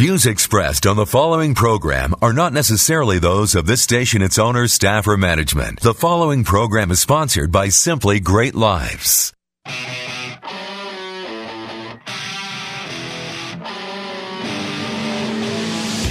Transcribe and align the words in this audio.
Views 0.00 0.24
expressed 0.24 0.86
on 0.86 0.96
the 0.96 1.04
following 1.04 1.54
program 1.54 2.14
are 2.22 2.32
not 2.32 2.54
necessarily 2.54 3.18
those 3.18 3.54
of 3.54 3.66
this 3.66 3.82
station, 3.82 4.22
its 4.22 4.38
owners, 4.38 4.72
staff, 4.72 5.06
or 5.06 5.18
management. 5.18 5.78
The 5.80 5.92
following 5.92 6.42
program 6.42 6.90
is 6.90 7.00
sponsored 7.00 7.52
by 7.52 7.68
Simply 7.68 8.18
Great 8.18 8.54
Lives. 8.54 9.34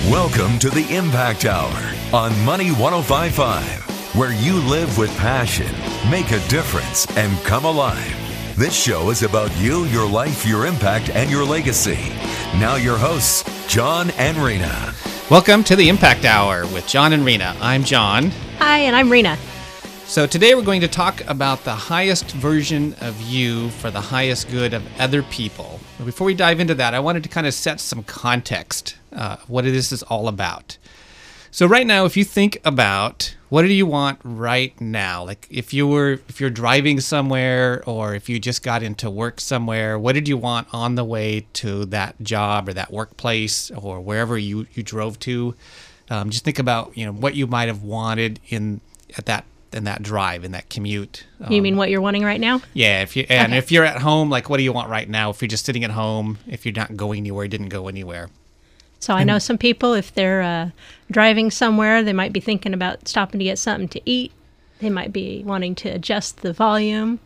Welcome 0.07 0.59
to 0.59 0.69
the 0.69 0.85
Impact 0.91 1.45
Hour 1.45 1.95
on 2.13 2.39
Money 2.45 2.69
1055, 2.69 4.15
where 4.15 4.33
you 4.33 4.59
live 4.69 4.99
with 4.99 5.09
passion, 5.17 5.73
make 6.11 6.29
a 6.29 6.47
difference, 6.47 7.07
and 7.17 7.35
come 7.39 7.65
alive. 7.65 8.28
This 8.59 8.75
show 8.75 9.09
is 9.09 9.23
about 9.23 9.55
you, 9.55 9.85
your 9.85 10.05
life, 10.05 10.45
your 10.45 10.65
impact, 10.65 11.09
and 11.11 11.31
your 11.31 11.45
legacy. 11.45 11.97
Now, 12.59 12.75
your 12.75 12.97
hosts, 12.97 13.45
John 13.73 14.11
and 14.17 14.35
Rena. 14.35 14.93
Welcome 15.31 15.63
to 15.63 15.77
the 15.77 15.87
Impact 15.87 16.25
Hour 16.25 16.67
with 16.73 16.85
John 16.85 17.13
and 17.13 17.23
Rena. 17.23 17.55
I'm 17.61 17.85
John. 17.85 18.31
Hi, 18.57 18.79
and 18.79 18.97
I'm 18.97 19.09
Rena. 19.09 19.37
So, 20.07 20.27
today 20.27 20.55
we're 20.55 20.61
going 20.63 20.81
to 20.81 20.89
talk 20.89 21.25
about 21.29 21.63
the 21.63 21.73
highest 21.73 22.31
version 22.31 22.95
of 22.99 23.21
you 23.21 23.69
for 23.69 23.91
the 23.91 24.01
highest 24.01 24.49
good 24.49 24.73
of 24.73 24.83
other 24.99 25.23
people. 25.23 25.79
But 25.97 26.03
before 26.03 26.27
we 26.27 26.33
dive 26.33 26.59
into 26.59 26.75
that, 26.75 26.93
I 26.93 26.99
wanted 26.99 27.23
to 27.23 27.29
kind 27.29 27.47
of 27.47 27.53
set 27.53 27.79
some 27.79 28.03
context 28.03 28.97
uh, 29.13 29.37
what 29.47 29.63
this 29.63 29.93
is 29.93 30.03
all 30.03 30.27
about. 30.27 30.77
So 31.51 31.65
right 31.65 31.85
now, 31.87 32.05
if 32.05 32.15
you 32.15 32.23
think 32.23 32.59
about 32.63 33.35
what 33.49 33.63
do 33.63 33.73
you 33.73 33.85
want 33.87 34.19
right 34.23 34.79
now, 34.79 35.23
like 35.23 35.47
if 35.49 35.73
you 35.73 35.87
were 35.87 36.19
if 36.29 36.39
you're 36.39 36.51
driving 36.51 36.99
somewhere 36.99 37.83
or 37.87 38.13
if 38.13 38.29
you 38.29 38.39
just 38.39 38.61
got 38.63 38.83
into 38.83 39.09
work 39.09 39.41
somewhere, 39.41 39.97
what 39.97 40.13
did 40.13 40.27
you 40.27 40.37
want 40.37 40.67
on 40.71 40.95
the 40.95 41.03
way 41.03 41.47
to 41.53 41.85
that 41.85 42.15
job 42.21 42.69
or 42.69 42.73
that 42.73 42.93
workplace 42.93 43.71
or 43.71 43.99
wherever 43.99 44.37
you 44.37 44.67
you 44.73 44.83
drove 44.83 45.17
to? 45.19 45.55
Um, 46.11 46.29
just 46.29 46.43
think 46.45 46.59
about 46.59 46.95
you 46.95 47.05
know 47.05 47.11
what 47.11 47.35
you 47.35 47.47
might 47.47 47.67
have 47.67 47.81
wanted 47.83 48.39
in 48.49 48.81
at 49.17 49.25
that 49.25 49.45
in 49.73 49.83
that 49.85 50.03
drive 50.03 50.43
in 50.43 50.51
that 50.51 50.69
commute. 50.69 51.25
Um, 51.41 51.51
You 51.51 51.61
mean 51.63 51.77
what 51.77 51.89
you're 51.89 52.01
wanting 52.01 52.23
right 52.23 52.39
now? 52.39 52.61
yeah, 52.73 53.01
if 53.01 53.15
you 53.15 53.25
and 53.27 53.53
Okay. 53.53 53.57
if 53.57 53.71
you're 53.71 53.85
at 53.85 54.01
home, 54.01 54.29
like 54.29 54.49
what 54.51 54.57
do 54.57 54.63
you 54.63 54.73
want 54.73 54.89
right 54.89 55.09
now? 55.09 55.31
If 55.31 55.41
you're 55.41 55.49
just 55.49 55.65
sitting 55.65 55.83
at 55.83 55.91
home, 55.91 56.37
if 56.47 56.63
you're 56.65 56.75
not 56.75 56.95
going 56.95 57.19
anywhere, 57.19 57.47
didn't 57.47 57.69
go 57.69 57.87
anywhere. 57.87 58.29
So 58.99 59.13
I 59.13 59.23
know 59.23 59.39
some 59.39 59.57
people, 59.57 59.93
if 59.93 60.13
they're 60.13 60.41
uh, 60.41 60.69
driving 61.09 61.51
somewhere, 61.51 62.03
they 62.03 62.13
might 62.13 62.33
be 62.33 62.41
thinking 62.41 62.73
about 62.73 63.07
stopping 63.07 63.39
to 63.39 63.45
get 63.45 63.57
something 63.57 63.87
to 63.89 64.01
eat. 64.05 64.33
They 64.79 64.89
might 64.89 65.13
be 65.13 65.43
wanting 65.45 65.75
to 65.75 65.89
adjust 65.89 66.41
the 66.41 66.51
volume, 66.53 67.19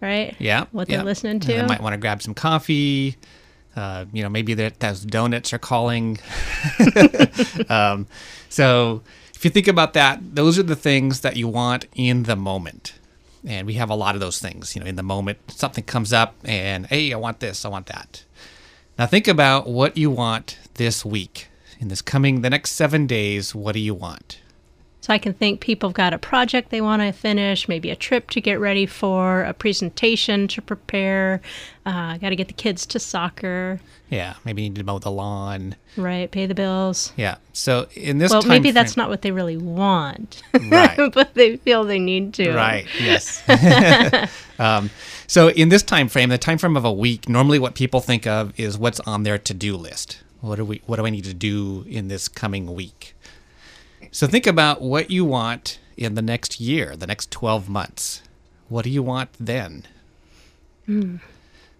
right? 0.00 0.34
Yeah, 0.38 0.66
What 0.72 0.88
yeah. 0.88 0.96
they're 0.96 1.04
listening 1.04 1.32
And 1.32 1.42
to. 1.42 1.48
They 1.48 1.66
might 1.66 1.80
want 1.80 1.92
to 1.94 1.98
grab 1.98 2.20
some 2.22 2.34
coffee. 2.34 3.16
Uh, 3.76 4.04
you 4.12 4.22
know, 4.22 4.28
maybe 4.28 4.54
that 4.54 4.80
those 4.80 5.00
donuts 5.04 5.52
are 5.52 5.58
calling. 5.58 6.18
um, 7.68 8.06
so 8.48 9.02
if 9.34 9.44
you 9.44 9.50
think 9.50 9.68
about 9.68 9.94
that, 9.94 10.20
those 10.34 10.58
are 10.58 10.62
the 10.62 10.76
things 10.76 11.20
that 11.20 11.36
you 11.36 11.48
want 11.48 11.86
in 11.94 12.24
the 12.24 12.36
moment. 12.36 12.94
And 13.46 13.66
we 13.66 13.74
have 13.74 13.90
a 13.90 13.94
lot 13.94 14.14
of 14.14 14.20
those 14.20 14.38
things, 14.38 14.74
you 14.74 14.80
know, 14.80 14.86
in 14.86 14.96
the 14.96 15.02
moment, 15.02 15.38
something 15.48 15.84
comes 15.84 16.12
up 16.12 16.34
and, 16.44 16.86
hey, 16.86 17.12
I 17.12 17.16
want 17.16 17.40
this, 17.40 17.64
I 17.64 17.68
want 17.68 17.86
that. 17.86 18.24
Now 18.96 19.06
think 19.06 19.26
about 19.26 19.66
what 19.66 19.96
you 19.96 20.08
want 20.08 20.56
this 20.74 21.04
week. 21.04 21.48
In 21.80 21.88
this 21.88 22.00
coming, 22.00 22.42
the 22.42 22.50
next 22.50 22.70
seven 22.72 23.08
days, 23.08 23.52
what 23.52 23.72
do 23.72 23.80
you 23.80 23.92
want? 23.92 24.38
So 25.04 25.12
I 25.12 25.18
can 25.18 25.34
think 25.34 25.60
people 25.60 25.90
have 25.90 25.94
got 25.94 26.14
a 26.14 26.18
project 26.18 26.70
they 26.70 26.80
want 26.80 27.02
to 27.02 27.12
finish, 27.12 27.68
maybe 27.68 27.90
a 27.90 27.94
trip 27.94 28.30
to 28.30 28.40
get 28.40 28.58
ready 28.58 28.86
for, 28.86 29.42
a 29.42 29.52
presentation 29.52 30.48
to 30.48 30.62
prepare, 30.62 31.42
uh, 31.84 32.16
got 32.16 32.30
to 32.30 32.36
get 32.36 32.46
the 32.48 32.54
kids 32.54 32.86
to 32.86 32.98
soccer, 32.98 33.80
Yeah, 34.08 34.36
maybe 34.46 34.62
you 34.62 34.70
need 34.70 34.78
to 34.78 34.82
mow 34.82 34.98
the 34.98 35.10
lawn. 35.10 35.76
right? 35.98 36.30
Pay 36.30 36.46
the 36.46 36.54
bills. 36.54 37.12
Yeah. 37.18 37.36
So 37.52 37.86
in 37.92 38.16
this 38.16 38.30
Well, 38.30 38.44
maybe 38.44 38.70
that's 38.70 38.96
not 38.96 39.10
what 39.10 39.20
they 39.20 39.30
really 39.30 39.58
want, 39.58 40.42
Right. 40.70 40.96
but 41.12 41.34
they 41.34 41.58
feel 41.58 41.84
they 41.84 41.98
need 41.98 42.32
to. 42.34 42.54
Right. 42.54 42.86
Yes. 42.98 43.42
um, 44.58 44.88
so 45.26 45.50
in 45.50 45.68
this 45.68 45.82
time 45.82 46.08
frame, 46.08 46.30
the 46.30 46.38
time 46.38 46.56
frame 46.56 46.78
of 46.78 46.86
a 46.86 46.92
week, 46.92 47.28
normally 47.28 47.58
what 47.58 47.74
people 47.74 48.00
think 48.00 48.26
of 48.26 48.58
is 48.58 48.78
what's 48.78 49.00
on 49.00 49.24
their 49.24 49.36
to-do 49.36 49.76
list. 49.76 50.22
What 50.40 50.56
do 50.56 50.64
we? 50.64 50.80
What 50.86 50.96
do 50.96 51.04
I 51.04 51.10
need 51.10 51.24
to 51.24 51.34
do 51.34 51.84
in 51.88 52.08
this 52.08 52.28
coming 52.28 52.74
week? 52.74 53.13
So 54.14 54.28
think 54.28 54.46
about 54.46 54.80
what 54.80 55.10
you 55.10 55.24
want 55.24 55.80
in 55.96 56.14
the 56.14 56.22
next 56.22 56.60
year, 56.60 56.94
the 56.94 57.06
next 57.08 57.32
twelve 57.32 57.68
months. 57.68 58.22
What 58.68 58.84
do 58.84 58.90
you 58.90 59.02
want 59.02 59.30
then? 59.40 59.88
A 60.88 61.18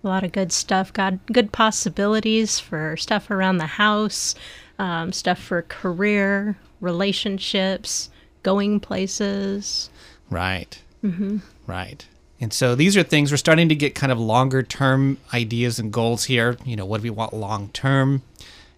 lot 0.03 0.25
of 0.25 0.33
good 0.33 0.51
stuff. 0.51 0.93
Got 0.93 1.25
good 1.27 1.53
possibilities 1.53 2.59
for 2.59 2.97
stuff 2.97 3.31
around 3.31 3.59
the 3.59 3.67
house, 3.67 4.35
um, 4.81 5.13
stuff 5.13 5.39
for 5.39 5.63
career, 5.63 6.57
relationships, 6.81 8.11
going 8.43 8.81
places. 8.81 9.89
Right. 10.29 10.83
Mm-hmm. 11.05 11.39
Right. 11.69 12.05
And 12.41 12.53
so 12.53 12.75
these 12.75 12.97
are 12.97 13.05
things 13.05 13.31
we're 13.31 13.37
starting 13.37 13.69
to 13.69 13.77
get 13.77 13.95
kind 13.95 14.11
of 14.11 14.19
longer 14.19 14.65
term 14.65 15.19
ideas 15.33 15.79
and 15.79 15.93
goals 15.93 16.25
here. 16.25 16.57
You 16.65 16.75
know, 16.75 16.85
what 16.85 16.97
do 16.99 17.05
we 17.05 17.11
want 17.11 17.33
long 17.33 17.69
term? 17.69 18.23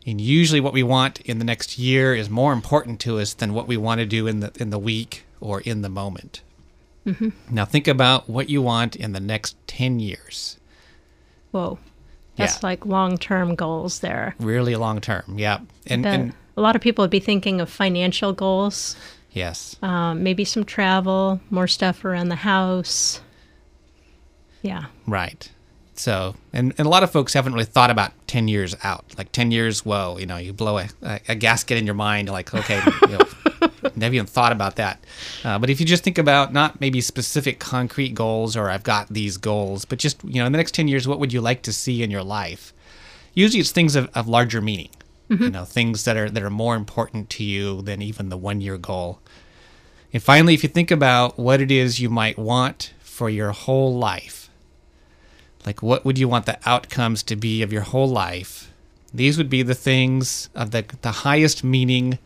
And 0.06 0.20
usually 0.20 0.60
what 0.60 0.72
we 0.72 0.84
want 0.84 1.20
in 1.22 1.38
the 1.40 1.44
next 1.44 1.78
year 1.78 2.14
is 2.14 2.30
more 2.30 2.52
important 2.52 3.00
to 3.00 3.18
us 3.18 3.34
than 3.34 3.52
what 3.52 3.66
we 3.66 3.76
want 3.76 3.98
to 3.98 4.06
do 4.06 4.26
in 4.26 4.40
the 4.40 4.52
in 4.58 4.70
the 4.70 4.78
week 4.78 5.24
or 5.40 5.60
in 5.62 5.82
the 5.82 5.88
moment. 5.88 6.42
Mm-hmm. 7.04 7.30
Now 7.50 7.64
think 7.64 7.88
about 7.88 8.28
what 8.28 8.48
you 8.48 8.62
want 8.62 8.96
in 8.96 9.12
the 9.12 9.20
next 9.20 9.56
10 9.66 10.00
years. 10.00 10.58
Whoa. 11.50 11.78
That's 12.36 12.54
Yeah. 12.54 12.60
like 12.62 12.84
long 12.86 13.16
term 13.18 13.54
goals 13.54 14.00
there. 14.00 14.34
Really 14.38 14.76
long 14.76 15.00
term. 15.00 15.34
Yeah. 15.36 15.60
And, 15.86 16.06
and 16.06 16.34
a 16.56 16.60
lot 16.60 16.76
of 16.76 16.82
people 16.82 17.02
would 17.02 17.10
be 17.10 17.20
thinking 17.20 17.60
of 17.60 17.70
financial 17.70 18.32
goals, 18.32 18.96
yes. 19.32 19.76
um, 19.82 20.22
maybe 20.22 20.44
some 20.44 20.64
travel, 20.64 21.40
more 21.50 21.68
stuff 21.68 22.04
around 22.04 22.28
the 22.28 22.36
house. 22.36 23.20
Yeah. 24.62 24.86
Right. 25.06 25.50
So, 25.98 26.34
and, 26.52 26.74
and 26.76 26.86
a 26.86 26.90
lot 26.90 27.02
of 27.02 27.10
folks 27.10 27.32
haven't 27.32 27.54
really 27.54 27.64
thought 27.64 27.90
about 27.90 28.12
10 28.26 28.48
years 28.48 28.76
out. 28.82 29.04
Like 29.16 29.32
10 29.32 29.50
years, 29.50 29.84
whoa, 29.84 30.18
you 30.18 30.26
know, 30.26 30.36
you 30.36 30.52
blow 30.52 30.78
a, 30.78 30.88
a, 31.28 31.34
gasket 31.34 31.78
in 31.78 31.86
your 31.86 31.94
mind, 31.94 32.28
like, 32.28 32.54
okay, 32.54 32.82
you 33.02 33.08
know, 33.08 33.70
never 33.96 34.14
even 34.14 34.26
thought 34.26 34.52
about 34.52 34.76
that. 34.76 35.02
Uh, 35.42 35.58
but 35.58 35.70
if 35.70 35.80
you 35.80 35.86
just 35.86 36.04
think 36.04 36.18
about 36.18 36.52
not 36.52 36.80
maybe 36.80 37.00
specific 37.00 37.58
concrete 37.58 38.14
goals 38.14 38.56
or 38.56 38.68
I've 38.68 38.82
got 38.82 39.08
these 39.08 39.38
goals, 39.38 39.84
but 39.84 39.98
just, 39.98 40.22
you 40.22 40.40
know, 40.40 40.46
in 40.46 40.52
the 40.52 40.58
next 40.58 40.74
10 40.74 40.86
years, 40.86 41.08
what 41.08 41.18
would 41.18 41.32
you 41.32 41.40
like 41.40 41.62
to 41.62 41.72
see 41.72 42.02
in 42.02 42.10
your 42.10 42.24
life? 42.24 42.74
Usually 43.32 43.60
it's 43.60 43.72
things 43.72 43.96
of, 43.96 44.10
of 44.14 44.28
larger 44.28 44.60
meaning, 44.60 44.90
you 45.28 45.50
know, 45.50 45.64
things 45.64 46.04
that 46.04 46.16
are, 46.16 46.30
that 46.30 46.42
are 46.42 46.50
more 46.50 46.76
important 46.76 47.30
to 47.30 47.44
you 47.44 47.82
than 47.82 48.02
even 48.02 48.28
the 48.28 48.36
one 48.36 48.60
year 48.60 48.78
goal. 48.78 49.20
And 50.12 50.22
finally, 50.22 50.54
if 50.54 50.62
you 50.62 50.68
think 50.68 50.90
about 50.90 51.38
what 51.38 51.60
it 51.60 51.70
is 51.70 52.00
you 52.00 52.08
might 52.08 52.38
want 52.38 52.92
for 53.00 53.28
your 53.28 53.52
whole 53.52 53.94
life, 53.94 54.45
like 55.66 55.82
what 55.82 56.04
would 56.04 56.16
you 56.16 56.28
want 56.28 56.46
the 56.46 56.58
outcomes 56.64 57.24
to 57.24 57.36
be 57.36 57.60
of 57.60 57.72
your 57.72 57.82
whole 57.82 58.08
life? 58.08 58.72
These 59.12 59.36
would 59.36 59.50
be 59.50 59.62
the 59.62 59.74
things 59.74 60.48
of 60.54 60.70
the, 60.70 60.84
the 61.02 61.10
highest 61.10 61.64
meaning, 61.64 62.18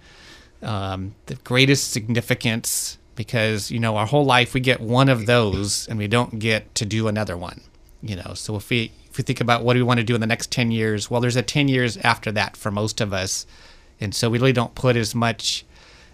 um, 0.62 1.14
the 1.26 1.36
greatest 1.36 1.90
significance, 1.90 2.98
because, 3.16 3.70
you 3.70 3.80
know, 3.80 3.96
our 3.96 4.06
whole 4.06 4.24
life 4.24 4.54
we 4.54 4.60
get 4.60 4.80
one 4.80 5.08
of 5.08 5.26
those 5.26 5.88
and 5.88 5.98
we 5.98 6.06
don't 6.06 6.38
get 6.38 6.74
to 6.74 6.84
do 6.84 7.08
another 7.08 7.36
one, 7.36 7.62
you 8.02 8.16
know. 8.16 8.34
So 8.34 8.56
if 8.56 8.68
we, 8.68 8.92
if 9.10 9.16
we 9.16 9.24
think 9.24 9.40
about 9.40 9.64
what 9.64 9.74
do 9.74 9.78
we 9.78 9.84
want 9.84 9.98
to 9.98 10.04
do 10.04 10.14
in 10.14 10.20
the 10.20 10.26
next 10.26 10.52
10 10.52 10.70
years, 10.70 11.10
well, 11.10 11.20
there's 11.20 11.36
a 11.36 11.42
10 11.42 11.68
years 11.68 11.96
after 11.98 12.30
that 12.32 12.56
for 12.56 12.70
most 12.70 13.00
of 13.00 13.12
us. 13.12 13.46
And 14.00 14.14
so 14.14 14.30
we 14.30 14.38
really 14.38 14.52
don't 14.52 14.74
put 14.74 14.96
as 14.96 15.14
much, 15.14 15.64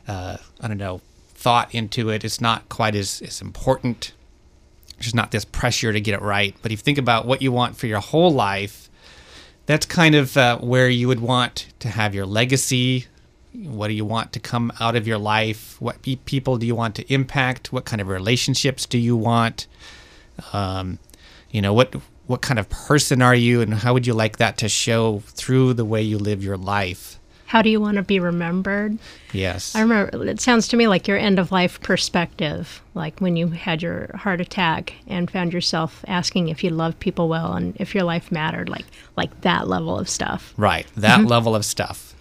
uh, 0.06 0.36
I 0.60 0.68
don't 0.68 0.78
know, 0.78 1.00
thought 1.28 1.74
into 1.74 2.08
it. 2.10 2.24
It's 2.24 2.40
not 2.40 2.68
quite 2.68 2.94
as, 2.94 3.20
as 3.22 3.40
important 3.40 4.12
there's 4.98 5.14
not 5.14 5.30
this 5.30 5.44
pressure 5.44 5.92
to 5.92 6.00
get 6.00 6.14
it 6.14 6.22
right. 6.22 6.54
But 6.62 6.72
if 6.72 6.80
you 6.80 6.82
think 6.82 6.98
about 6.98 7.26
what 7.26 7.42
you 7.42 7.52
want 7.52 7.76
for 7.76 7.86
your 7.86 8.00
whole 8.00 8.30
life, 8.30 8.88
that's 9.66 9.86
kind 9.86 10.14
of 10.14 10.36
uh, 10.36 10.58
where 10.58 10.88
you 10.88 11.08
would 11.08 11.20
want 11.20 11.68
to 11.80 11.88
have 11.88 12.14
your 12.14 12.26
legacy. 12.26 13.06
What 13.52 13.88
do 13.88 13.94
you 13.94 14.04
want 14.04 14.32
to 14.34 14.40
come 14.40 14.72
out 14.80 14.96
of 14.96 15.06
your 15.06 15.18
life? 15.18 15.80
What 15.80 16.02
pe- 16.02 16.16
people 16.16 16.56
do 16.56 16.66
you 16.66 16.74
want 16.74 16.94
to 16.96 17.12
impact? 17.12 17.72
What 17.72 17.84
kind 17.84 18.00
of 18.00 18.08
relationships 18.08 18.86
do 18.86 18.98
you 18.98 19.16
want? 19.16 19.66
Um, 20.52 20.98
you 21.50 21.62
know 21.62 21.72
what 21.72 21.94
what 22.26 22.42
kind 22.42 22.58
of 22.58 22.68
person 22.68 23.22
are 23.22 23.34
you, 23.34 23.60
and 23.60 23.72
how 23.72 23.94
would 23.94 24.06
you 24.06 24.12
like 24.12 24.38
that 24.38 24.58
to 24.58 24.68
show 24.68 25.20
through 25.26 25.74
the 25.74 25.84
way 25.84 26.02
you 26.02 26.18
live 26.18 26.42
your 26.42 26.56
life? 26.56 27.18
How 27.46 27.62
do 27.62 27.70
you 27.70 27.80
want 27.80 27.96
to 27.96 28.02
be 28.02 28.18
remembered? 28.18 28.98
Yes. 29.32 29.74
I 29.74 29.80
remember 29.80 30.24
it 30.26 30.40
sounds 30.40 30.66
to 30.68 30.76
me 30.76 30.88
like 30.88 31.06
your 31.06 31.16
end 31.16 31.38
of 31.38 31.52
life 31.52 31.80
perspective, 31.80 32.82
like 32.94 33.20
when 33.20 33.36
you 33.36 33.48
had 33.48 33.82
your 33.82 34.10
heart 34.16 34.40
attack 34.40 34.94
and 35.06 35.30
found 35.30 35.52
yourself 35.52 36.04
asking 36.08 36.48
if 36.48 36.64
you 36.64 36.70
loved 36.70 36.98
people 36.98 37.28
well 37.28 37.52
and 37.52 37.76
if 37.78 37.94
your 37.94 38.04
life 38.04 38.32
mattered, 38.32 38.68
like 38.68 38.84
like 39.16 39.40
that 39.42 39.68
level 39.68 39.96
of 39.98 40.08
stuff. 40.08 40.54
Right, 40.56 40.86
that 40.96 41.20
mm-hmm. 41.20 41.28
level 41.28 41.54
of 41.54 41.64
stuff. 41.64 42.14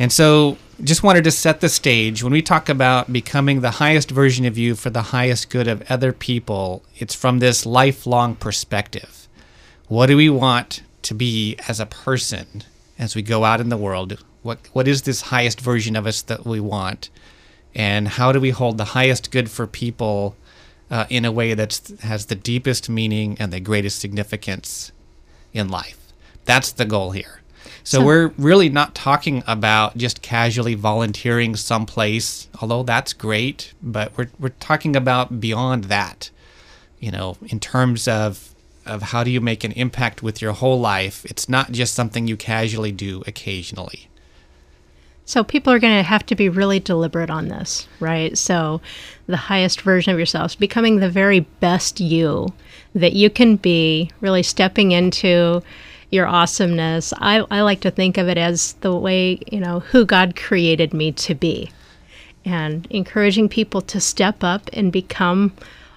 And 0.00 0.12
so, 0.12 0.58
just 0.84 1.02
wanted 1.02 1.24
to 1.24 1.32
set 1.32 1.60
the 1.60 1.68
stage. 1.68 2.22
When 2.22 2.32
we 2.32 2.42
talk 2.42 2.68
about 2.68 3.12
becoming 3.12 3.60
the 3.60 3.72
highest 3.72 4.10
version 4.10 4.44
of 4.44 4.56
you 4.56 4.76
for 4.76 4.90
the 4.90 5.02
highest 5.02 5.50
good 5.50 5.66
of 5.66 5.82
other 5.90 6.12
people, 6.12 6.84
it's 6.96 7.14
from 7.14 7.38
this 7.38 7.66
lifelong 7.66 8.36
perspective. 8.36 9.28
What 9.88 10.06
do 10.06 10.16
we 10.16 10.30
want 10.30 10.82
to 11.02 11.14
be 11.14 11.56
as 11.66 11.80
a 11.80 11.86
person? 11.86 12.62
as 12.98 13.14
we 13.14 13.22
go 13.22 13.44
out 13.44 13.60
in 13.60 13.68
the 13.68 13.76
world. 13.76 14.22
What 14.48 14.60
what 14.72 14.88
is 14.88 15.02
this 15.02 15.20
highest 15.20 15.60
version 15.60 15.94
of 15.94 16.06
us 16.06 16.22
that 16.22 16.46
we 16.46 16.58
want, 16.58 17.10
and 17.74 18.08
how 18.08 18.32
do 18.32 18.40
we 18.40 18.48
hold 18.48 18.78
the 18.78 18.92
highest 18.96 19.30
good 19.30 19.50
for 19.50 19.66
people 19.66 20.36
uh, 20.90 21.04
in 21.10 21.26
a 21.26 21.30
way 21.30 21.52
that 21.52 21.92
has 22.00 22.24
the 22.26 22.34
deepest 22.34 22.88
meaning 22.88 23.36
and 23.38 23.52
the 23.52 23.60
greatest 23.60 23.98
significance 23.98 24.90
in 25.52 25.68
life? 25.68 25.98
That's 26.46 26.72
the 26.72 26.86
goal 26.86 27.10
here. 27.10 27.42
So, 27.84 27.98
So- 27.98 28.06
we're 28.06 28.28
really 28.38 28.70
not 28.70 28.94
talking 28.94 29.44
about 29.46 29.98
just 29.98 30.22
casually 30.22 30.74
volunteering 30.74 31.54
someplace, 31.54 32.48
although 32.62 32.82
that's 32.82 33.12
great, 33.12 33.74
but 33.82 34.16
we're 34.16 34.30
we're 34.38 34.58
talking 34.60 34.96
about 34.96 35.40
beyond 35.40 35.84
that. 35.84 36.30
You 36.98 37.10
know, 37.10 37.36
in 37.48 37.60
terms 37.60 38.08
of 38.08 38.54
of 38.86 39.02
how 39.12 39.24
do 39.24 39.30
you 39.30 39.42
make 39.42 39.62
an 39.62 39.72
impact 39.72 40.22
with 40.22 40.40
your 40.40 40.54
whole 40.54 40.80
life? 40.80 41.26
It's 41.26 41.50
not 41.50 41.70
just 41.72 41.94
something 41.94 42.26
you 42.26 42.38
casually 42.38 42.92
do 42.92 43.22
occasionally. 43.26 44.07
So 45.28 45.44
people 45.44 45.74
are 45.74 45.78
going 45.78 45.94
to 45.94 46.08
have 46.08 46.24
to 46.24 46.34
be 46.34 46.48
really 46.48 46.80
deliberate 46.80 47.28
on 47.28 47.48
this, 47.48 47.86
right? 48.00 48.36
So 48.38 48.80
the 49.26 49.36
highest 49.36 49.82
version 49.82 50.10
of 50.10 50.18
yourselves, 50.18 50.54
becoming 50.54 50.96
the 50.96 51.10
very 51.10 51.40
best 51.40 52.00
you 52.00 52.54
that 52.94 53.12
you 53.12 53.28
can 53.28 53.56
be, 53.56 54.10
really 54.22 54.42
stepping 54.42 54.92
into 54.92 55.62
your 56.10 56.26
awesomeness. 56.26 57.12
I, 57.18 57.44
I 57.50 57.60
like 57.60 57.80
to 57.80 57.90
think 57.90 58.16
of 58.16 58.26
it 58.26 58.38
as 58.38 58.72
the 58.80 58.96
way, 58.96 59.38
you 59.52 59.60
know, 59.60 59.80
who 59.80 60.06
God 60.06 60.34
created 60.34 60.94
me 60.94 61.12
to 61.12 61.34
be. 61.34 61.70
And 62.46 62.86
encouraging 62.88 63.50
people 63.50 63.82
to 63.82 64.00
step 64.00 64.42
up 64.42 64.70
and 64.72 64.90
become 64.90 65.52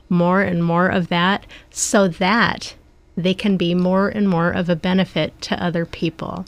more 0.10 0.42
and 0.42 0.62
more 0.62 0.90
of 0.90 1.08
that 1.08 1.46
so 1.70 2.10
that 2.10 2.76
they 3.16 3.34
can 3.34 3.56
be 3.56 3.76
more 3.76 4.10
and 4.10 4.28
more 4.28 4.52
of 4.52 4.68
a 4.68 4.76
benefit 4.76 5.40
to 5.44 5.64
other 5.64 5.86
people. 5.86 6.46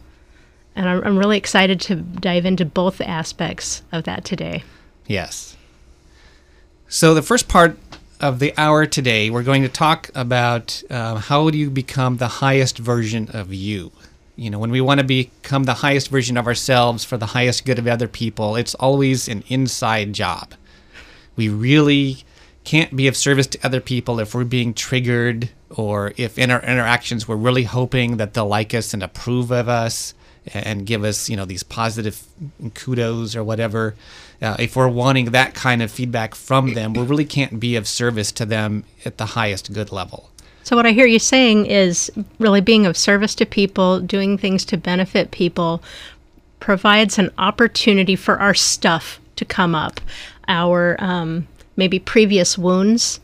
And 0.76 0.90
I'm, 0.90 1.04
I'm 1.04 1.18
really 1.18 1.38
excited 1.38 1.80
to 1.82 1.96
dive 1.96 2.46
into 2.46 2.66
both 2.66 3.02
aspects 3.02 3.84
of 3.92 4.04
that 4.06 4.26
today. 4.26 4.64
Yes. 5.08 5.56
So 6.88 7.14
the 7.14 7.22
first 7.22 7.48
part 7.48 7.78
of 8.20 8.40
the 8.40 8.54
hour 8.58 8.86
today, 8.86 9.30
we're 9.30 9.44
going 9.44 9.64
to 9.64 9.70
talk 9.70 10.10
about 10.16 10.82
uh, 10.90 11.16
how 11.16 11.50
do 11.50 11.58
you 11.58 11.70
become 11.70 12.18
the 12.18 12.28
highest 12.28 12.78
version 12.78 13.30
of 13.34 13.54
you. 13.54 13.92
You 14.36 14.50
know, 14.50 14.60
when 14.60 14.72
we 14.72 14.82
want 14.82 15.00
to 15.00 15.06
become 15.06 15.66
the 15.66 15.76
highest 15.76 16.10
version 16.10 16.38
of 16.38 16.48
ourselves 16.48 17.04
for 17.04 17.18
the 17.18 17.28
highest 17.28 17.66
good 17.66 17.78
of 17.78 17.88
other 17.88 18.08
people, 18.08 18.56
it's 18.56 18.74
always 18.76 19.28
an 19.28 19.44
inside 19.48 20.14
job. 20.14 20.54
We 21.36 21.50
really 21.50 22.24
can't 22.64 22.96
be 22.96 23.08
of 23.08 23.18
service 23.18 23.48
to 23.48 23.60
other 23.64 23.82
people 23.82 24.20
if 24.20 24.34
we're 24.34 24.44
being 24.46 24.74
triggered 24.74 25.50
or 25.70 26.14
if 26.18 26.38
in 26.38 26.50
our 26.50 26.62
interactions 26.62 27.28
we're 27.28 27.36
really 27.36 27.64
hoping 27.64 28.18
that 28.18 28.34
they'll 28.34 28.48
like 28.48 28.74
us 28.74 28.94
and 28.94 29.04
approve 29.04 29.52
of 29.52 29.68
us 29.68 30.14
and 30.54 30.86
give 30.86 31.04
us, 31.04 31.30
you 31.30 31.38
know, 31.38 31.46
these 31.46 31.64
positive 31.64 32.24
kudos 32.74 33.36
or 33.36 33.44
whatever. 33.44 33.96
Uh, 34.42 34.56
if 34.60 34.76
we're 34.76 34.88
wanting 34.88 35.32
that 35.32 35.54
kind 35.54 35.82
of 35.82 35.92
feedback 35.92 36.36
from 36.36 36.74
them, 36.74 36.94
we 36.94 37.04
really 37.04 37.26
can't 37.26 37.60
be 37.60 37.76
of 37.76 37.88
service 37.88 38.32
to 38.34 38.46
them 38.46 38.84
at 39.06 39.18
the 39.18 39.28
highest 39.28 39.74
good 39.74 39.92
level. 39.92 40.30
So, 40.64 40.76
what 40.76 40.86
I 40.86 40.92
hear 40.92 41.06
you 41.06 41.20
saying 41.20 41.66
is 41.66 42.12
really 42.40 42.62
being 42.62 42.86
of 42.86 42.96
service 42.96 43.36
to 43.36 43.46
people, 43.46 44.00
doing 44.00 44.38
things 44.38 44.64
to 44.66 44.78
benefit 44.78 45.32
people, 45.32 45.84
provides 46.60 47.20
an 47.20 47.32
opportunity 47.38 48.16
for 48.16 48.40
our 48.40 48.54
stuff 48.54 49.20
to 49.36 49.46
come 49.46 49.76
up, 49.76 50.00
our 50.48 50.96
um, 51.00 51.48
maybe 51.76 52.00
previous 52.00 52.58
wounds 52.58 53.20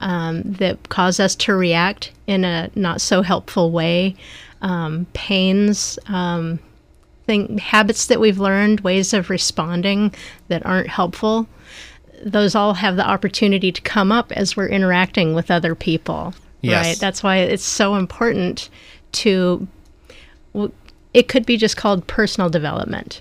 um, 0.00 0.42
that 0.44 0.88
cause 0.90 1.18
us 1.18 1.34
to 1.36 1.54
react 1.54 2.12
in 2.26 2.44
a 2.44 2.70
not 2.74 3.00
so 3.00 3.22
helpful 3.22 3.70
way, 3.70 4.14
um, 4.64 5.06
pains, 5.12 5.98
um, 6.06 6.58
thing, 7.26 7.58
habits 7.58 8.06
that 8.06 8.18
we've 8.18 8.38
learned, 8.38 8.80
ways 8.80 9.12
of 9.12 9.30
responding 9.30 10.12
that 10.48 10.64
aren't 10.66 10.88
helpful. 10.88 11.46
Those 12.24 12.54
all 12.54 12.74
have 12.74 12.96
the 12.96 13.06
opportunity 13.06 13.70
to 13.70 13.82
come 13.82 14.10
up 14.10 14.32
as 14.32 14.56
we're 14.56 14.68
interacting 14.68 15.34
with 15.34 15.50
other 15.50 15.74
people. 15.74 16.34
Yes. 16.62 16.86
Right. 16.86 16.98
That's 16.98 17.22
why 17.22 17.36
it's 17.36 17.64
so 17.64 17.94
important 17.94 18.70
to. 19.12 19.68
It 21.12 21.28
could 21.28 21.44
be 21.44 21.58
just 21.58 21.76
called 21.76 22.06
personal 22.06 22.48
development. 22.48 23.20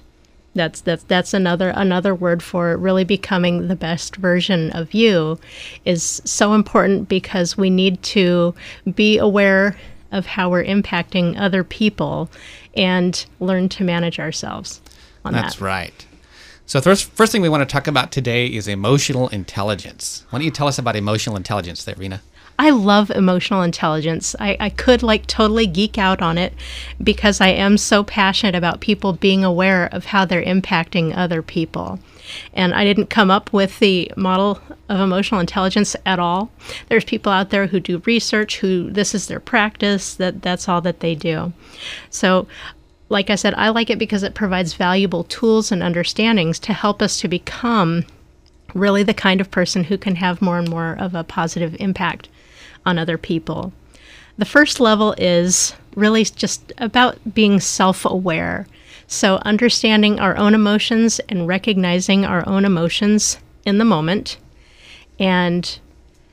That's 0.55 0.79
that's 0.81 1.03
that's 1.03 1.33
another 1.33 1.69
another 1.69 2.15
word 2.15 2.41
for 2.41 2.77
really 2.77 3.03
becoming 3.03 3.67
the 3.67 3.75
best 3.75 4.15
version 4.15 4.71
of 4.71 4.93
you 4.93 5.39
is 5.83 6.21
so 6.23 6.53
important 6.53 7.09
because 7.09 7.57
we 7.57 7.69
need 7.69 8.01
to 8.03 8.53
be 8.93 9.17
aware 9.17 9.75
of 10.13 10.25
how 10.25 10.49
we're 10.49 10.63
impacting 10.63 11.39
other 11.39 11.63
people 11.63 12.29
and 12.75 13.25
learn 13.39 13.69
to 13.69 13.83
manage 13.83 14.19
ourselves 14.19 14.81
on 15.25 15.33
That's 15.33 15.55
that. 15.55 15.65
right. 15.65 16.05
So, 16.65 16.79
first, 16.79 17.11
first 17.11 17.31
thing 17.31 17.41
we 17.41 17.49
want 17.49 17.67
to 17.67 17.71
talk 17.71 17.87
about 17.87 18.11
today 18.11 18.47
is 18.47 18.67
emotional 18.67 19.27
intelligence. 19.29 20.25
Why 20.29 20.39
don't 20.39 20.45
you 20.45 20.51
tell 20.51 20.67
us 20.67 20.79
about 20.79 20.95
emotional 20.95 21.35
intelligence 21.35 21.83
there, 21.83 21.95
Rena? 21.97 22.21
I 22.57 22.69
love 22.69 23.09
emotional 23.09 23.63
intelligence. 23.63 24.35
I, 24.39 24.55
I 24.59 24.69
could 24.69 25.03
like 25.03 25.25
totally 25.27 25.67
geek 25.67 25.97
out 25.97 26.21
on 26.21 26.37
it 26.37 26.53
because 27.03 27.41
I 27.41 27.49
am 27.49 27.77
so 27.77 28.03
passionate 28.03 28.55
about 28.55 28.79
people 28.79 29.13
being 29.13 29.43
aware 29.43 29.89
of 29.91 30.05
how 30.05 30.25
they're 30.25 30.43
impacting 30.43 31.17
other 31.17 31.41
people. 31.41 31.99
And 32.53 32.73
I 32.73 32.83
didn't 32.83 33.09
come 33.09 33.29
up 33.29 33.51
with 33.51 33.79
the 33.79 34.11
model 34.15 34.59
of 34.89 34.99
emotional 34.99 35.41
intelligence 35.41 35.95
at 36.05 36.19
all. 36.19 36.51
There's 36.89 37.03
people 37.03 37.31
out 37.31 37.49
there 37.49 37.67
who 37.67 37.79
do 37.79 38.01
research, 38.05 38.59
who 38.59 38.89
this 38.89 39.13
is 39.13 39.27
their 39.27 39.39
practice, 39.39 40.15
that 40.15 40.41
that's 40.41 40.67
all 40.69 40.81
that 40.81 40.99
they 40.99 41.15
do. 41.15 41.53
So 42.09 42.47
like 43.09 43.29
I 43.29 43.35
said, 43.35 43.53
I 43.55 43.69
like 43.69 43.89
it 43.89 43.99
because 43.99 44.23
it 44.23 44.33
provides 44.33 44.73
valuable 44.73 45.23
tools 45.25 45.71
and 45.71 45.83
understandings 45.83 46.59
to 46.59 46.73
help 46.73 47.01
us 47.01 47.19
to 47.21 47.27
become 47.27 48.05
really 48.73 49.03
the 49.03 49.13
kind 49.13 49.39
of 49.39 49.51
person 49.51 49.83
who 49.83 49.97
can 49.97 50.15
have 50.15 50.41
more 50.41 50.57
and 50.57 50.69
more 50.69 50.95
of 50.99 51.13
a 51.13 51.23
positive 51.23 51.75
impact 51.79 52.27
on 52.85 52.97
other 52.97 53.17
people. 53.17 53.71
The 54.37 54.45
first 54.45 54.79
level 54.79 55.13
is 55.17 55.75
really 55.95 56.23
just 56.23 56.73
about 56.79 57.17
being 57.33 57.59
self 57.59 58.03
aware. 58.03 58.65
So, 59.13 59.39
understanding 59.45 60.19
our 60.19 60.35
own 60.37 60.55
emotions 60.55 61.21
and 61.29 61.47
recognizing 61.47 62.25
our 62.25 62.43
own 62.49 62.65
emotions 62.65 63.37
in 63.63 63.77
the 63.77 63.85
moment. 63.85 64.37
And 65.19 65.79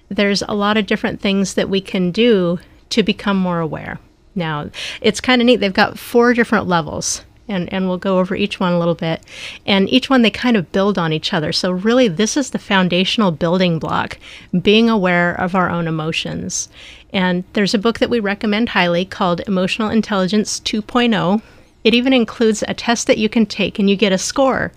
there's 0.08 0.40
a 0.40 0.54
lot 0.54 0.78
of 0.78 0.86
different 0.86 1.20
things 1.20 1.54
that 1.54 1.68
we 1.68 1.82
can 1.82 2.10
do 2.10 2.58
to 2.88 3.02
become 3.02 3.36
more 3.36 3.60
aware. 3.60 3.98
Now, 4.34 4.70
it's 5.02 5.20
kind 5.20 5.42
of 5.42 5.46
neat. 5.46 5.56
They've 5.56 5.70
got 5.74 5.98
four 5.98 6.32
different 6.32 6.68
levels, 6.68 7.22
and, 7.48 7.70
and 7.70 7.86
we'll 7.86 7.98
go 7.98 8.18
over 8.18 8.34
each 8.34 8.58
one 8.58 8.72
a 8.72 8.78
little 8.78 8.94
bit. 8.94 9.22
And 9.66 9.86
each 9.90 10.08
one, 10.08 10.22
they 10.22 10.30
kind 10.30 10.56
of 10.56 10.72
build 10.72 10.96
on 10.96 11.12
each 11.12 11.34
other. 11.34 11.52
So, 11.52 11.70
really, 11.70 12.08
this 12.08 12.34
is 12.34 12.48
the 12.48 12.58
foundational 12.58 13.30
building 13.30 13.78
block 13.78 14.18
being 14.58 14.88
aware 14.88 15.34
of 15.34 15.54
our 15.54 15.68
own 15.68 15.86
emotions. 15.86 16.70
And 17.12 17.44
there's 17.52 17.74
a 17.74 17.78
book 17.78 17.98
that 17.98 18.08
we 18.08 18.20
recommend 18.20 18.70
highly 18.70 19.04
called 19.04 19.42
Emotional 19.46 19.90
Intelligence 19.90 20.58
2.0. 20.60 21.42
It 21.84 21.94
even 21.94 22.12
includes 22.12 22.62
a 22.68 22.74
test 22.74 23.06
that 23.06 23.18
you 23.18 23.28
can 23.28 23.46
take, 23.46 23.78
and 23.78 23.88
you 23.88 23.96
get 23.96 24.12
a 24.12 24.18
score 24.18 24.72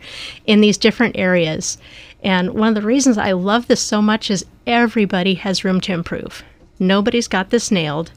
in 0.45 0.61
these 0.61 0.77
different 0.77 1.17
areas. 1.17 1.77
And 2.23 2.53
one 2.53 2.69
of 2.69 2.75
the 2.75 2.87
reasons 2.87 3.17
I 3.17 3.33
love 3.33 3.67
this 3.67 3.81
so 3.81 4.01
much 4.01 4.31
is 4.31 4.45
everybody 4.65 5.33
has 5.35 5.65
room 5.65 5.81
to 5.81 5.93
improve. 5.93 6.43
Nobody's 6.79 7.27
got 7.27 7.49
this 7.49 7.71
nailed, 7.71 8.11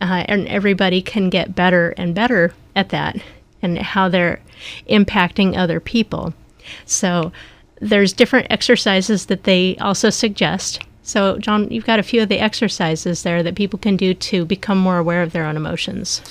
uh, 0.00 0.24
and 0.28 0.46
everybody 0.48 1.02
can 1.02 1.30
get 1.30 1.54
better 1.54 1.90
and 1.96 2.14
better 2.14 2.54
at 2.76 2.90
that 2.90 3.16
and 3.62 3.78
how 3.78 4.08
they're 4.08 4.40
impacting 4.88 5.56
other 5.56 5.80
people. 5.80 6.34
So 6.84 7.32
there's 7.80 8.12
different 8.12 8.46
exercises 8.50 9.26
that 9.26 9.44
they 9.44 9.76
also 9.78 10.10
suggest. 10.10 10.80
So, 11.02 11.38
John, 11.38 11.68
you've 11.70 11.84
got 11.84 11.98
a 11.98 12.04
few 12.04 12.22
of 12.22 12.28
the 12.28 12.38
exercises 12.38 13.24
there 13.24 13.42
that 13.42 13.56
people 13.56 13.78
can 13.78 13.96
do 13.96 14.14
to 14.14 14.44
become 14.44 14.78
more 14.78 14.98
aware 14.98 15.22
of 15.22 15.32
their 15.32 15.44
own 15.44 15.56
emotions. 15.56 16.22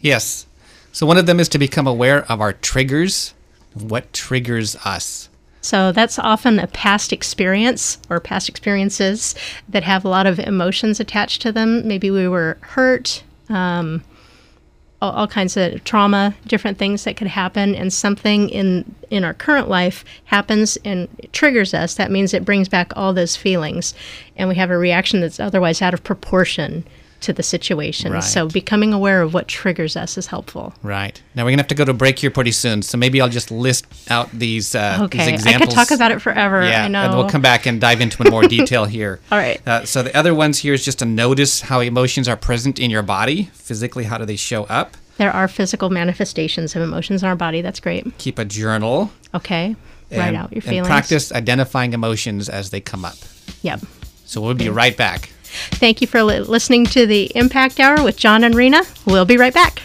Yes. 0.00 0.46
So, 0.92 1.06
one 1.06 1.18
of 1.18 1.26
them 1.26 1.40
is 1.40 1.48
to 1.50 1.58
become 1.58 1.86
aware 1.86 2.30
of 2.30 2.40
our 2.40 2.52
triggers. 2.52 3.34
What 3.74 4.12
triggers 4.12 4.76
us? 4.84 5.30
So 5.62 5.92
that's 5.92 6.18
often 6.18 6.58
a 6.58 6.66
past 6.66 7.12
experience 7.12 7.98
or 8.10 8.18
past 8.18 8.48
experiences 8.48 9.36
that 9.68 9.84
have 9.84 10.04
a 10.04 10.08
lot 10.08 10.26
of 10.26 10.40
emotions 10.40 10.98
attached 10.98 11.40
to 11.42 11.52
them. 11.52 11.86
Maybe 11.86 12.10
we 12.10 12.26
were 12.26 12.58
hurt, 12.60 13.22
um, 13.48 14.02
all, 15.00 15.12
all 15.12 15.28
kinds 15.28 15.56
of 15.56 15.84
trauma, 15.84 16.34
different 16.48 16.78
things 16.78 17.04
that 17.04 17.16
could 17.16 17.28
happen, 17.28 17.76
and 17.76 17.92
something 17.92 18.48
in 18.48 18.92
in 19.08 19.22
our 19.22 19.34
current 19.34 19.68
life 19.68 20.04
happens 20.24 20.76
and 20.84 21.08
triggers 21.32 21.74
us. 21.74 21.94
That 21.94 22.10
means 22.10 22.34
it 22.34 22.44
brings 22.44 22.68
back 22.68 22.92
all 22.96 23.12
those 23.12 23.36
feelings, 23.36 23.94
and 24.36 24.48
we 24.48 24.56
have 24.56 24.70
a 24.70 24.76
reaction 24.76 25.20
that's 25.20 25.38
otherwise 25.38 25.80
out 25.80 25.94
of 25.94 26.02
proportion 26.02 26.84
to 27.22 27.32
the 27.32 27.42
situation. 27.42 28.20
So 28.22 28.48
becoming 28.48 28.92
aware 28.92 29.22
of 29.22 29.34
what 29.34 29.48
triggers 29.48 29.96
us 29.96 30.16
is 30.18 30.26
helpful. 30.26 30.74
Right. 30.82 31.20
Now, 31.34 31.44
we're 31.44 31.50
going 31.50 31.58
to 31.58 31.62
have 31.62 31.68
to 31.68 31.74
go 31.74 31.84
to 31.84 31.94
break 31.94 32.18
here 32.18 32.30
pretty 32.30 32.52
soon. 32.52 32.82
So, 32.82 32.98
maybe 32.98 33.20
I'll 33.20 33.28
just 33.28 33.50
list 33.50 33.86
out 34.10 34.30
these, 34.32 34.74
uh, 34.74 35.06
these 35.10 35.20
Okay, 35.22 35.54
I 35.54 35.58
could 35.58 35.70
talk 35.70 35.90
about 35.90 36.10
it 36.12 36.20
forever. 36.20 36.64
Yeah, 36.64 36.84
I 36.84 36.88
know. 36.88 37.02
and 37.02 37.16
we'll 37.16 37.28
come 37.30 37.42
back 37.42 37.66
and 37.66 37.80
dive 37.80 38.00
into 38.00 38.28
more 38.30 38.42
detail 38.42 38.84
here. 38.96 39.20
All 39.30 39.38
right. 39.38 39.60
Uh, 39.66 39.84
so 39.84 40.02
the 40.02 40.16
other 40.16 40.34
ones 40.34 40.58
here 40.58 40.74
is 40.74 40.84
just 40.84 40.98
to 41.00 41.04
notice 41.04 41.62
how 41.62 41.80
emotions 41.80 42.28
are 42.28 42.36
present 42.36 42.78
in 42.78 42.90
your 42.90 43.02
body 43.02 43.44
physically. 43.54 44.04
How 44.04 44.18
do 44.18 44.24
they 44.24 44.36
show 44.36 44.64
up? 44.64 44.96
There 45.18 45.30
are 45.32 45.46
physical 45.48 45.90
manifestations 45.90 46.74
of 46.74 46.82
emotions 46.82 47.22
in 47.22 47.28
our 47.28 47.36
body. 47.36 47.62
That's 47.62 47.80
great. 47.80 48.16
Keep 48.18 48.38
a 48.38 48.44
journal. 48.44 49.10
Okay. 49.34 49.76
Write 50.10 50.34
out 50.34 50.50
your 50.52 50.58
and 50.58 50.64
feelings. 50.64 50.86
practice 50.88 51.32
identifying 51.32 51.92
emotions 51.92 52.48
as 52.48 52.70
they 52.70 52.80
come 52.80 53.04
up. 53.04 53.16
Yep. 53.62 53.80
So 54.24 54.40
we'll 54.40 54.54
be 54.54 54.68
right 54.68 54.96
back. 54.96 55.30
Thank 55.72 56.00
you 56.00 56.06
for 56.06 56.22
li- 56.22 56.40
listening 56.40 56.86
to 56.86 57.06
the 57.06 57.30
Impact 57.34 57.78
Hour 57.80 58.02
with 58.02 58.16
John 58.16 58.44
and 58.44 58.54
Rena. 58.54 58.82
We'll 59.06 59.24
be 59.24 59.36
right 59.36 59.54
back. 59.54 59.82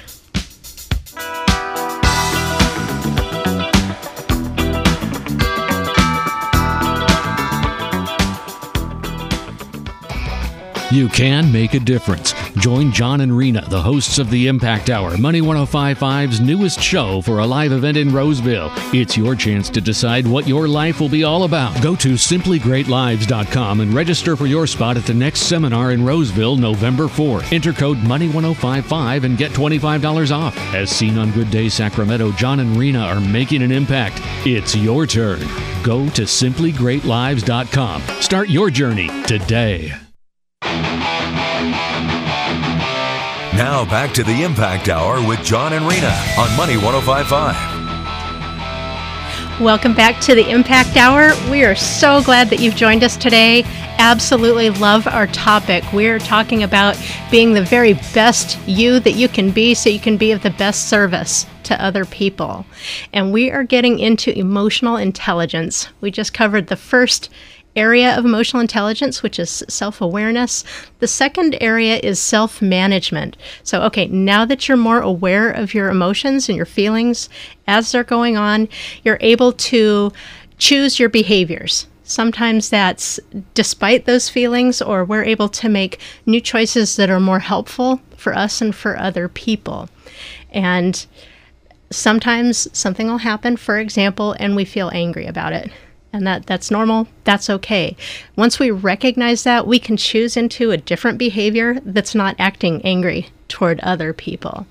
You 10.98 11.08
can 11.10 11.51
make 11.51 11.75
a 11.75 11.80
difference. 11.80 12.34
Join 12.56 12.92
John 12.92 13.22
and 13.22 13.38
Rena, 13.38 13.63
the 13.70 13.80
hosts 13.80 14.18
of 14.18 14.32
the 14.32 14.48
Impact 14.48 14.89
Hour, 14.89 15.16
Money 15.16 15.42
1055's 15.42 16.39
newest 16.39 16.82
show 16.82 17.22
for 17.22 17.38
a 17.38 17.46
live 17.46 17.72
event 17.72 17.98
in 17.98 18.12
Roseville. 18.12 18.72
It's 18.96 19.16
your 19.16 19.36
chance 19.36 19.70
to 19.70 19.80
decide 19.80 20.25
what 20.25 20.48
your 20.48 20.68
life 20.68 21.00
will 21.00 21.08
be 21.08 21.24
all 21.24 21.44
about. 21.44 21.80
Go 21.84 21.96
to 21.98 22.13
simplygreatlives.com 22.13 23.82
and 23.82 23.94
register 23.94 24.36
for 24.36 24.48
your 24.48 24.66
spot 24.66 24.98
at 24.98 25.06
the 25.06 25.13
next 25.13 25.42
seminar 25.42 25.92
in 25.92 26.04
Roseville, 26.04 26.56
November 26.56 27.08
4. 27.08 27.44
Enter 27.51 27.74
code 27.74 27.98
Money1055 27.98 29.24
and 29.24 29.38
get 29.38 29.51
$25 29.51 30.36
off. 30.36 30.58
As 30.74 30.89
seen 30.89 31.20
on 31.20 31.30
Good 31.30 31.51
Day 31.51 31.70
Sacramento, 31.70 32.32
John 32.32 32.60
and 32.60 32.75
Rena 32.75 33.01
are 33.01 33.22
making 33.22 33.62
an 33.62 33.72
impact. 33.72 34.20
It's 34.48 34.75
your 34.75 35.06
turn. 35.06 35.42
Go 35.84 36.10
to 36.10 36.24
simplygreatlives.com. 36.24 38.01
Start 38.20 38.50
your 38.50 38.72
journey 38.72 39.10
today. 39.25 39.94
Now 43.58 43.86
back 43.86 44.14
to 44.14 44.24
the 44.24 44.44
Impact 44.44 44.88
Hour 44.88 45.28
with 45.28 45.44
John 45.44 45.74
and 45.74 45.88
Rena 45.88 46.16
on 46.38 46.56
Money 46.56 46.78
1055. 46.78 49.60
Welcome 49.60 49.96
back 49.96 50.22
to 50.22 50.36
the 50.36 50.48
Impact 50.48 50.96
Hour. 50.96 51.32
We 51.50 51.64
are 51.64 51.74
so 51.74 52.22
glad 52.22 52.52
that 52.52 52.60
you've 52.60 52.76
joined 52.76 53.04
us 53.04 53.18
today. 53.18 53.64
Absolutely 53.98 54.70
love 54.70 55.08
our 55.08 55.26
topic. 55.26 55.84
We're 55.92 56.20
talking 56.20 56.62
about 56.62 57.04
being 57.32 57.56
the 57.56 57.64
very 57.64 57.94
best 58.14 58.60
you 58.68 59.00
that 59.00 59.14
you 59.14 59.28
can 59.28 59.50
be 59.50 59.74
so 59.74 59.90
you 59.90 60.00
can 60.00 60.18
be 60.18 60.32
of 60.32 60.44
the 60.44 60.52
best 60.52 60.88
service 60.88 61.48
to 61.64 61.84
other 61.84 62.06
people. 62.06 62.64
And 63.12 63.34
we 63.34 63.50
are 63.50 63.64
getting 63.64 63.98
into 63.98 64.38
emotional 64.38 64.98
intelligence. 64.98 65.88
We 66.00 66.12
just 66.12 66.32
covered 66.32 66.68
the 66.68 66.76
first 66.76 67.32
area 67.78 68.18
of 68.18 68.26
emotional 68.26 68.60
intelligence, 68.62 69.24
which 69.24 69.40
is 69.40 69.64
self 69.70 70.02
awareness. 70.02 70.64
The 71.00 71.08
second 71.08 71.56
area 71.62 72.00
is 72.04 72.20
self 72.20 72.62
management. 72.62 73.38
So, 73.64 73.82
okay, 73.84 74.08
now 74.08 74.44
that 74.46 74.68
you're 74.68 74.78
more 74.78 75.00
aware 75.00 75.50
of 75.50 75.74
your 75.74 75.90
emotions 75.90 76.50
and 76.50 76.56
your 76.56 76.66
feelings 76.66 77.30
as 77.68 77.92
they're 77.92 78.04
going 78.04 78.36
on, 78.36 78.68
you're 79.04 79.20
able 79.22 79.54
to 79.54 80.12
choose 80.58 81.00
your 81.00 81.10
behaviors. 81.10 81.88
Sometimes 82.04 82.70
that's 82.70 83.20
despite 83.54 84.06
those 84.06 84.30
feelings, 84.30 84.82
or 84.82 85.04
we're 85.04 85.26
able 85.26 85.50
to 85.50 85.70
make 85.70 86.00
new 86.26 86.42
choices 86.42 86.96
that 86.96 87.10
are 87.10 87.20
more 87.20 87.40
helpful 87.40 88.02
for 88.16 88.34
us 88.34 88.62
and 88.62 88.74
for 88.74 88.98
other 88.98 89.28
people. 89.28 89.90
And 90.52 91.06
sometimes 91.92 92.68
something 92.78 93.08
will 93.08 93.20
happen, 93.20 93.58
for 93.58 93.78
example, 93.78 94.36
and 94.40 94.56
we 94.56 94.66
feel 94.66 94.90
angry 94.94 95.26
about 95.26 95.54
it 95.54 95.70
and 96.14 96.26
that 96.26 96.46
that's 96.46 96.72
normal 96.72 97.08
that's 97.24 97.50
okay. 97.50 97.96
Once 98.36 98.60
we 98.60 98.72
recognize 98.72 99.44
that 99.44 99.68
we 99.68 99.80
can 99.80 99.98
choose 99.98 100.38
into 100.38 100.72
a 100.72 100.78
different 100.78 101.18
behavior 101.18 101.80
that's 101.86 102.16
not 102.16 102.36
acting 102.40 102.82
angry 102.84 103.28
toward 103.48 103.80
other 103.82 104.14
people. 104.14 104.66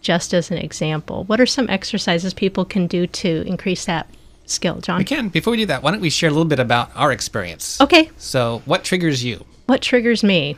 Just 0.00 0.34
as 0.34 0.50
an 0.50 0.58
example 0.58 1.24
what 1.24 1.40
are 1.40 1.46
some 1.46 1.68
exercises 1.70 2.34
people 2.34 2.64
can 2.64 2.86
do 2.86 3.06
to 3.06 3.42
increase 3.46 3.84
that 3.86 4.08
skill 4.46 4.80
john? 4.80 4.98
We 4.98 5.04
can. 5.04 5.28
Before 5.28 5.52
we 5.52 5.56
do 5.56 5.66
that, 5.66 5.82
why 5.82 5.90
don't 5.90 6.00
we 6.00 6.10
share 6.10 6.28
a 6.28 6.32
little 6.32 6.44
bit 6.44 6.58
about 6.60 6.90
our 6.94 7.12
experience? 7.12 7.80
okay. 7.80 8.10
So, 8.18 8.62
what 8.64 8.84
triggers 8.84 9.24
you? 9.24 9.44
what 9.66 9.80
triggers 9.80 10.22
me? 10.22 10.56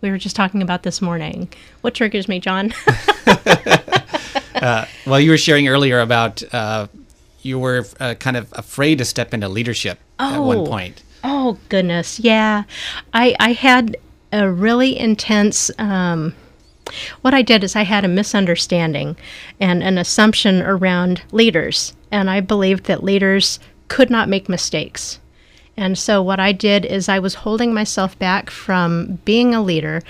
We 0.00 0.10
were 0.10 0.18
just 0.18 0.36
talking 0.36 0.60
about 0.60 0.82
this 0.82 1.00
morning. 1.00 1.48
What 1.80 1.94
triggers 1.94 2.28
me 2.28 2.40
john? 2.40 2.74
Well, 5.06 5.20
you 5.20 5.30
were 5.30 5.38
sharing 5.38 5.68
earlier 5.68 6.00
about 6.00 6.42
uh, 6.54 6.86
you 7.44 7.58
were 7.58 7.86
uh, 8.00 8.14
kind 8.14 8.36
of 8.36 8.52
afraid 8.52 8.98
to 8.98 9.04
step 9.04 9.34
into 9.34 9.48
leadership 9.48 9.98
at 10.18 10.38
one 10.38 10.66
point. 10.66 11.02
Oh 11.22 11.58
goodness, 11.68 12.20
yeah. 12.20 12.64
I 13.12 13.34
I 13.40 13.52
had 13.52 13.96
a 14.32 14.50
really 14.50 14.98
intense. 14.98 15.70
Um, 15.78 16.34
what 17.22 17.32
I 17.32 17.42
did 17.42 17.64
is 17.64 17.74
I 17.74 17.82
had 17.82 18.04
a 18.04 18.08
misunderstanding 18.08 19.16
and 19.58 19.82
an 19.82 19.96
assumption 19.96 20.60
around 20.60 21.22
leaders, 21.32 21.94
and 22.10 22.28
I 22.28 22.40
believed 22.40 22.84
that 22.84 23.02
leaders 23.02 23.58
could 23.88 24.10
not 24.10 24.28
make 24.28 24.48
mistakes. 24.48 25.18
And 25.76 25.98
so 25.98 26.22
what 26.22 26.38
I 26.38 26.52
did 26.52 26.84
is 26.84 27.08
I 27.08 27.18
was 27.18 27.34
holding 27.34 27.74
myself 27.74 28.18
back 28.18 28.50
from 28.50 29.18
being 29.24 29.54
a 29.54 29.62
leader, 29.62 30.02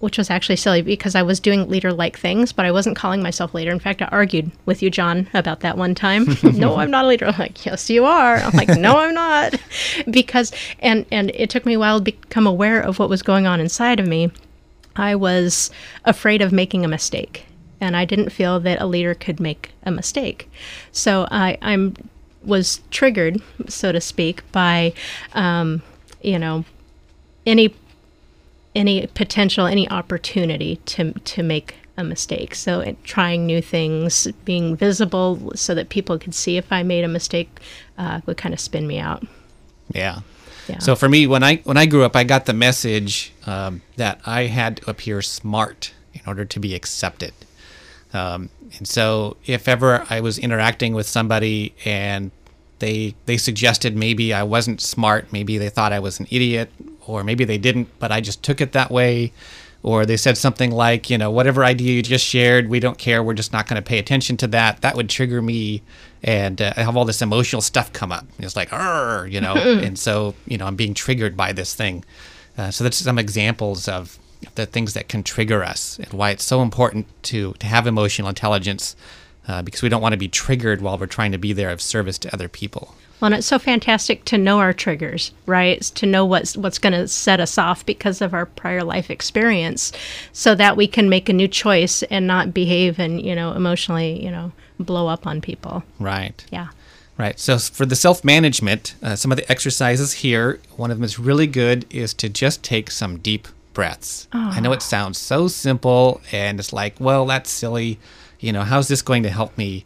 which 0.00 0.18
was 0.18 0.30
actually 0.30 0.56
silly 0.56 0.82
because 0.82 1.14
I 1.14 1.22
was 1.22 1.40
doing 1.40 1.68
leader 1.68 1.92
like 1.92 2.18
things, 2.18 2.52
but 2.52 2.64
I 2.64 2.70
wasn't 2.70 2.96
calling 2.96 3.22
myself 3.22 3.54
leader. 3.54 3.72
In 3.72 3.80
fact, 3.80 4.00
I 4.00 4.06
argued 4.06 4.50
with 4.64 4.82
you, 4.82 4.90
John, 4.90 5.28
about 5.34 5.60
that 5.60 5.76
one 5.76 5.94
time. 5.94 6.26
no, 6.42 6.76
I'm 6.76 6.90
not 6.90 7.04
a 7.04 7.08
leader. 7.08 7.26
I'm 7.26 7.38
like, 7.38 7.64
yes, 7.66 7.90
you 7.90 8.04
are. 8.04 8.36
I'm 8.36 8.56
like, 8.56 8.68
no, 8.68 8.98
I'm 8.98 9.14
not. 9.14 9.54
because 10.10 10.52
and 10.80 11.04
and 11.10 11.30
it 11.34 11.50
took 11.50 11.66
me 11.66 11.74
a 11.74 11.78
while 11.78 11.98
to 11.98 12.04
become 12.04 12.46
aware 12.46 12.80
of 12.80 12.98
what 12.98 13.08
was 13.08 13.22
going 13.22 13.46
on 13.46 13.60
inside 13.60 13.98
of 13.98 14.06
me. 14.06 14.30
I 14.96 15.14
was 15.14 15.70
afraid 16.04 16.42
of 16.42 16.52
making 16.52 16.84
a 16.84 16.88
mistake. 16.88 17.44
And 17.80 17.96
I 17.96 18.04
didn't 18.04 18.30
feel 18.30 18.58
that 18.60 18.80
a 18.80 18.86
leader 18.86 19.14
could 19.14 19.38
make 19.38 19.70
a 19.84 19.92
mistake. 19.92 20.50
So 20.90 21.28
I, 21.30 21.58
I'm 21.62 21.94
was 22.42 22.80
triggered, 22.90 23.40
so 23.68 23.92
to 23.92 24.00
speak, 24.00 24.50
by 24.52 24.92
um, 25.32 25.82
you 26.22 26.38
know, 26.38 26.64
any 27.46 27.74
any 28.78 29.06
potential, 29.08 29.66
any 29.66 29.90
opportunity 29.90 30.76
to 30.86 31.12
to 31.12 31.42
make 31.42 31.74
a 31.96 32.04
mistake. 32.04 32.54
So 32.54 32.80
it, 32.80 33.02
trying 33.04 33.44
new 33.44 33.60
things, 33.60 34.28
being 34.44 34.76
visible, 34.76 35.52
so 35.54 35.74
that 35.74 35.88
people 35.88 36.18
could 36.18 36.34
see 36.34 36.56
if 36.56 36.72
I 36.72 36.82
made 36.82 37.04
a 37.04 37.08
mistake, 37.08 37.50
uh, 37.98 38.20
would 38.24 38.36
kind 38.36 38.54
of 38.54 38.60
spin 38.60 38.86
me 38.86 38.98
out. 38.98 39.26
Yeah. 39.92 40.20
Yeah. 40.68 40.78
So 40.78 40.94
for 40.94 41.08
me, 41.08 41.26
when 41.26 41.42
I 41.42 41.56
when 41.64 41.76
I 41.76 41.86
grew 41.86 42.04
up, 42.04 42.14
I 42.14 42.24
got 42.24 42.46
the 42.46 42.52
message 42.52 43.32
um, 43.46 43.82
that 43.96 44.20
I 44.24 44.42
had 44.42 44.78
to 44.78 44.90
appear 44.90 45.22
smart 45.22 45.92
in 46.14 46.20
order 46.26 46.44
to 46.44 46.60
be 46.60 46.74
accepted. 46.74 47.32
Um, 48.12 48.50
and 48.78 48.86
so, 48.86 49.36
if 49.46 49.68
ever 49.68 50.06
I 50.08 50.20
was 50.20 50.38
interacting 50.38 50.94
with 50.94 51.06
somebody 51.06 51.74
and 51.84 52.30
they 52.78 53.14
they 53.26 53.38
suggested 53.38 53.96
maybe 53.96 54.32
I 54.32 54.42
wasn't 54.42 54.80
smart, 54.80 55.32
maybe 55.32 55.58
they 55.58 55.70
thought 55.70 55.92
I 55.92 56.00
was 56.00 56.20
an 56.20 56.26
idiot, 56.30 56.70
or 57.08 57.24
maybe 57.24 57.44
they 57.44 57.58
didn't, 57.58 57.88
but 57.98 58.12
I 58.12 58.20
just 58.20 58.42
took 58.42 58.60
it 58.60 58.72
that 58.72 58.90
way, 58.90 59.32
or 59.82 60.04
they 60.04 60.16
said 60.16 60.36
something 60.36 60.70
like, 60.70 61.08
you 61.08 61.18
know, 61.18 61.30
whatever 61.30 61.64
idea 61.64 61.92
you 61.92 62.02
just 62.02 62.24
shared, 62.24 62.68
we 62.68 62.80
don't 62.80 62.98
care, 62.98 63.22
we're 63.22 63.34
just 63.34 63.52
not 63.52 63.68
going 63.68 63.80
to 63.80 63.86
pay 63.86 63.98
attention 63.98 64.36
to 64.38 64.46
that. 64.48 64.82
That 64.82 64.96
would 64.96 65.08
trigger 65.08 65.40
me, 65.40 65.82
and 66.22 66.60
uh, 66.60 66.74
I 66.76 66.82
have 66.82 66.96
all 66.96 67.04
this 67.04 67.22
emotional 67.22 67.62
stuff 67.62 67.92
come 67.92 68.12
up. 68.12 68.26
It's 68.38 68.56
like, 68.56 68.70
you 68.72 69.40
know, 69.40 69.54
and 69.82 69.98
so 69.98 70.34
you 70.46 70.58
know, 70.58 70.66
I'm 70.66 70.76
being 70.76 70.94
triggered 70.94 71.36
by 71.36 71.52
this 71.52 71.74
thing. 71.74 72.04
Uh, 72.56 72.70
so 72.70 72.84
that's 72.84 72.96
some 72.96 73.18
examples 73.18 73.88
of 73.88 74.18
the 74.54 74.66
things 74.66 74.94
that 74.94 75.08
can 75.08 75.22
trigger 75.22 75.64
us 75.64 75.98
and 75.98 76.12
why 76.12 76.30
it's 76.30 76.44
so 76.44 76.62
important 76.62 77.06
to 77.24 77.54
to 77.54 77.66
have 77.66 77.86
emotional 77.86 78.28
intelligence 78.28 78.94
uh, 79.48 79.62
because 79.62 79.82
we 79.82 79.88
don't 79.88 80.02
want 80.02 80.12
to 80.12 80.18
be 80.18 80.28
triggered 80.28 80.80
while 80.80 80.98
we're 80.98 81.06
trying 81.06 81.32
to 81.32 81.38
be 81.38 81.52
there 81.52 81.70
of 81.70 81.80
service 81.80 82.18
to 82.18 82.32
other 82.32 82.48
people. 82.48 82.94
Well, 83.20 83.32
and 83.32 83.34
it's 83.34 83.48
so 83.48 83.58
fantastic 83.58 84.24
to 84.26 84.38
know 84.38 84.60
our 84.60 84.72
triggers, 84.72 85.32
right? 85.46 85.80
To 85.80 86.06
know 86.06 86.24
what's 86.24 86.56
what's 86.56 86.78
going 86.78 86.92
to 86.92 87.08
set 87.08 87.40
us 87.40 87.58
off 87.58 87.84
because 87.84 88.20
of 88.20 88.32
our 88.32 88.46
prior 88.46 88.84
life 88.84 89.10
experience, 89.10 89.90
so 90.32 90.54
that 90.54 90.76
we 90.76 90.86
can 90.86 91.08
make 91.08 91.28
a 91.28 91.32
new 91.32 91.48
choice 91.48 92.04
and 92.04 92.28
not 92.28 92.54
behave 92.54 93.00
and 93.00 93.20
you 93.20 93.34
know 93.34 93.52
emotionally 93.54 94.22
you 94.22 94.30
know 94.30 94.52
blow 94.78 95.08
up 95.08 95.26
on 95.26 95.40
people. 95.40 95.82
Right. 95.98 96.44
Yeah. 96.52 96.68
Right. 97.16 97.40
So 97.40 97.58
for 97.58 97.84
the 97.84 97.96
self 97.96 98.24
management, 98.24 98.94
uh, 99.02 99.16
some 99.16 99.32
of 99.32 99.38
the 99.38 99.50
exercises 99.50 100.12
here, 100.12 100.60
one 100.76 100.92
of 100.92 100.98
them 100.98 101.04
is 101.04 101.18
really 101.18 101.48
good 101.48 101.84
is 101.90 102.14
to 102.14 102.28
just 102.28 102.62
take 102.62 102.90
some 102.92 103.18
deep 103.18 103.48
breaths. 103.74 104.28
I 104.32 104.58
know 104.60 104.72
it 104.72 104.82
sounds 104.82 105.18
so 105.18 105.46
simple 105.46 106.20
and 106.32 106.58
it's 106.58 106.72
like, 106.72 106.94
well, 106.98 107.26
that's 107.26 107.50
silly. 107.50 107.98
You 108.40 108.52
know, 108.52 108.62
how's 108.62 108.88
this 108.88 109.02
going 109.02 109.22
to 109.24 109.30
help 109.30 109.56
me? 109.58 109.84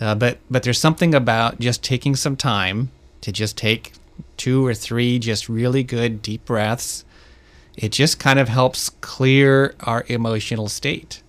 Uh, 0.00 0.14
but 0.14 0.38
but 0.50 0.62
there's 0.62 0.78
something 0.80 1.14
about 1.14 1.60
just 1.60 1.82
taking 1.82 2.16
some 2.16 2.36
time 2.36 2.90
to 3.20 3.30
just 3.32 3.56
take 3.56 3.92
two 4.36 4.64
or 4.66 4.72
three 4.74 5.18
just 5.18 5.48
really 5.48 5.82
good 5.82 6.22
deep 6.22 6.44
breaths. 6.46 7.04
It 7.76 7.92
just 7.92 8.18
kind 8.18 8.38
of 8.38 8.48
helps 8.48 8.90
clear 9.00 9.74
our 9.80 10.04
emotional 10.08 10.68
state. 10.68 11.22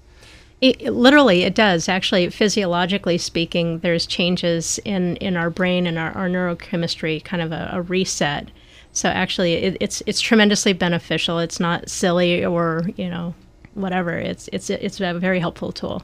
It, 0.61 0.81
it- 0.81 0.91
literally, 0.91 1.43
it 1.43 1.55
does. 1.55 1.89
Actually, 1.89 2.29
physiologically 2.29 3.17
speaking, 3.17 3.79
there's 3.79 4.05
changes 4.05 4.79
in, 4.85 5.15
in 5.17 5.35
our 5.37 5.49
brain 5.49 5.87
and 5.87 5.97
our, 5.97 6.11
our 6.11 6.29
neurochemistry, 6.29 7.23
kind 7.23 7.41
of 7.41 7.51
a, 7.51 7.69
a 7.73 7.81
reset. 7.81 8.49
So 8.93 9.09
actually, 9.09 9.53
it, 9.53 9.77
it's 9.79 10.03
it's 10.05 10.19
tremendously 10.21 10.73
beneficial. 10.73 11.39
It's 11.39 11.59
not 11.59 11.89
silly 11.89 12.43
or 12.45 12.83
you 12.97 13.09
know 13.09 13.33
whatever. 13.73 14.17
It's 14.17 14.49
it's 14.51 14.69
it's 14.69 14.99
a 14.99 15.13
very 15.13 15.39
helpful 15.39 15.71
tool. 15.71 16.03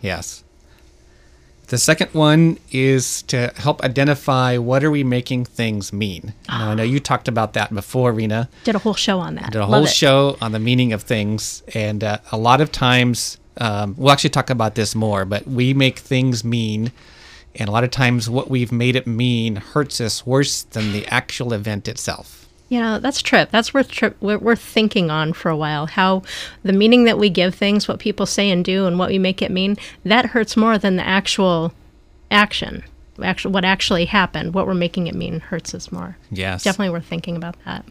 Yes. 0.00 0.42
The 1.68 1.78
second 1.78 2.10
one 2.14 2.58
is 2.70 3.22
to 3.22 3.52
help 3.56 3.82
identify 3.82 4.56
what 4.56 4.84
are 4.84 4.90
we 4.90 5.02
making 5.02 5.46
things 5.46 5.92
mean. 5.92 6.32
Now, 6.48 6.70
I 6.70 6.74
know 6.74 6.84
you 6.84 7.00
talked 7.00 7.26
about 7.26 7.54
that 7.54 7.74
before, 7.74 8.12
Rena. 8.12 8.48
Did 8.62 8.76
a 8.76 8.78
whole 8.78 8.94
show 8.94 9.18
on 9.18 9.34
that. 9.34 9.50
Did 9.50 9.58
a 9.58 9.62
Love 9.62 9.70
whole 9.70 9.84
it. 9.84 9.90
show 9.90 10.36
on 10.40 10.52
the 10.52 10.60
meaning 10.60 10.92
of 10.92 11.02
things, 11.02 11.64
and 11.74 12.04
uh, 12.04 12.18
a 12.30 12.36
lot 12.38 12.60
of 12.60 12.70
times 12.70 13.38
um, 13.58 13.96
we'll 13.98 14.12
actually 14.12 14.30
talk 14.30 14.48
about 14.48 14.76
this 14.76 14.94
more. 14.94 15.24
But 15.24 15.48
we 15.48 15.74
make 15.74 15.98
things 15.98 16.44
mean, 16.44 16.92
and 17.56 17.68
a 17.68 17.72
lot 17.72 17.82
of 17.82 17.90
times 17.90 18.30
what 18.30 18.48
we've 18.48 18.70
made 18.70 18.94
it 18.94 19.08
mean 19.08 19.56
hurts 19.56 20.00
us 20.00 20.24
worse 20.24 20.62
than 20.62 20.92
the 20.92 21.04
actual 21.08 21.52
event 21.52 21.88
itself. 21.88 22.45
You 22.68 22.80
know, 22.80 22.98
that's 22.98 23.22
trip. 23.22 23.50
That's 23.50 23.72
worth 23.72 23.90
trip. 23.90 24.16
We're, 24.20 24.56
thinking 24.56 25.10
on 25.10 25.32
for 25.32 25.50
a 25.50 25.56
while. 25.56 25.86
How 25.86 26.22
the 26.64 26.72
meaning 26.72 27.04
that 27.04 27.18
we 27.18 27.30
give 27.30 27.54
things, 27.54 27.86
what 27.86 28.00
people 28.00 28.26
say 28.26 28.50
and 28.50 28.64
do, 28.64 28.86
and 28.86 28.98
what 28.98 29.08
we 29.08 29.18
make 29.18 29.40
it 29.40 29.52
mean, 29.52 29.76
that 30.04 30.26
hurts 30.26 30.56
more 30.56 30.76
than 30.76 30.96
the 30.96 31.06
actual 31.06 31.72
action. 32.30 32.82
Actual, 33.22 33.52
what 33.52 33.64
actually 33.64 34.06
happened, 34.06 34.52
what 34.52 34.66
we're 34.66 34.74
making 34.74 35.06
it 35.06 35.14
mean, 35.14 35.40
hurts 35.40 35.74
us 35.74 35.92
more. 35.92 36.16
Yes, 36.30 36.64
Definitely 36.64 36.90
worth 36.90 37.06
thinking 37.06 37.36
about 37.36 37.56
that. 37.64 37.84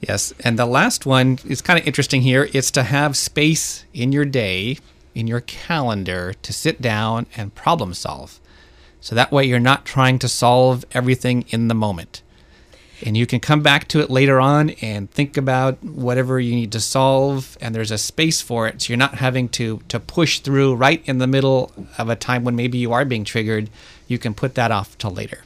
Yes, 0.00 0.32
and 0.40 0.58
the 0.58 0.66
last 0.66 1.06
one 1.06 1.38
is 1.46 1.60
kind 1.60 1.78
of 1.78 1.86
interesting 1.86 2.22
here. 2.22 2.48
It's 2.52 2.70
to 2.72 2.84
have 2.84 3.16
space 3.16 3.84
in 3.92 4.12
your 4.12 4.24
day, 4.24 4.78
in 5.14 5.26
your 5.26 5.40
calendar, 5.40 6.34
to 6.42 6.52
sit 6.52 6.80
down 6.80 7.26
and 7.36 7.54
problem 7.54 7.94
solve. 7.94 8.38
So 9.00 9.14
that 9.14 9.32
way 9.32 9.44
you're 9.44 9.58
not 9.58 9.84
trying 9.84 10.18
to 10.20 10.28
solve 10.28 10.84
everything 10.92 11.44
in 11.48 11.68
the 11.68 11.74
moment. 11.74 12.22
And 13.04 13.16
you 13.16 13.26
can 13.26 13.40
come 13.40 13.62
back 13.62 13.88
to 13.88 14.00
it 14.00 14.10
later 14.10 14.40
on 14.40 14.70
and 14.82 15.10
think 15.10 15.36
about 15.36 15.82
whatever 15.82 16.38
you 16.38 16.54
need 16.54 16.72
to 16.72 16.80
solve, 16.80 17.56
and 17.60 17.74
there's 17.74 17.90
a 17.90 17.98
space 17.98 18.40
for 18.40 18.66
it. 18.68 18.82
So 18.82 18.92
you're 18.92 18.98
not 18.98 19.14
having 19.14 19.48
to, 19.50 19.80
to 19.88 19.98
push 19.98 20.40
through 20.40 20.74
right 20.74 21.02
in 21.06 21.18
the 21.18 21.26
middle 21.26 21.72
of 21.98 22.08
a 22.08 22.16
time 22.16 22.44
when 22.44 22.56
maybe 22.56 22.78
you 22.78 22.92
are 22.92 23.04
being 23.04 23.24
triggered. 23.24 23.70
You 24.06 24.18
can 24.18 24.34
put 24.34 24.54
that 24.54 24.70
off 24.70 24.98
till 24.98 25.10
later. 25.10 25.42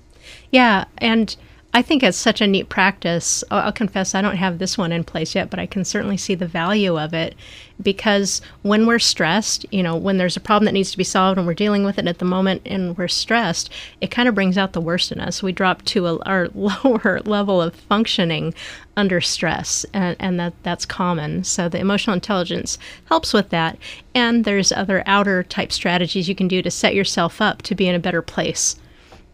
Yeah, 0.51 0.85
and 0.99 1.37
I 1.77 1.83
think 1.83 2.05
it's 2.05 2.17
such 2.17 2.41
a 2.41 2.47
neat 2.47 2.69
practice. 2.69 3.43
I'll, 3.51 3.73
confess 3.73 4.15
I 4.15 4.23
don't 4.23 4.37
have 4.37 4.59
this 4.59 4.79
one 4.79 4.93
in 4.93 5.03
place 5.03 5.35
yet, 5.35 5.51
but 5.51 5.59
I 5.59 5.67
can 5.67 5.85
certainly 5.85 6.17
see 6.17 6.37
the 6.37 6.47
value 6.47 6.97
of 6.97 7.13
it 7.13 7.35
because 7.83 8.41
when 8.63 8.87
we're 8.87 9.01
stressed, 9.01 9.67
you 9.73 9.83
know, 9.83 9.97
when 9.97 10.17
there's 10.17 10.37
a 10.37 10.41
problem 10.41 10.67
that 10.67 10.73
needs 10.73 10.93
to 10.93 10.97
be 10.97 11.03
solved 11.03 11.37
and 11.37 11.49
we're 11.49 11.53
dealing 11.55 11.85
with 11.85 11.99
it 11.99 12.07
at 12.07 12.21
the 12.21 12.25
moment 12.25 12.63
and 12.65 12.97
we're 12.97 13.09
stressed, 13.09 13.71
it 14.01 14.13
kind 14.13 14.29
of 14.29 14.37
brings 14.37 14.57
out 14.57 14.73
the 14.73 14.81
worst 14.81 15.11
in 15.11 15.19
us. 15.19 15.43
We 15.43 15.51
drop 15.51 15.85
to 15.87 16.07
a, 16.07 16.19
our 16.21 16.49
lower 16.55 17.21
level 17.25 17.61
of 17.61 17.75
functioning 17.75 18.55
under 18.97 19.21
stress, 19.21 19.85
and, 19.93 20.15
and 20.21 20.39
that 20.39 20.53
that's 20.63 20.87
common. 20.87 21.43
So 21.43 21.69
the 21.69 21.81
emotional 21.81 22.15
intelligence 22.15 22.79
helps 23.07 23.33
with 23.33 23.49
that. 23.51 23.79
And 24.15 24.45
there's 24.45 24.71
other 24.71 25.03
outer 25.07 25.43
type 25.43 25.73
strategies 25.73 26.29
you 26.29 26.37
can 26.37 26.47
do 26.47 26.63
to 26.63 26.71
set 26.71 26.95
yourself 26.95 27.41
up 27.41 27.63
to 27.63 27.75
be 27.75 27.89
in 27.89 27.97
a 27.97 27.99
better 27.99 28.23
place, 28.23 28.77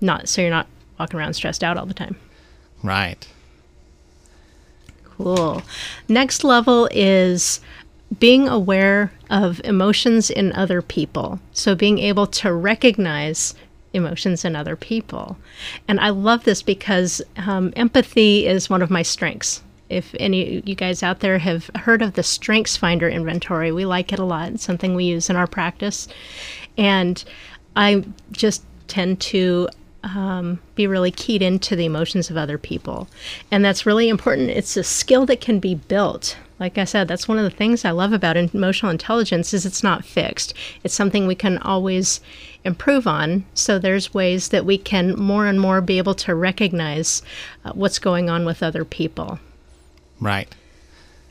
not 0.00 0.26
so 0.26 0.40
you're 0.40 0.48
not 0.48 0.68
walking 0.98 1.20
around 1.20 1.34
stressed 1.34 1.62
out 1.62 1.76
all 1.76 1.84
the 1.84 1.92
time. 1.92 2.16
Right. 2.82 3.26
Cool. 5.04 5.62
Next 6.08 6.44
level 6.44 6.88
is 6.92 7.60
being 8.18 8.48
aware 8.48 9.12
of 9.28 9.60
emotions 9.64 10.30
in 10.30 10.52
other 10.54 10.82
people. 10.82 11.38
So 11.52 11.74
being 11.74 11.98
able 11.98 12.26
to 12.26 12.52
recognize 12.52 13.54
emotions 13.92 14.44
in 14.44 14.56
other 14.56 14.76
people. 14.76 15.36
And 15.88 16.00
I 16.00 16.10
love 16.10 16.44
this 16.44 16.62
because 16.62 17.22
um, 17.36 17.72
empathy 17.76 18.46
is 18.46 18.70
one 18.70 18.82
of 18.82 18.90
my 18.90 19.02
strengths. 19.02 19.62
If 19.88 20.14
any 20.20 20.58
of 20.58 20.68
you 20.68 20.74
guys 20.74 21.02
out 21.02 21.20
there 21.20 21.38
have 21.38 21.70
heard 21.74 22.00
of 22.00 22.14
the 22.14 22.22
Strengths 22.22 22.76
Finder 22.76 23.08
inventory, 23.08 23.72
we 23.72 23.84
like 23.84 24.12
it 24.12 24.20
a 24.20 24.24
lot. 24.24 24.52
It's 24.52 24.62
something 24.62 24.94
we 24.94 25.04
use 25.04 25.28
in 25.28 25.36
our 25.36 25.48
practice. 25.48 26.06
And 26.78 27.22
I 27.74 28.04
just 28.30 28.62
tend 28.86 29.20
to 29.20 29.68
um, 30.02 30.60
be 30.74 30.86
really 30.86 31.10
keyed 31.10 31.42
into 31.42 31.76
the 31.76 31.84
emotions 31.84 32.30
of 32.30 32.36
other 32.36 32.58
people. 32.58 33.08
And 33.50 33.64
that's 33.64 33.86
really 33.86 34.08
important. 34.08 34.50
It's 34.50 34.76
a 34.76 34.84
skill 34.84 35.26
that 35.26 35.40
can 35.40 35.58
be 35.58 35.74
built. 35.74 36.36
Like 36.58 36.76
I 36.76 36.84
said, 36.84 37.08
that's 37.08 37.26
one 37.26 37.38
of 37.38 37.44
the 37.44 37.50
things 37.50 37.84
I 37.84 37.90
love 37.90 38.12
about 38.12 38.36
emotional 38.36 38.90
intelligence 38.90 39.54
is 39.54 39.64
it's 39.64 39.82
not 39.82 40.04
fixed. 40.04 40.52
It's 40.84 40.94
something 40.94 41.26
we 41.26 41.34
can 41.34 41.58
always 41.58 42.20
improve 42.64 43.06
on. 43.06 43.46
So 43.54 43.78
there's 43.78 44.12
ways 44.12 44.50
that 44.50 44.66
we 44.66 44.76
can 44.76 45.18
more 45.18 45.46
and 45.46 45.60
more 45.60 45.80
be 45.80 45.98
able 45.98 46.14
to 46.14 46.34
recognize 46.34 47.22
uh, 47.64 47.72
what's 47.72 47.98
going 47.98 48.28
on 48.28 48.44
with 48.44 48.62
other 48.62 48.84
people. 48.84 49.38
Right. 50.20 50.54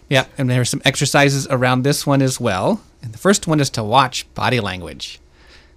Yeah, 0.10 0.26
and 0.40 0.50
there 0.50 0.62
are 0.62 0.66
some 0.66 0.82
exercises 0.84 1.48
around 1.52 1.84
this 1.84 2.08
one 2.08 2.24
as 2.24 2.40
well. 2.40 2.82
And 3.04 3.14
the 3.14 3.20
first 3.20 3.46
one 3.46 3.60
is 3.60 3.70
to 3.72 3.84
watch 3.84 4.32
body 4.34 4.60
language. 4.60 5.20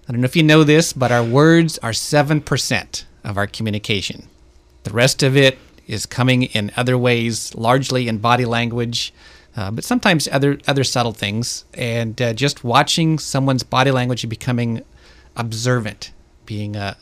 I 0.07 0.11
don't 0.11 0.21
know 0.21 0.25
if 0.25 0.35
you 0.35 0.43
know 0.43 0.63
this, 0.63 0.91
but 0.91 1.11
our 1.11 1.23
words 1.23 1.77
are 1.79 1.91
7% 1.91 3.03
of 3.23 3.37
our 3.37 3.47
communication. 3.47 4.27
The 4.83 4.91
rest 4.91 5.23
of 5.23 5.37
it 5.37 5.57
is 5.87 6.05
coming 6.05 6.43
in 6.43 6.71
other 6.75 6.97
ways, 6.97 7.55
largely 7.55 8.07
in 8.07 8.17
body 8.17 8.45
language, 8.45 9.13
uh, 9.55 9.71
but 9.71 9.83
sometimes 9.83 10.27
other 10.29 10.57
other 10.67 10.83
subtle 10.83 11.13
things. 11.13 11.63
And 11.73 12.21
uh, 12.21 12.33
just 12.33 12.63
watching 12.63 13.17
someone's 13.17 13.63
body 13.63 13.91
language 13.91 14.23
and 14.23 14.29
becoming 14.29 14.83
observant, 15.37 16.11
being 16.45 16.75
a, 16.75 16.97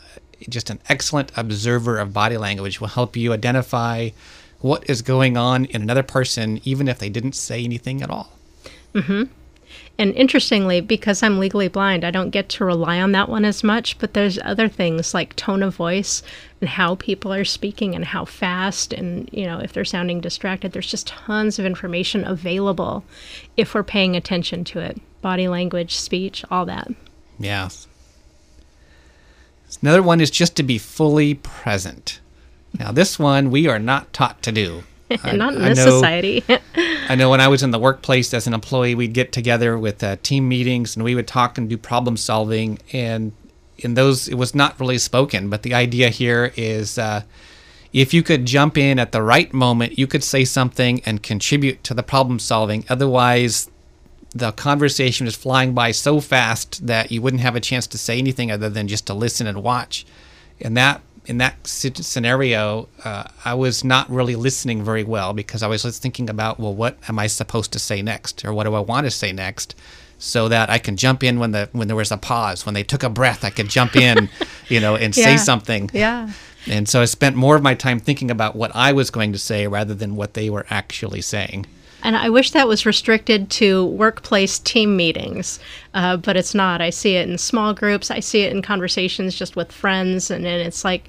just 0.48 0.70
an 0.70 0.80
excellent 0.90 1.32
observer 1.36 1.98
of 1.98 2.14
body 2.14 2.38
language 2.38 2.80
will 2.80 2.90
help 2.90 3.16
you 3.16 3.34
identify 3.34 4.10
what 4.60 4.88
is 4.88 5.02
going 5.02 5.38
on 5.38 5.66
in 5.66 5.82
another 5.82 6.04
person, 6.04 6.62
even 6.64 6.88
if 6.88 7.00
they 7.00 7.10
didn't 7.10 7.34
say 7.34 7.64
anything 7.64 8.04
at 8.04 8.12
all. 8.12 8.38
And 9.98 10.16
interestingly, 10.16 10.82
because 10.82 11.22
I'm 11.22 11.38
legally 11.38 11.68
blind, 11.68 12.04
I 12.04 12.12
don't 12.12 12.32
get 12.32 12.50
to 12.50 12.66
rely 12.66 13.00
on 13.00 13.12
that 13.12 13.30
one 13.30 13.46
as 13.46 13.64
much, 13.64 14.00
but 14.00 14.14
there's 14.14 14.40
other 14.44 14.68
things 14.68 15.14
like 15.14 15.36
tone 15.36 15.62
of 15.62 15.76
voice 15.76 16.24
and 16.60 16.70
how 16.70 16.96
people 16.96 17.32
are 17.32 17.46
speaking 17.46 17.94
and 17.94 18.06
how 18.06 18.26
fast 18.26 18.94
and, 18.94 19.30
you 19.32 19.46
know, 19.46 19.60
if 19.60 19.74
they're 19.74 19.86
sounding 19.86 20.20
distracted. 20.20 20.72
There's 20.72 20.90
just 20.90 21.08
tons 21.08 21.60
of 21.60 21.66
information 21.66 22.26
available 22.26 23.04
if 23.58 23.76
we're 23.76 23.84
paying 23.84 24.16
attention 24.16 24.64
to 24.66 24.80
it. 24.80 25.00
Body 25.22 25.48
language, 25.48 25.96
speech, 25.96 26.44
all 26.50 26.66
that. 26.66 26.90
Yes. 27.38 27.88
Another 29.82 30.04
one 30.04 30.20
is 30.20 30.32
just 30.32 30.56
to 30.56 30.64
be 30.64 30.78
fully 30.78 31.36
present. 31.36 32.20
Now, 32.78 32.92
this 32.92 33.20
one 33.20 33.52
we 33.52 33.68
are 33.68 33.80
not 33.80 34.14
taught 34.14 34.42
to 34.44 34.52
do. 34.52 34.84
I- 35.24 35.32
Not 35.34 35.56
in 35.56 35.62
I 35.62 35.70
this 35.70 35.78
know- 35.80 35.92
society. 36.00 36.44
I 37.10 37.16
know 37.16 37.30
when 37.30 37.42
I 37.42 37.48
was 37.48 37.64
in 37.64 37.72
the 37.72 37.80
workplace 37.80 38.34
as 38.34 38.48
an 38.48 38.54
employee, 38.54 38.96
we'd 38.96 39.14
get 39.14 39.32
together 39.32 39.78
with 39.78 40.04
uh, 40.04 40.16
team 40.24 40.48
meetings 40.48 40.96
and 40.96 41.04
we 41.04 41.16
would 41.16 41.28
talk 41.28 41.58
and 41.58 41.70
do 41.70 41.78
problem 41.78 42.16
solving. 42.18 42.80
And 42.94 43.34
in 43.78 43.96
those, 43.96 44.28
it 44.28 44.36
was 44.36 44.56
not 44.56 44.80
really 44.80 44.98
spoken, 44.98 45.50
but 45.50 45.64
the 45.64 45.74
idea 45.74 46.10
here 46.10 46.54
is 46.56 46.98
uh, 46.98 47.24
if 47.92 48.14
you 48.14 48.24
could 48.24 48.46
jump 48.46 48.78
in 48.78 48.98
at 49.00 49.12
the 49.12 49.22
right 49.22 49.52
moment, 49.54 49.98
you 50.00 50.08
could 50.08 50.24
say 50.24 50.46
something 50.46 51.02
and 51.06 51.22
contribute 51.22 51.84
to 51.84 51.94
the 51.94 52.04
problem 52.04 52.40
solving. 52.40 52.86
Otherwise, 52.90 53.70
the 54.34 54.54
conversation 54.54 55.28
is 55.28 55.36
flying 55.36 55.74
by 55.74 55.92
so 55.92 56.22
fast 56.22 56.88
that 56.88 57.12
you 57.12 57.22
wouldn't 57.22 57.42
have 57.42 57.56
a 57.58 57.60
chance 57.60 57.86
to 57.88 57.98
say 57.98 58.18
anything 58.18 58.50
other 58.50 58.70
than 58.70 58.88
just 58.88 59.06
to 59.08 59.14
listen 59.14 59.46
and 59.48 59.62
watch. 59.62 60.06
And 60.62 60.78
that 60.78 61.02
in 61.26 61.38
that 61.38 61.68
scenario, 61.68 62.90
uh, 63.04 63.26
I 63.46 63.54
was 63.54 63.84
not 63.84 64.10
really 64.10 64.36
listening 64.36 64.84
very 64.84 65.04
well 65.04 65.34
because 65.34 65.62
I 65.62 65.68
was 65.68 65.84
just 65.84 66.02
thinking 66.02 66.30
about, 66.30 66.60
well, 66.60 66.74
what 66.74 66.98
am 67.08 67.20
I 67.20 67.28
supposed 67.28 67.72
to 67.74 67.80
say 67.80 68.02
next, 68.02 68.44
or 68.44 68.54
what 68.54 68.64
do 68.64 68.74
I 68.74 68.80
want 68.80 69.06
to 69.06 69.12
say 69.12 69.32
next, 69.32 69.76
so 70.18 70.48
that 70.48 70.70
I 70.70 70.78
can 70.78 70.98
jump 70.98 71.24
in 71.24 71.40
when 71.40 71.52
the 71.52 71.70
when 71.72 71.88
there 71.88 71.96
was 71.96 72.12
a 72.12 72.18
pause, 72.18 72.66
when 72.66 72.74
they 72.74 72.84
took 72.84 73.04
a 73.04 73.10
breath, 73.10 73.44
I 73.44 73.50
could 73.52 73.70
jump 73.70 73.96
in, 73.96 74.30
you 74.68 74.80
know, 74.80 74.96
and 74.96 75.14
say 75.14 75.38
something. 75.38 75.90
yeah. 75.94 76.32
And 76.68 76.88
so 76.88 77.02
I 77.02 77.06
spent 77.06 77.36
more 77.36 77.56
of 77.56 77.64
my 77.64 77.74
time 77.74 78.00
thinking 78.00 78.30
about 78.30 78.56
what 78.56 78.72
I 78.76 78.92
was 78.94 79.10
going 79.10 79.32
to 79.32 79.40
say 79.40 79.68
rather 79.68 79.96
than 79.96 80.16
what 80.16 80.36
they 80.36 80.48
were 80.50 80.66
actually 80.70 81.22
saying. 81.22 81.66
And 82.04 82.16
I 82.16 82.30
wish 82.30 82.52
that 82.52 82.68
was 82.68 82.86
restricted 82.86 83.50
to 83.52 83.86
workplace 83.86 84.58
team 84.58 84.96
meetings, 84.96 85.60
uh, 85.94 86.18
but 86.18 86.36
it's 86.36 86.56
not. 86.56 86.82
I 86.82 86.90
see 86.90 87.16
it 87.16 87.30
in 87.30 87.38
small 87.38 87.74
groups. 87.74 88.10
I 88.10 88.20
see 88.20 88.42
it 88.42 88.52
in 88.52 88.62
conversations 88.62 89.36
just 89.36 89.56
with 89.56 89.72
friends, 89.72 90.32
and 90.32 90.44
then 90.44 90.60
it's 90.60 90.84
like 90.84 91.08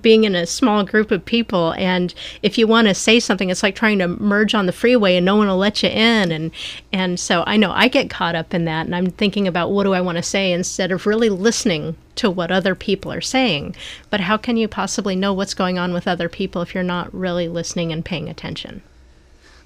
being 0.00 0.24
in 0.24 0.34
a 0.34 0.46
small 0.46 0.84
group 0.84 1.10
of 1.10 1.24
people. 1.24 1.72
And 1.72 2.14
if 2.42 2.56
you 2.56 2.66
want 2.66 2.88
to 2.88 2.94
say 2.94 3.18
something, 3.20 3.50
it's 3.50 3.62
like 3.62 3.74
trying 3.74 3.98
to 3.98 4.08
merge 4.08 4.54
on 4.54 4.66
the 4.66 4.72
freeway, 4.72 5.16
and 5.16 5.26
no 5.26 5.36
one 5.36 5.48
will 5.48 5.56
let 5.58 5.82
you 5.82 5.88
in. 5.90 6.32
And 6.32 6.50
and 6.92 7.20
so 7.20 7.44
I 7.46 7.56
know 7.56 7.72
I 7.72 7.88
get 7.88 8.08
caught 8.08 8.34
up 8.34 8.54
in 8.54 8.64
that, 8.64 8.86
and 8.86 8.94
I'm 8.94 9.10
thinking 9.10 9.46
about 9.46 9.70
what 9.70 9.84
do 9.84 9.92
I 9.92 10.00
want 10.00 10.16
to 10.16 10.22
say 10.22 10.52
instead 10.52 10.92
of 10.92 11.06
really 11.06 11.28
listening 11.28 11.96
to 12.16 12.30
what 12.30 12.50
other 12.50 12.74
people 12.74 13.12
are 13.12 13.20
saying. 13.20 13.76
But 14.10 14.20
how 14.20 14.36
can 14.36 14.56
you 14.56 14.68
possibly 14.68 15.16
know 15.16 15.32
what's 15.32 15.54
going 15.54 15.78
on 15.78 15.92
with 15.92 16.08
other 16.08 16.28
people 16.28 16.62
if 16.62 16.74
you're 16.74 16.84
not 16.84 17.12
really 17.14 17.48
listening 17.48 17.92
and 17.92 18.04
paying 18.04 18.28
attention? 18.28 18.82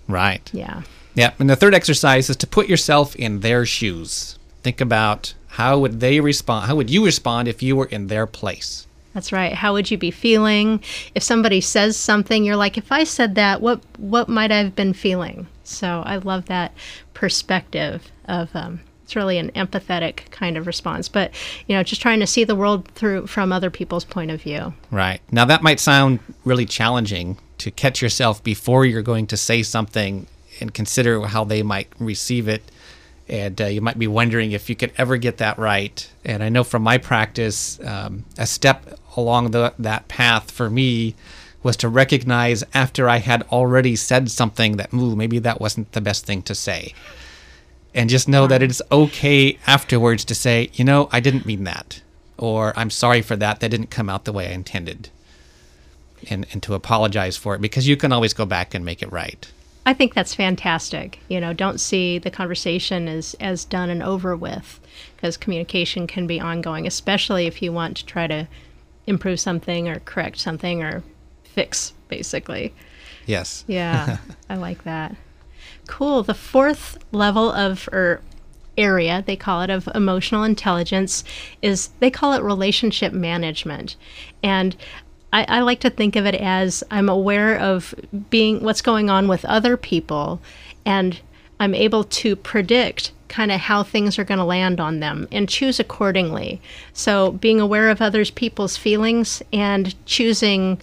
Right. 0.08 0.48
Yeah. 0.52 0.82
Yeah, 1.14 1.32
and 1.38 1.48
the 1.48 1.56
third 1.56 1.74
exercise 1.74 2.28
is 2.28 2.36
to 2.38 2.46
put 2.46 2.68
yourself 2.68 3.14
in 3.14 3.40
their 3.40 3.64
shoes. 3.64 4.38
Think 4.62 4.80
about 4.80 5.34
how 5.48 5.78
would 5.78 6.00
they 6.00 6.20
respond? 6.20 6.66
How 6.66 6.74
would 6.74 6.90
you 6.90 7.04
respond 7.04 7.46
if 7.46 7.62
you 7.62 7.76
were 7.76 7.86
in 7.86 8.08
their 8.08 8.26
place? 8.26 8.86
That's 9.12 9.30
right. 9.30 9.52
How 9.52 9.72
would 9.72 9.92
you 9.92 9.96
be 9.96 10.10
feeling 10.10 10.82
if 11.14 11.22
somebody 11.22 11.60
says 11.60 11.96
something? 11.96 12.44
You're 12.44 12.56
like, 12.56 12.76
if 12.76 12.90
I 12.90 13.04
said 13.04 13.36
that, 13.36 13.60
what 13.60 13.80
what 13.96 14.28
might 14.28 14.50
I 14.50 14.58
have 14.58 14.74
been 14.74 14.92
feeling? 14.92 15.46
So 15.62 16.02
I 16.04 16.16
love 16.16 16.46
that 16.46 16.72
perspective 17.14 18.10
of. 18.26 18.54
Um, 18.54 18.80
it's 19.04 19.14
really 19.14 19.36
an 19.36 19.50
empathetic 19.50 20.30
kind 20.30 20.56
of 20.56 20.66
response, 20.66 21.10
but 21.10 21.30
you 21.66 21.76
know, 21.76 21.82
just 21.82 22.00
trying 22.00 22.20
to 22.20 22.26
see 22.26 22.42
the 22.42 22.54
world 22.56 22.88
through 22.92 23.26
from 23.26 23.52
other 23.52 23.68
people's 23.68 24.04
point 24.04 24.30
of 24.30 24.40
view. 24.40 24.72
Right 24.90 25.20
now, 25.30 25.44
that 25.44 25.62
might 25.62 25.78
sound 25.78 26.20
really 26.46 26.64
challenging 26.64 27.36
to 27.58 27.70
catch 27.70 28.02
yourself 28.02 28.42
before 28.42 28.84
you're 28.84 29.02
going 29.02 29.26
to 29.28 29.36
say 29.36 29.62
something 29.62 30.26
and 30.60 30.72
consider 30.72 31.26
how 31.26 31.44
they 31.44 31.62
might 31.62 31.88
receive 31.98 32.48
it 32.48 32.62
and 33.28 33.60
uh, 33.60 33.66
you 33.66 33.80
might 33.80 33.98
be 33.98 34.06
wondering 34.06 34.52
if 34.52 34.68
you 34.68 34.76
could 34.76 34.92
ever 34.98 35.16
get 35.16 35.38
that 35.38 35.58
right. 35.58 36.10
And 36.24 36.42
I 36.42 36.48
know 36.48 36.64
from 36.64 36.82
my 36.82 36.98
practice, 36.98 37.80
um, 37.80 38.24
a 38.36 38.46
step 38.46 38.98
along 39.16 39.52
the, 39.52 39.72
that 39.78 40.08
path 40.08 40.50
for 40.50 40.68
me 40.68 41.14
was 41.62 41.76
to 41.78 41.88
recognize 41.88 42.62
after 42.74 43.08
I 43.08 43.18
had 43.18 43.42
already 43.44 43.96
said 43.96 44.30
something 44.30 44.76
that, 44.76 44.92
ooh, 44.92 45.16
maybe 45.16 45.38
that 45.38 45.60
wasn't 45.60 45.92
the 45.92 46.02
best 46.02 46.26
thing 46.26 46.42
to 46.42 46.54
say. 46.54 46.92
And 47.94 48.10
just 48.10 48.28
know 48.28 48.46
that 48.46 48.62
it's 48.62 48.82
okay 48.92 49.58
afterwards 49.66 50.24
to 50.26 50.34
say, 50.34 50.70
you 50.74 50.84
know, 50.84 51.08
I 51.10 51.20
didn't 51.20 51.46
mean 51.46 51.64
that. 51.64 52.02
Or 52.36 52.74
I'm 52.76 52.90
sorry 52.90 53.22
for 53.22 53.36
that. 53.36 53.60
That 53.60 53.70
didn't 53.70 53.90
come 53.90 54.10
out 54.10 54.24
the 54.24 54.32
way 54.32 54.48
I 54.48 54.52
intended. 54.52 55.08
And, 56.30 56.46
and 56.52 56.62
to 56.62 56.74
apologize 56.74 57.36
for 57.36 57.54
it 57.54 57.60
because 57.60 57.86
you 57.86 57.96
can 57.96 58.12
always 58.12 58.32
go 58.32 58.46
back 58.46 58.74
and 58.74 58.84
make 58.84 59.02
it 59.02 59.12
right. 59.12 59.50
I 59.86 59.92
think 59.92 60.14
that's 60.14 60.34
fantastic. 60.34 61.18
You 61.28 61.40
know, 61.40 61.52
don't 61.52 61.78
see 61.78 62.18
the 62.18 62.30
conversation 62.30 63.08
as 63.08 63.34
as 63.40 63.64
done 63.64 63.90
and 63.90 64.02
over 64.02 64.34
with 64.34 64.80
because 65.16 65.36
communication 65.36 66.06
can 66.06 66.26
be 66.26 66.40
ongoing, 66.40 66.86
especially 66.86 67.46
if 67.46 67.60
you 67.60 67.72
want 67.72 67.98
to 67.98 68.06
try 68.06 68.26
to 68.26 68.48
improve 69.06 69.38
something 69.38 69.88
or 69.88 70.00
correct 70.00 70.38
something 70.38 70.82
or 70.82 71.02
fix 71.42 71.92
basically. 72.08 72.74
Yes. 73.26 73.64
Yeah. 73.66 74.18
I 74.48 74.56
like 74.56 74.84
that. 74.84 75.14
Cool. 75.86 76.22
The 76.22 76.34
fourth 76.34 76.98
level 77.12 77.50
of 77.50 77.88
or 77.92 78.22
area 78.76 79.22
they 79.24 79.36
call 79.36 79.62
it 79.62 79.70
of 79.70 79.88
emotional 79.94 80.42
intelligence 80.42 81.22
is 81.62 81.90
they 82.00 82.10
call 82.10 82.32
it 82.32 82.42
relationship 82.42 83.12
management 83.12 83.94
and 84.42 84.76
I, 85.34 85.44
I 85.48 85.60
like 85.62 85.80
to 85.80 85.90
think 85.90 86.14
of 86.14 86.26
it 86.26 86.36
as 86.36 86.84
I'm 86.92 87.08
aware 87.08 87.58
of 87.58 87.92
being 88.30 88.62
what's 88.62 88.80
going 88.80 89.10
on 89.10 89.26
with 89.26 89.44
other 89.44 89.76
people, 89.76 90.40
and 90.86 91.20
I'm 91.58 91.74
able 91.74 92.04
to 92.04 92.36
predict 92.36 93.10
kind 93.26 93.50
of 93.50 93.58
how 93.58 93.82
things 93.82 94.16
are 94.16 94.24
going 94.24 94.38
to 94.38 94.44
land 94.44 94.78
on 94.78 95.00
them 95.00 95.26
and 95.32 95.48
choose 95.48 95.80
accordingly. 95.80 96.60
So 96.92 97.32
being 97.32 97.60
aware 97.60 97.90
of 97.90 98.00
others 98.00 98.30
people's 98.30 98.76
feelings 98.76 99.42
and 99.52 99.92
choosing 100.06 100.80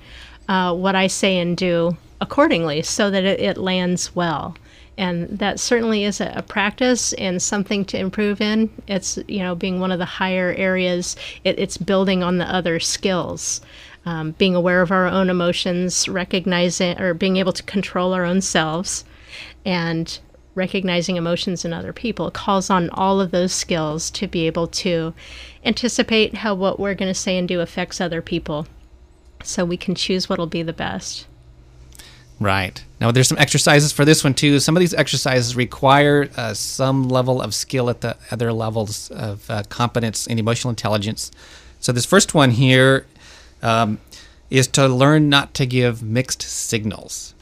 uh, 0.49 0.75
what 0.75 0.95
I 0.95 1.07
say 1.07 1.39
and 1.39 1.55
do 1.55 1.95
accordingly 2.19 2.81
so 2.81 3.09
that 3.09 3.23
it, 3.23 3.39
it 3.39 3.57
lands 3.57 4.13
well. 4.13 4.57
And 4.97 5.29
that 5.39 5.61
certainly 5.61 6.03
is 6.03 6.19
a, 6.19 6.33
a, 6.35 6.41
practice 6.41 7.13
and 7.13 7.41
something 7.41 7.85
to 7.85 7.97
improve 7.97 8.41
in. 8.41 8.69
It's 8.85 9.17
you 9.29 9.39
know 9.39 9.55
being 9.55 9.79
one 9.79 9.93
of 9.93 9.99
the 9.99 10.05
higher 10.05 10.53
areas 10.57 11.15
it, 11.45 11.57
it's 11.57 11.77
building 11.77 12.21
on 12.21 12.37
the 12.37 12.53
other 12.53 12.81
skills 12.81 13.61
um, 14.05 14.31
being 14.31 14.55
aware 14.55 14.81
of 14.81 14.91
our 14.91 15.07
own 15.07 15.29
emotions, 15.29 16.09
recognizing 16.09 16.99
or 16.99 17.13
being 17.13 17.37
able 17.37 17.53
to 17.53 17.63
control 17.63 18.13
our 18.13 18.25
own 18.25 18.41
selves, 18.41 19.05
and 19.65 20.19
recognizing 20.55 21.15
emotions 21.15 21.63
in 21.63 21.71
other 21.71 21.93
people 21.93 22.29
calls 22.29 22.69
on 22.69 22.89
all 22.91 23.21
of 23.21 23.31
those 23.31 23.53
skills 23.53 24.09
to 24.11 24.27
be 24.27 24.47
able 24.47 24.67
to 24.67 25.13
anticipate 25.63 26.35
how 26.35 26.53
what 26.53 26.79
we're 26.79 26.93
going 26.93 27.09
to 27.09 27.17
say 27.17 27.37
and 27.37 27.47
do 27.47 27.61
affects 27.61 28.01
other 28.01 28.21
people 28.21 28.67
so 29.43 29.63
we 29.63 29.77
can 29.77 29.95
choose 29.95 30.27
what'll 30.27 30.47
be 30.47 30.61
the 30.61 30.73
best. 30.73 31.25
Right. 32.39 32.83
Now, 32.99 33.11
there's 33.11 33.27
some 33.27 33.37
exercises 33.37 33.91
for 33.91 34.03
this 34.03 34.23
one 34.23 34.33
too. 34.33 34.59
Some 34.59 34.75
of 34.75 34.79
these 34.79 34.95
exercises 34.95 35.55
require 35.55 36.27
uh, 36.35 36.55
some 36.55 37.07
level 37.07 37.39
of 37.39 37.53
skill 37.53 37.89
at 37.89 38.01
the 38.01 38.17
other 38.31 38.51
levels 38.51 39.11
of 39.11 39.49
uh, 39.49 39.63
competence 39.69 40.25
and 40.25 40.39
emotional 40.39 40.71
intelligence. 40.71 41.31
So, 41.79 41.91
this 41.91 42.05
first 42.05 42.33
one 42.33 42.51
here 42.51 43.05
um, 43.61 43.99
is 44.49 44.67
to 44.67 44.87
learn 44.87 45.29
not 45.29 45.53
to 45.55 45.65
give 45.65 46.03
mixed 46.03 46.41
signals. 46.41 47.33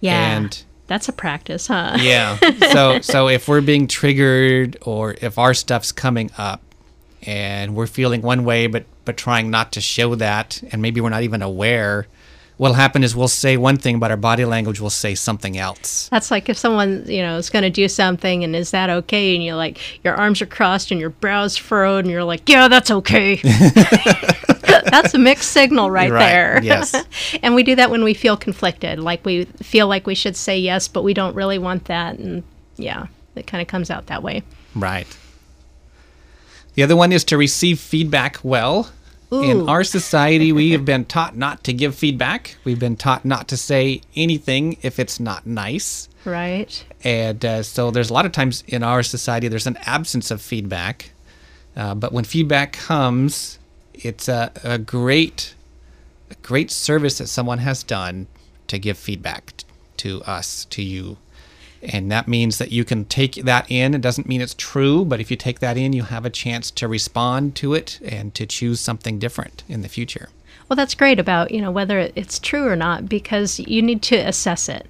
Yeah. 0.00 0.36
And 0.36 0.62
that's 0.86 1.08
a 1.08 1.12
practice, 1.12 1.66
huh? 1.66 1.96
yeah. 2.00 2.38
So 2.72 3.00
so 3.00 3.28
if 3.28 3.48
we're 3.48 3.60
being 3.60 3.86
triggered 3.86 4.78
or 4.82 5.16
if 5.20 5.38
our 5.38 5.54
stuff's 5.54 5.92
coming 5.92 6.30
up 6.38 6.62
and 7.22 7.74
we're 7.74 7.86
feeling 7.86 8.22
one 8.22 8.44
way 8.44 8.66
but 8.66 8.84
but 9.04 9.16
trying 9.16 9.50
not 9.50 9.72
to 9.72 9.80
show 9.80 10.14
that 10.14 10.62
and 10.72 10.80
maybe 10.80 11.00
we're 11.00 11.10
not 11.10 11.22
even 11.22 11.42
aware 11.42 12.06
what'll 12.60 12.74
happen 12.74 13.02
is 13.02 13.16
we'll 13.16 13.26
say 13.26 13.56
one 13.56 13.78
thing, 13.78 13.98
but 13.98 14.10
our 14.10 14.18
body 14.18 14.44
language 14.44 14.80
will 14.80 14.90
say 14.90 15.14
something 15.14 15.56
else. 15.56 16.10
That's 16.10 16.30
like 16.30 16.50
if 16.50 16.58
someone, 16.58 17.04
you 17.06 17.22
know, 17.22 17.38
is 17.38 17.48
going 17.48 17.62
to 17.62 17.70
do 17.70 17.88
something 17.88 18.44
and 18.44 18.54
is 18.54 18.72
that 18.72 18.90
okay? 18.90 19.34
And 19.34 19.42
you're 19.42 19.56
like, 19.56 20.04
your 20.04 20.14
arms 20.14 20.42
are 20.42 20.46
crossed 20.46 20.90
and 20.90 21.00
your 21.00 21.08
brows 21.08 21.56
furrowed 21.56 22.04
and 22.04 22.12
you're 22.12 22.22
like, 22.22 22.46
yeah, 22.50 22.68
that's 22.68 22.90
okay. 22.90 23.40
that's 24.84 25.14
a 25.14 25.18
mixed 25.18 25.50
signal 25.50 25.90
right, 25.90 26.10
right. 26.10 26.18
there. 26.18 26.60
Yes. 26.62 26.94
and 27.42 27.54
we 27.54 27.62
do 27.62 27.74
that 27.76 27.90
when 27.90 28.04
we 28.04 28.14
feel 28.14 28.36
conflicted, 28.36 28.98
like 28.98 29.24
we 29.24 29.44
feel 29.44 29.86
like 29.86 30.06
we 30.06 30.14
should 30.14 30.36
say 30.36 30.58
yes, 30.58 30.88
but 30.88 31.02
we 31.02 31.14
don't 31.14 31.34
really 31.34 31.58
want 31.58 31.86
that. 31.86 32.18
And 32.18 32.42
yeah, 32.76 33.06
it 33.34 33.46
kind 33.46 33.62
of 33.62 33.68
comes 33.68 33.90
out 33.90 34.06
that 34.06 34.22
way. 34.22 34.42
Right. 34.74 35.06
The 36.74 36.82
other 36.82 36.96
one 36.96 37.12
is 37.12 37.24
to 37.24 37.36
receive 37.36 37.78
feedback 37.78 38.38
well. 38.42 38.90
Ooh. 39.32 39.42
In 39.42 39.68
our 39.68 39.84
society, 39.84 40.50
we 40.50 40.72
have 40.72 40.84
been 40.84 41.04
taught 41.04 41.36
not 41.36 41.62
to 41.64 41.72
give 41.72 41.94
feedback. 41.94 42.56
We've 42.64 42.80
been 42.80 42.96
taught 42.96 43.24
not 43.24 43.46
to 43.48 43.56
say 43.56 44.02
anything 44.16 44.76
if 44.82 44.98
it's 44.98 45.20
not 45.20 45.46
nice. 45.46 46.08
Right. 46.24 46.84
And 47.04 47.44
uh, 47.44 47.62
so 47.62 47.92
there's 47.92 48.10
a 48.10 48.12
lot 48.12 48.26
of 48.26 48.32
times 48.32 48.64
in 48.66 48.82
our 48.82 49.04
society, 49.04 49.46
there's 49.46 49.68
an 49.68 49.78
absence 49.82 50.32
of 50.32 50.42
feedback. 50.42 51.12
Uh, 51.76 51.94
but 51.94 52.12
when 52.12 52.24
feedback 52.24 52.72
comes, 52.72 53.59
it's 54.04 54.28
a, 54.28 54.52
a 54.64 54.78
great, 54.78 55.54
a 56.30 56.34
great 56.36 56.70
service 56.70 57.18
that 57.18 57.28
someone 57.28 57.58
has 57.58 57.82
done 57.82 58.26
to 58.68 58.78
give 58.78 58.98
feedback 58.98 59.64
to 59.98 60.22
us, 60.22 60.64
to 60.66 60.82
you, 60.82 61.18
and 61.82 62.10
that 62.10 62.28
means 62.28 62.58
that 62.58 62.72
you 62.72 62.84
can 62.84 63.04
take 63.06 63.34
that 63.36 63.70
in. 63.70 63.94
It 63.94 64.00
doesn't 64.00 64.28
mean 64.28 64.40
it's 64.40 64.54
true, 64.54 65.04
but 65.04 65.20
if 65.20 65.30
you 65.30 65.36
take 65.36 65.60
that 65.60 65.76
in, 65.76 65.92
you 65.92 66.02
have 66.02 66.26
a 66.26 66.30
chance 66.30 66.70
to 66.72 66.88
respond 66.88 67.54
to 67.56 67.74
it 67.74 67.98
and 68.04 68.34
to 68.34 68.46
choose 68.46 68.80
something 68.80 69.18
different 69.18 69.64
in 69.68 69.82
the 69.82 69.88
future. 69.88 70.28
Well, 70.68 70.76
that's 70.76 70.94
great 70.94 71.18
about, 71.18 71.50
you 71.50 71.60
know, 71.60 71.70
whether 71.70 72.10
it's 72.14 72.38
true 72.38 72.66
or 72.66 72.76
not 72.76 73.08
because 73.08 73.58
you 73.60 73.82
need 73.82 74.02
to 74.02 74.16
assess 74.16 74.68
it 74.68 74.86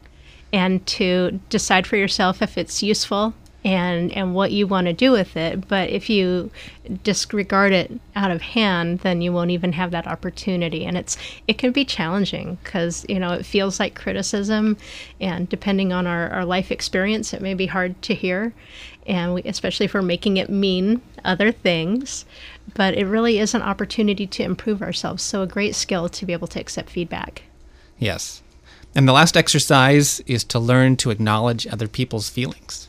and 0.52 0.84
to 0.86 1.40
decide 1.48 1.86
for 1.86 1.96
yourself 1.96 2.42
if 2.42 2.58
it's 2.58 2.82
useful 2.82 3.34
and 3.64 4.10
and 4.12 4.34
what 4.34 4.52
you 4.52 4.66
want 4.66 4.86
to 4.86 4.92
do 4.92 5.12
with 5.12 5.36
it 5.36 5.68
but 5.68 5.90
if 5.90 6.08
you 6.08 6.50
disregard 7.02 7.72
it 7.72 7.92
out 8.16 8.30
of 8.30 8.40
hand 8.40 9.00
then 9.00 9.20
you 9.20 9.32
won't 9.32 9.50
even 9.50 9.72
have 9.72 9.90
that 9.90 10.06
opportunity 10.06 10.86
and 10.86 10.96
it's 10.96 11.16
it 11.46 11.58
can 11.58 11.70
be 11.70 11.84
challenging 11.84 12.56
because 12.64 13.04
you 13.08 13.18
know 13.18 13.32
it 13.32 13.44
feels 13.44 13.78
like 13.78 13.94
criticism 13.94 14.76
and 15.20 15.48
depending 15.48 15.92
on 15.92 16.06
our, 16.06 16.28
our 16.30 16.44
life 16.44 16.72
experience 16.72 17.34
it 17.34 17.42
may 17.42 17.54
be 17.54 17.66
hard 17.66 18.00
to 18.02 18.14
hear 18.14 18.54
and 19.06 19.34
we, 19.34 19.42
especially 19.42 19.86
if 19.86 19.94
we're 19.94 20.02
making 20.02 20.36
it 20.36 20.48
mean 20.48 21.00
other 21.24 21.52
things 21.52 22.24
but 22.74 22.94
it 22.94 23.06
really 23.06 23.38
is 23.38 23.54
an 23.54 23.62
opportunity 23.62 24.26
to 24.26 24.42
improve 24.42 24.82
ourselves 24.82 25.22
so 25.22 25.42
a 25.42 25.46
great 25.46 25.74
skill 25.74 26.08
to 26.08 26.26
be 26.26 26.32
able 26.32 26.46
to 26.48 26.60
accept 26.60 26.90
feedback. 26.90 27.42
Yes. 27.98 28.42
And 28.94 29.06
the 29.06 29.12
last 29.12 29.36
exercise 29.36 30.20
is 30.26 30.44
to 30.44 30.58
learn 30.58 30.96
to 30.96 31.10
acknowledge 31.10 31.66
other 31.66 31.88
people's 31.88 32.28
feelings 32.28 32.88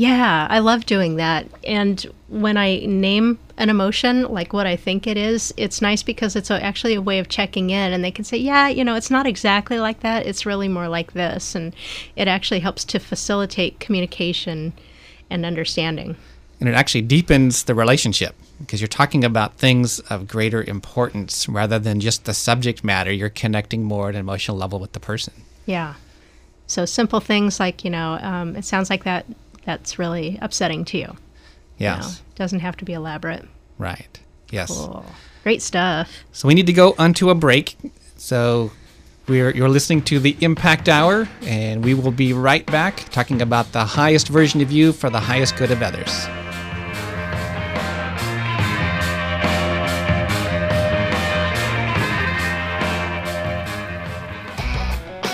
yeah, 0.00 0.46
I 0.48 0.60
love 0.60 0.86
doing 0.86 1.16
that. 1.16 1.46
And 1.62 2.02
when 2.28 2.56
I 2.56 2.78
name 2.86 3.38
an 3.58 3.68
emotion, 3.68 4.22
like 4.32 4.54
what 4.54 4.66
I 4.66 4.74
think 4.74 5.06
it 5.06 5.18
is, 5.18 5.52
it's 5.58 5.82
nice 5.82 6.02
because 6.02 6.34
it's 6.36 6.48
a, 6.48 6.62
actually 6.64 6.94
a 6.94 7.02
way 7.02 7.18
of 7.18 7.28
checking 7.28 7.68
in. 7.68 7.92
And 7.92 8.02
they 8.02 8.10
can 8.10 8.24
say, 8.24 8.38
yeah, 8.38 8.66
you 8.66 8.82
know, 8.82 8.94
it's 8.94 9.10
not 9.10 9.26
exactly 9.26 9.78
like 9.78 10.00
that. 10.00 10.26
It's 10.26 10.46
really 10.46 10.68
more 10.68 10.88
like 10.88 11.12
this. 11.12 11.54
And 11.54 11.74
it 12.16 12.28
actually 12.28 12.60
helps 12.60 12.82
to 12.86 12.98
facilitate 12.98 13.78
communication 13.78 14.72
and 15.28 15.44
understanding. 15.44 16.16
And 16.60 16.68
it 16.70 16.74
actually 16.74 17.02
deepens 17.02 17.64
the 17.64 17.74
relationship 17.74 18.34
because 18.58 18.80
you're 18.80 18.88
talking 18.88 19.22
about 19.22 19.58
things 19.58 19.98
of 20.00 20.26
greater 20.26 20.62
importance 20.62 21.46
rather 21.46 21.78
than 21.78 22.00
just 22.00 22.24
the 22.24 22.32
subject 22.32 22.82
matter. 22.82 23.12
You're 23.12 23.28
connecting 23.28 23.84
more 23.84 24.08
at 24.08 24.14
an 24.14 24.20
emotional 24.20 24.56
level 24.56 24.78
with 24.78 24.92
the 24.92 25.00
person. 25.00 25.34
Yeah. 25.66 25.96
So 26.66 26.86
simple 26.86 27.20
things 27.20 27.60
like, 27.60 27.84
you 27.84 27.90
know, 27.90 28.18
um, 28.22 28.56
it 28.56 28.64
sounds 28.64 28.88
like 28.88 29.04
that 29.04 29.26
that's 29.64 29.98
really 29.98 30.38
upsetting 30.40 30.84
to 30.86 30.98
you. 30.98 31.16
Yes. 31.78 31.96
You 31.96 32.02
know, 32.02 32.16
doesn't 32.36 32.60
have 32.60 32.76
to 32.78 32.84
be 32.84 32.92
elaborate. 32.92 33.46
Right. 33.78 34.20
Yes. 34.50 34.68
Cool. 34.68 35.04
Great 35.42 35.62
stuff. 35.62 36.10
So 36.32 36.48
we 36.48 36.54
need 36.54 36.66
to 36.66 36.72
go 36.72 36.94
onto 36.98 37.30
a 37.30 37.34
break. 37.34 37.76
So 38.16 38.70
we're 39.26 39.50
you're 39.50 39.68
listening 39.68 40.02
to 40.02 40.18
the 40.18 40.36
Impact 40.40 40.88
Hour, 40.88 41.28
and 41.42 41.84
we 41.84 41.94
will 41.94 42.10
be 42.10 42.32
right 42.32 42.66
back 42.66 43.06
talking 43.10 43.40
about 43.40 43.72
the 43.72 43.84
highest 43.84 44.28
version 44.28 44.60
of 44.60 44.70
you 44.70 44.92
for 44.92 45.08
the 45.08 45.20
highest 45.20 45.56
good 45.56 45.70
of 45.70 45.82
others. 45.82 46.26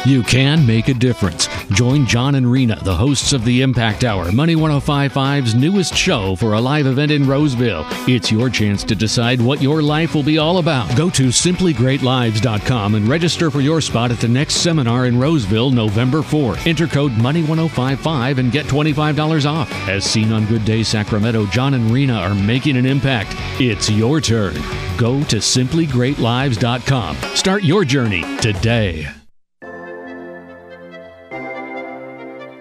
You 0.06 0.22
can 0.22 0.64
make 0.64 0.86
a 0.86 0.94
difference. 0.94 1.48
Join 1.72 2.06
John 2.06 2.36
and 2.36 2.48
Rena, 2.48 2.78
the 2.84 2.94
hosts 2.94 3.32
of 3.32 3.44
the 3.44 3.62
Impact 3.62 4.04
Hour, 4.04 4.30
Money 4.30 4.54
1055's 4.54 5.56
newest 5.56 5.96
show 5.96 6.36
for 6.36 6.52
a 6.52 6.60
live 6.60 6.86
event 6.86 7.10
in 7.10 7.26
Roseville. 7.26 7.84
It's 8.06 8.30
your 8.30 8.48
chance 8.48 8.84
to 8.84 8.94
decide 8.94 9.40
what 9.40 9.60
your 9.60 9.82
life 9.82 10.14
will 10.14 10.22
be 10.22 10.38
all 10.38 10.58
about. 10.58 10.96
Go 10.96 11.10
to 11.10 11.24
simplygreatlives.com 11.24 12.94
and 12.94 13.08
register 13.08 13.50
for 13.50 13.60
your 13.60 13.80
spot 13.80 14.12
at 14.12 14.20
the 14.20 14.28
next 14.28 14.58
seminar 14.58 15.06
in 15.06 15.18
Roseville, 15.18 15.72
November 15.72 16.18
4th. 16.18 16.64
Enter 16.68 16.86
code 16.86 17.10
Money1055 17.10 18.38
and 18.38 18.52
get 18.52 18.66
$25 18.66 19.50
off. 19.50 19.72
As 19.88 20.04
seen 20.04 20.30
on 20.30 20.46
Good 20.46 20.64
Day 20.64 20.84
Sacramento, 20.84 21.46
John 21.46 21.74
and 21.74 21.90
Rena 21.90 22.14
are 22.14 22.34
making 22.34 22.76
an 22.76 22.86
impact. 22.86 23.34
It's 23.60 23.90
your 23.90 24.20
turn. 24.20 24.54
Go 24.98 25.24
to 25.24 25.38
simplygreatlives.com. 25.38 27.16
Start 27.34 27.64
your 27.64 27.84
journey 27.84 28.22
today. 28.38 29.15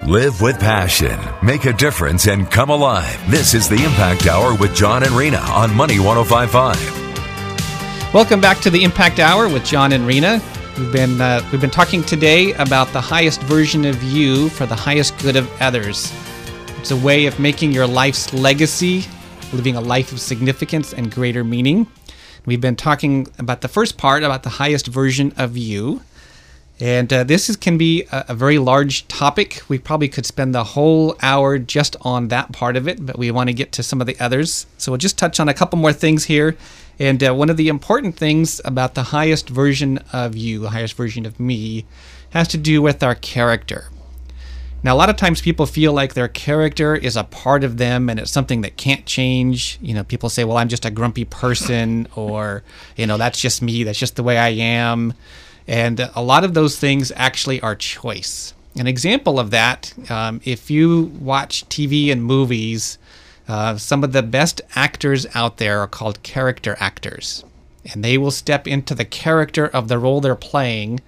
Live 0.07 0.39
with 0.39 0.59
passion, 0.59 1.19
make 1.41 1.65
a 1.65 1.73
difference, 1.73 2.27
and 2.27 2.51
come 2.51 2.69
alive. 2.69 3.19
This 3.27 3.55
is 3.55 3.67
the 3.67 3.83
Impact 3.83 4.27
Hour 4.27 4.53
with 4.53 4.75
John 4.75 5.01
and 5.01 5.13
Rena 5.13 5.39
on 5.39 5.75
Money 5.75 5.97
1055. 5.97 8.13
Welcome 8.13 8.39
back 8.39 8.59
to 8.59 8.69
the 8.69 8.83
Impact 8.83 9.17
Hour 9.17 9.49
with 9.49 9.65
John 9.65 9.93
and 9.93 10.05
Rena. 10.05 10.39
We've 10.77 10.91
been 10.91 11.19
uh, 11.19 11.43
we've 11.51 11.59
been 11.59 11.71
talking 11.71 12.03
today 12.03 12.53
about 12.53 12.89
the 12.89 13.01
highest 13.01 13.41
version 13.41 13.83
of 13.83 14.03
you 14.03 14.49
for 14.49 14.67
the 14.67 14.75
highest 14.75 15.17
good 15.23 15.35
of 15.35 15.51
others. 15.59 16.13
It's 16.77 16.91
a 16.91 16.97
way 16.97 17.25
of 17.25 17.39
making 17.39 17.71
your 17.71 17.87
life's 17.87 18.31
legacy, 18.31 19.05
living 19.53 19.75
a 19.75 19.81
life 19.81 20.11
of 20.11 20.19
significance 20.19 20.93
and 20.93 21.11
greater 21.11 21.43
meaning. 21.43 21.87
We've 22.45 22.61
been 22.61 22.75
talking 22.75 23.27
about 23.39 23.61
the 23.61 23.69
first 23.69 23.97
part 23.97 24.21
about 24.21 24.43
the 24.43 24.49
highest 24.49 24.85
version 24.85 25.33
of 25.35 25.57
you. 25.57 26.01
And 26.79 27.11
uh, 27.13 27.23
this 27.23 27.49
is, 27.49 27.55
can 27.55 27.77
be 27.77 28.03
a, 28.11 28.25
a, 28.29 28.35
very 28.35 28.57
large 28.57 29.07
topic. 29.07 29.61
We 29.69 29.79
probably 29.79 30.09
could 30.09 30.25
spend 30.25 30.53
the 30.53 30.63
whole 30.63 31.15
hour 31.21 31.57
just 31.57 31.95
on 32.01 32.27
that 32.27 32.51
part 32.51 32.75
of 32.75 32.85
it, 32.87 33.05
but 33.05 33.17
we 33.17 33.31
want 33.31 33.47
to 33.47 33.53
get 33.53 33.71
to 33.73 33.83
some 33.83 34.01
of 34.01 34.07
the 34.07 34.19
others. 34.19 34.65
So 34.77 34.91
we'll 34.91 34.97
just 34.97 35.17
touch 35.17 35.39
on 35.39 35.47
a 35.47 35.53
couple 35.53 35.79
more 35.79 35.93
things 35.93 36.25
here. 36.25 36.57
And 36.99 37.23
uh, 37.23 37.33
one 37.33 37.49
of 37.49 37.55
the 37.55 37.69
important 37.69 38.17
things 38.17 38.59
about 38.65 38.93
the 38.93 39.03
highest 39.03 39.47
version 39.47 39.99
of 40.11 40.35
you, 40.35 40.59
the 40.59 40.71
highest 40.71 40.95
version 40.95 41.25
of 41.25 41.39
me, 41.39 41.85
has 42.31 42.49
to 42.49 42.57
do 42.57 42.81
with 42.81 43.01
our 43.03 43.15
character. 43.15 43.89
Now, 44.83 44.93
a 44.93 44.97
lot 44.97 45.09
of 45.09 45.15
times 45.15 45.41
people 45.41 45.65
feel 45.65 45.93
like 45.93 46.13
their 46.13 46.27
character 46.27 46.93
is 46.93 47.15
a 47.15 47.23
part 47.23 47.63
of 47.63 47.77
them 47.77 48.09
and 48.09 48.19
it's 48.19 48.29
something 48.29 48.61
that 48.61 48.77
can't 48.77 49.05
change. 49.05 49.79
You 49.81 49.95
know, 49.95 50.03
people 50.03 50.29
say, 50.29 50.43
well, 50.43 50.57
I'm 50.57 50.69
just 50.69 50.85
a 50.85 50.91
grumpy 50.91 51.25
person, 51.25 52.07
or, 52.15 52.63
you 52.95 53.07
know, 53.07 53.17
that's 53.17 53.41
just 53.41 53.63
me, 53.63 53.83
that's 53.83 53.97
just 53.97 54.15
the 54.15 54.21
way 54.21 54.37
I 54.37 54.49
am. 54.49 55.15
And 55.67 56.11
a 56.13 56.21
lot 56.21 56.43
of 56.43 56.53
those 56.53 56.77
things 56.77 57.11
actually 57.15 57.59
are 57.61 57.75
choice. 57.75 58.53
An 58.77 58.87
example 58.87 59.39
of 59.39 59.51
that, 59.51 59.93
um, 60.09 60.41
if 60.43 60.69
you 60.69 61.11
watch 61.19 61.67
TV 61.69 62.11
and 62.11 62.23
movies, 62.23 62.97
uh, 63.47 63.77
some 63.77 64.03
of 64.03 64.11
the 64.11 64.23
best 64.23 64.61
actors 64.75 65.25
out 65.33 65.57
there 65.57 65.79
are 65.79 65.87
called 65.87 66.21
character 66.23 66.75
actors. 66.79 67.43
And 67.91 68.03
they 68.03 68.17
will 68.17 68.31
step 68.31 68.67
into 68.67 68.93
the 68.93 69.05
character 69.05 69.67
of 69.67 69.87
the 69.87 69.99
role 69.99 70.19
they're 70.19 70.35
playing. 70.35 70.99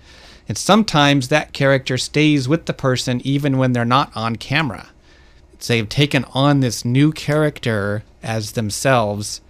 And 0.47 0.57
sometimes 0.57 1.27
that 1.27 1.53
character 1.53 1.97
stays 1.97 2.47
with 2.47 2.65
the 2.65 2.73
person 2.73 3.21
even 3.23 3.57
when 3.57 3.73
they're 3.73 3.85
not 3.85 4.11
on 4.15 4.37
camera. 4.37 4.89
they've 5.67 5.89
taken 5.89 6.23
on 6.33 6.59
this 6.59 6.85
new 6.85 7.11
character 7.11 8.03
as 8.21 8.51
themselves, 8.51 9.41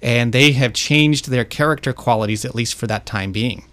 and 0.00 0.32
they 0.32 0.52
have 0.52 0.72
changed 0.72 1.28
their 1.28 1.44
character 1.44 1.92
qualities, 1.92 2.44
at 2.44 2.54
least 2.54 2.76
for 2.76 2.86
that 2.86 3.04
time 3.04 3.32
being. 3.32 3.64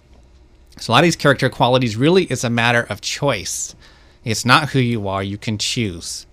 So 0.78 0.92
a 0.92 0.94
lot 0.94 1.00
of 1.00 1.04
these 1.06 1.16
character 1.16 1.50
qualities 1.50 1.96
really 1.96 2.26
is 2.26 2.44
a 2.44 2.50
matter 2.50 2.86
of 2.90 3.02
choice. 3.02 3.76
It's 4.24 4.46
not 4.46 4.70
who 4.70 4.80
you 4.80 5.08
are, 5.08 5.24
you 5.24 5.38
can 5.38 5.58
choose. 5.58 6.26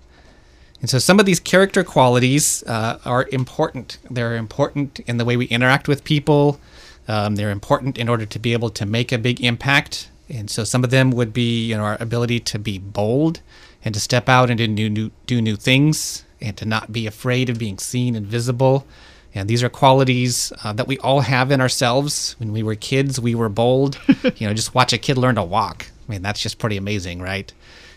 And 0.81 0.91
so 0.91 0.99
some 0.99 1.21
of 1.21 1.27
these 1.27 1.39
character 1.39 1.85
qualities 1.85 2.65
uh, 2.65 2.99
are 3.05 3.29
important. 3.31 3.99
They're 4.11 4.35
important 4.37 4.99
in 5.01 5.17
the 5.17 5.25
way 5.25 5.37
we 5.37 5.47
interact 5.47 5.87
with 5.87 6.03
people. 6.03 6.61
Um, 7.07 7.37
they're 7.37 7.51
important 7.51 7.99
in 7.99 8.09
order 8.09 8.27
to 8.27 8.39
be 8.39 8.53
able 8.53 8.71
to 8.71 8.85
make 8.85 9.13
a 9.13 9.19
big 9.19 9.41
impact. 9.41 10.11
And 10.29 10.51
so 10.51 10.65
some 10.65 10.83
of 10.83 10.91
them 10.91 11.13
would 11.13 11.33
be 11.33 11.67
you 11.67 11.77
know, 11.77 11.85
our 11.85 11.97
ability 12.01 12.41
to 12.41 12.59
be 12.59 12.79
bold 12.79 13.43
and 13.85 13.95
to 13.95 14.01
step 14.01 14.29
out 14.29 14.51
and 14.51 14.59
to 14.59 14.67
new, 14.67 15.13
do 15.27 15.41
new 15.41 15.55
things 15.55 16.25
and 16.41 16.57
to 16.57 16.65
not 16.65 16.93
be 16.93 17.07
afraid 17.07 17.49
of 17.49 17.59
being 17.59 17.79
seen 17.79 18.17
and 18.17 18.27
visible. 18.27 18.85
And 19.35 19.49
these 19.49 19.63
are 19.63 19.69
qualities 19.69 20.53
uh, 20.63 20.73
that 20.75 20.87
we 20.87 20.99
all 20.99 21.21
have 21.21 21.51
in 21.51 21.61
ourselves. 21.61 22.37
When 22.39 22.53
we 22.53 22.63
were 22.63 22.75
kids, 22.75 23.19
we 23.19 23.35
were 23.35 23.49
bold. 23.49 23.99
you 24.37 24.47
know, 24.47 24.55
just 24.55 24.75
watch 24.75 24.93
a 24.93 24.99
kid 24.99 25.17
learn 25.17 25.37
to 25.37 25.43
walk. 25.43 25.87
I 26.07 26.13
mean, 26.13 26.23
that's 26.23 26.41
just 26.41 26.59
pretty 26.59 26.77
amazing, 26.77 27.23
right? 27.23 27.51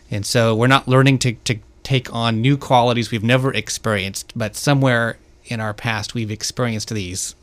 And 0.09 0.25
so 0.25 0.55
we're 0.55 0.67
not 0.67 0.87
learning 0.87 1.19
to, 1.19 1.33
to 1.33 1.57
take 1.83 2.13
on 2.13 2.41
new 2.41 2.57
qualities 2.57 3.11
we've 3.11 3.23
never 3.23 3.53
experienced, 3.53 4.31
but 4.35 4.55
somewhere 4.55 5.17
in 5.45 5.59
our 5.59 5.73
past 5.73 6.13
we've 6.13 6.31
experienced 6.31 6.89
these. 6.89 7.35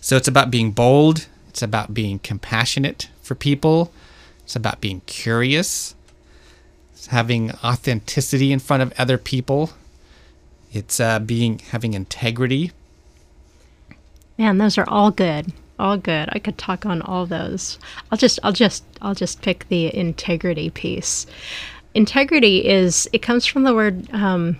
So 0.00 0.16
it's 0.16 0.28
about 0.28 0.50
being 0.50 0.72
bold, 0.72 1.26
it's 1.48 1.62
about 1.62 1.94
being 1.94 2.18
compassionate 2.18 3.08
for 3.22 3.34
people, 3.34 3.92
it's 4.44 4.56
about 4.56 4.80
being 4.80 5.02
curious, 5.06 5.94
it's 6.92 7.08
having 7.08 7.52
authenticity 7.64 8.52
in 8.52 8.60
front 8.60 8.82
of 8.82 8.92
other 8.98 9.18
people, 9.18 9.70
it's 10.72 11.00
uh, 11.00 11.18
being 11.18 11.60
having 11.70 11.94
integrity 11.94 12.72
Man, 14.38 14.58
those 14.58 14.78
are 14.78 14.88
all 14.88 15.10
good. 15.10 15.52
All 15.78 15.96
good. 15.96 16.28
I 16.32 16.38
could 16.38 16.56
talk 16.56 16.86
on 16.86 17.02
all 17.02 17.26
those. 17.26 17.78
I'll 18.10 18.18
just 18.18 18.38
I'll 18.42 18.52
just 18.52 18.84
I'll 19.02 19.14
just 19.14 19.42
pick 19.42 19.68
the 19.68 19.94
integrity 19.94 20.70
piece. 20.70 21.26
Integrity 21.94 22.66
is 22.66 23.08
it 23.12 23.22
comes 23.22 23.46
from 23.46 23.64
the 23.64 23.74
word 23.74 24.10
um, 24.12 24.58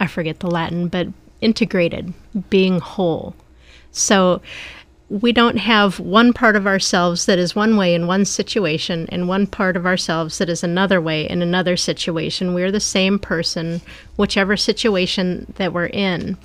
I 0.00 0.06
forget 0.06 0.40
the 0.40 0.50
Latin, 0.50 0.88
but 0.88 1.08
integrated, 1.40 2.12
being 2.50 2.80
whole. 2.80 3.34
So 3.90 4.40
we 5.08 5.32
don't 5.32 5.56
have 5.56 5.98
one 5.98 6.32
part 6.32 6.54
of 6.54 6.66
ourselves 6.66 7.26
that 7.26 7.38
is 7.38 7.56
one 7.56 7.76
way 7.76 7.94
in 7.94 8.06
one 8.06 8.24
situation 8.24 9.06
and 9.10 9.26
one 9.26 9.46
part 9.46 9.76
of 9.76 9.86
ourselves 9.86 10.38
that 10.38 10.50
is 10.50 10.62
another 10.62 11.00
way 11.00 11.28
in 11.28 11.40
another 11.40 11.76
situation. 11.76 12.52
We're 12.52 12.70
the 12.70 12.80
same 12.80 13.18
person, 13.18 13.80
whichever 14.16 14.56
situation 14.56 15.52
that 15.56 15.72
we're 15.72 15.86
in. 15.86 16.36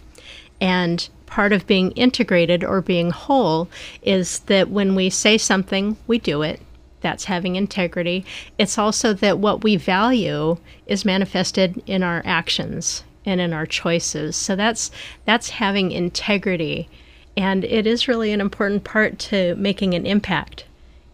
And 0.62 1.08
part 1.34 1.52
of 1.52 1.66
being 1.66 1.90
integrated 1.94 2.64
or 2.64 2.80
being 2.80 3.10
whole 3.10 3.68
is 4.04 4.38
that 4.42 4.70
when 4.70 4.94
we 4.94 5.10
say 5.10 5.36
something, 5.36 5.98
we 6.06 6.20
do 6.20 6.44
it. 6.44 6.62
That's 7.02 7.26
having 7.26 7.56
integrity. 7.56 8.24
It's 8.60 8.78
also 8.78 9.14
that 9.14 9.40
what 9.40 9.64
we 9.64 9.76
value 9.76 10.58
is 10.86 11.06
manifested 11.06 11.82
in 11.88 12.04
our 12.04 12.22
actions 12.24 13.04
and 13.26 13.42
in 13.42 13.52
our 13.52 13.66
choices. 13.66 14.36
So 14.36 14.56
that's 14.56 14.92
that's 15.26 15.50
having 15.50 15.92
integrity. 15.92 16.88
And 17.36 17.66
it 17.66 17.88
is 17.88 18.08
really 18.08 18.32
an 18.32 18.40
important 18.40 18.84
part 18.84 19.18
to 19.30 19.56
making 19.56 19.96
an 19.96 20.06
impact 20.06 20.66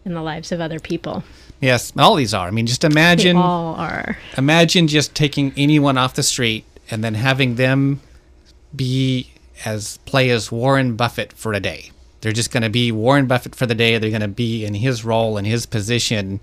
in 0.04 0.12
the 0.12 0.20
lives 0.20 0.52
of 0.52 0.60
other 0.60 0.80
people. 0.80 1.24
Yes, 1.62 1.94
all 1.96 2.14
these 2.14 2.34
are. 2.34 2.46
I 2.46 2.50
mean, 2.50 2.66
just 2.66 2.84
imagine 2.84 3.36
they 3.36 3.42
all 3.42 3.74
are. 3.74 4.18
Imagine 4.36 4.86
just 4.86 5.14
taking 5.14 5.54
anyone 5.56 5.96
off 5.96 6.12
the 6.12 6.22
street 6.22 6.66
and 6.90 7.02
then 7.02 7.14
having 7.14 7.54
them 7.54 8.02
be 8.76 9.30
as 9.64 9.98
play 9.98 10.30
as 10.30 10.50
Warren 10.50 10.96
Buffett 10.96 11.32
for 11.32 11.52
a 11.52 11.60
day. 11.60 11.90
They're 12.20 12.32
just 12.32 12.50
going 12.50 12.62
to 12.62 12.70
be 12.70 12.92
Warren 12.92 13.26
Buffett 13.26 13.54
for 13.54 13.66
the 13.66 13.74
day. 13.74 13.96
They're 13.98 14.10
going 14.10 14.20
to 14.20 14.28
be 14.28 14.64
in 14.64 14.74
his 14.74 15.04
role 15.04 15.38
in 15.38 15.44
his 15.44 15.66
position. 15.66 16.40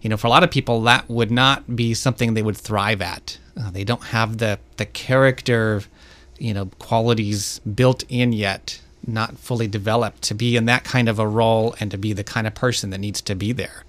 You 0.00 0.10
know, 0.10 0.16
for 0.16 0.26
a 0.26 0.30
lot 0.30 0.44
of 0.44 0.50
people, 0.50 0.80
that 0.82 1.08
would 1.08 1.30
not 1.30 1.74
be 1.74 1.94
something 1.94 2.34
they 2.34 2.42
would 2.42 2.56
thrive 2.56 3.02
at. 3.02 3.38
Uh, 3.58 3.70
they 3.70 3.84
don't 3.84 4.04
have 4.04 4.38
the 4.38 4.58
the 4.76 4.86
character, 4.86 5.82
you 6.38 6.54
know, 6.54 6.66
qualities 6.78 7.60
built 7.60 8.04
in 8.08 8.32
yet, 8.32 8.80
not 9.06 9.38
fully 9.38 9.66
developed 9.66 10.22
to 10.22 10.34
be 10.34 10.56
in 10.56 10.66
that 10.66 10.84
kind 10.84 11.08
of 11.08 11.18
a 11.18 11.26
role 11.26 11.74
and 11.80 11.90
to 11.90 11.98
be 11.98 12.12
the 12.12 12.24
kind 12.24 12.46
of 12.46 12.54
person 12.54 12.90
that 12.90 12.98
needs 12.98 13.20
to 13.22 13.34
be 13.34 13.52
there. 13.52 13.82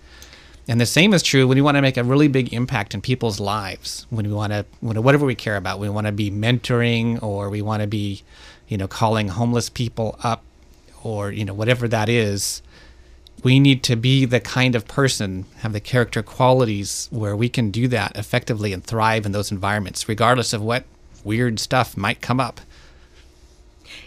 And 0.70 0.82
the 0.82 0.86
same 0.86 1.14
is 1.14 1.24
true 1.24 1.48
when 1.48 1.58
we 1.58 1.62
want 1.62 1.76
to 1.76 1.82
make 1.82 1.96
a 1.96 2.04
really 2.04 2.28
big 2.28 2.54
impact 2.54 2.94
in 2.94 3.02
people's 3.02 3.40
lives. 3.40 4.06
When 4.10 4.28
we 4.28 4.34
want 4.34 4.52
to, 4.52 4.66
whatever 4.82 5.26
we 5.26 5.36
care 5.36 5.56
about, 5.56 5.80
we 5.80 5.88
want 5.88 6.08
to 6.08 6.12
be 6.12 6.30
mentoring 6.30 7.24
or 7.24 7.50
we 7.50 7.62
want 7.62 7.82
to 7.82 7.88
be 7.88 8.24
you 8.68 8.78
know, 8.78 8.88
calling 8.88 9.30
homeless 9.30 9.70
people 9.70 10.18
up 10.24 10.44
or, 11.04 11.32
you 11.32 11.46
know, 11.46 11.54
whatever 11.54 11.88
that 11.88 12.10
is, 12.10 12.62
we 13.44 13.60
need 13.60 13.84
to 13.84 13.96
be 13.96 14.26
the 14.26 14.40
kind 14.40 14.76
of 14.76 14.88
person, 14.88 15.46
have 15.58 15.74
the 15.74 15.80
character 15.80 16.24
qualities 16.24 17.08
where 17.12 17.36
we 17.36 17.50
can 17.50 17.72
do 17.72 17.88
that 17.88 18.16
effectively 18.18 18.74
and 18.74 18.84
thrive 18.84 19.26
in 19.26 19.32
those 19.32 19.52
environments, 19.52 20.10
regardless 20.10 20.54
of 20.54 20.62
what 20.62 20.86
weird 21.24 21.60
stuff 21.60 21.96
might 21.96 22.22
come 22.22 22.40
up. 22.40 22.62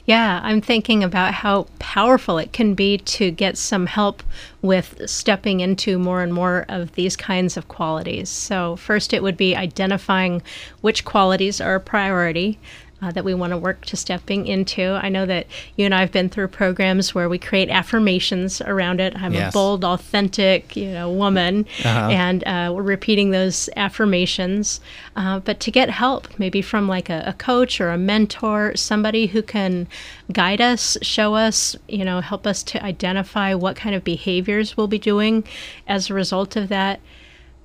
Yeah, 0.05 0.40
I'm 0.42 0.61
thinking 0.61 1.05
about 1.05 1.35
how 1.35 1.66
powerful 1.79 2.38
it 2.38 2.53
can 2.53 2.75
be 2.75 2.99
to 2.99 3.31
get 3.31 3.57
some 3.57 3.87
help 3.87 4.23
with 4.61 5.09
stepping 5.09 5.61
into 5.61 5.99
more 5.99 6.23
and 6.23 6.35
more 6.35 6.66
of 6.68 6.92
these 6.94 7.16
kinds 7.16 7.57
of 7.57 7.68
qualities. 7.68 8.29
So, 8.29 8.77
first, 8.77 9.12
it 9.12 9.23
would 9.23 9.37
be 9.37 9.57
identifying 9.57 10.42
which 10.81 11.05
qualities 11.05 11.61
are 11.61 11.77
a 11.77 11.81
priority, 11.81 12.59
uh, 13.02 13.10
that 13.12 13.24
we 13.24 13.34
want 13.34 13.52
to 13.52 13.56
work 13.56 13.84
to 13.86 13.96
stepping 13.96 14.46
into. 14.46 14.98
I 15.02 15.08
know 15.08 15.26
that 15.26 15.46
you 15.76 15.84
and 15.84 15.94
I 15.94 16.00
have 16.00 16.12
been 16.12 16.28
through 16.28 16.48
programs 16.48 17.14
where 17.14 17.28
we 17.28 17.38
create 17.38 17.70
affirmations 17.70 18.60
around 18.60 19.00
it. 19.00 19.14
I'm 19.16 19.32
Yes. 19.34 19.52
a 19.52 19.54
bold, 19.54 19.84
authentic, 19.84 20.76
you 20.76 20.90
know, 20.92 21.10
woman, 21.10 21.66
Uh-huh. 21.84 22.08
and 22.10 22.44
uh, 22.46 22.72
we're 22.74 22.82
repeating 22.82 23.30
those 23.30 23.68
affirmations. 23.76 24.80
Uh, 25.16 25.38
but 25.40 25.60
to 25.60 25.70
get 25.70 25.90
help, 25.90 26.28
maybe 26.38 26.62
from 26.62 26.88
like 26.88 27.08
a, 27.10 27.22
a 27.26 27.32
coach 27.32 27.80
or 27.80 27.90
a 27.90 27.98
mentor, 27.98 28.72
somebody 28.76 29.26
who 29.28 29.42
can 29.42 29.86
guide 30.32 30.60
us, 30.60 30.96
show 31.02 31.34
us, 31.34 31.76
you 31.88 32.04
know, 32.04 32.20
help 32.20 32.46
us 32.46 32.62
to 32.62 32.82
identify 32.84 33.54
what 33.54 33.76
kind 33.76 33.94
of 33.94 34.04
behaviors 34.04 34.76
we'll 34.76 34.86
be 34.86 34.98
doing 34.98 35.44
as 35.86 36.10
a 36.10 36.14
result 36.14 36.56
of 36.56 36.68
that 36.68 37.00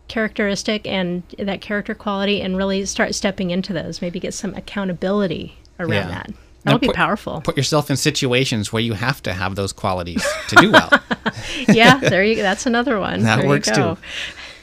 characteristic 0.08 0.86
and 0.88 1.24
that 1.38 1.62
character 1.62 1.94
quality 1.96 2.42
and 2.42 2.56
really 2.58 2.86
start 2.86 3.16
stepping 3.16 3.50
into 3.52 3.74
those 3.74 4.02
maybe 4.02 4.20
get 4.20 4.34
some 4.34 4.54
accountability 4.56 5.58
around 5.80 5.90
Yeah. 5.92 6.08
that 6.10 6.32
that'll 6.64 6.80
be 6.80 6.88
put- 6.88 6.96
powerful 6.96 7.42
Put 7.42 7.58
yourself 7.58 7.90
in 7.90 7.98
situations 7.98 8.72
where 8.72 8.82
you 8.82 8.94
have 8.94 9.22
to 9.24 9.34
have 9.34 9.56
those 9.56 9.74
qualities 9.74 10.24
to 10.50 10.56
do 10.58 10.72
well. 10.72 10.90
yeah 11.68 11.98
there 11.98 12.24
you 12.24 12.36
that's 12.38 12.66
another 12.66 13.00
one 13.00 13.24
That 13.24 13.40
There 13.42 13.50
works 13.50 13.70
too. 13.72 13.98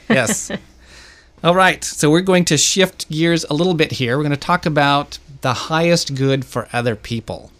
yes. 0.09 0.51
All 1.43 1.55
right. 1.55 1.83
So 1.83 2.09
we're 2.09 2.21
going 2.21 2.45
to 2.45 2.57
shift 2.57 3.09
gears 3.09 3.43
a 3.49 3.53
little 3.53 3.73
bit 3.73 3.91
here. 3.91 4.15
We're 4.17 4.23
going 4.23 4.31
to 4.31 4.37
talk 4.37 4.65
about 4.65 5.19
the 5.41 5.53
highest 5.53 6.15
good 6.15 6.45
for 6.45 6.69
other 6.71 6.95
people. 6.95 7.51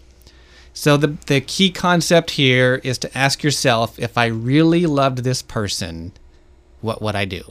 So 0.72 0.96
the 0.96 1.18
the 1.26 1.42
key 1.42 1.70
concept 1.70 2.30
here 2.32 2.80
is 2.82 2.96
to 2.98 3.18
ask 3.18 3.42
yourself 3.42 3.98
if 3.98 4.16
I 4.16 4.24
really 4.26 4.86
loved 4.86 5.18
this 5.18 5.42
person, 5.42 6.12
what 6.80 7.02
would 7.02 7.14
I 7.14 7.26
do? 7.26 7.42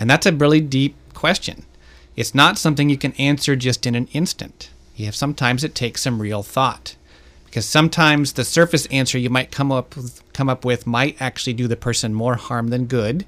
And 0.00 0.08
that's 0.08 0.24
a 0.24 0.32
really 0.32 0.62
deep 0.62 0.96
question. 1.12 1.66
It's 2.16 2.34
not 2.34 2.56
something 2.56 2.88
you 2.88 2.96
can 2.96 3.12
answer 3.12 3.54
just 3.54 3.86
in 3.86 3.94
an 3.94 4.08
instant. 4.12 4.70
You 4.96 5.04
have 5.04 5.14
sometimes 5.14 5.62
it 5.62 5.74
takes 5.74 6.00
some 6.00 6.20
real 6.20 6.42
thought. 6.42 6.96
Because 7.44 7.66
sometimes 7.66 8.32
the 8.32 8.44
surface 8.44 8.86
answer 8.86 9.18
you 9.18 9.28
might 9.28 9.50
come 9.50 9.70
up 9.70 9.94
with, 9.96 10.22
come 10.32 10.48
up 10.48 10.64
with 10.64 10.86
might 10.86 11.20
actually 11.20 11.52
do 11.52 11.68
the 11.68 11.76
person 11.76 12.14
more 12.14 12.36
harm 12.36 12.68
than 12.68 12.86
good. 12.86 13.26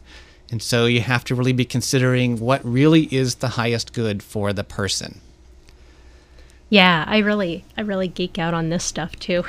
And 0.51 0.63
so 0.63 0.87
you 0.87 1.01
have 1.01 1.25
to 1.25 1.35
really 1.35 1.53
be 1.53 1.65
considering 1.67 2.41
what 2.41 2.65
really 2.65 3.03
is 3.15 3.37
the 3.37 3.49
highest 3.49 3.93
good 3.93 4.23
for 4.23 4.53
the 4.53 4.65
person. 4.65 5.21
Yeah, 6.73 7.05
I 7.07 7.19
really 7.19 7.67
I 7.77 7.83
really 7.83 8.09
geek 8.09 8.39
out 8.39 8.55
on 8.55 8.71
this 8.71 8.83
stuff 8.83 9.15
too. 9.17 9.45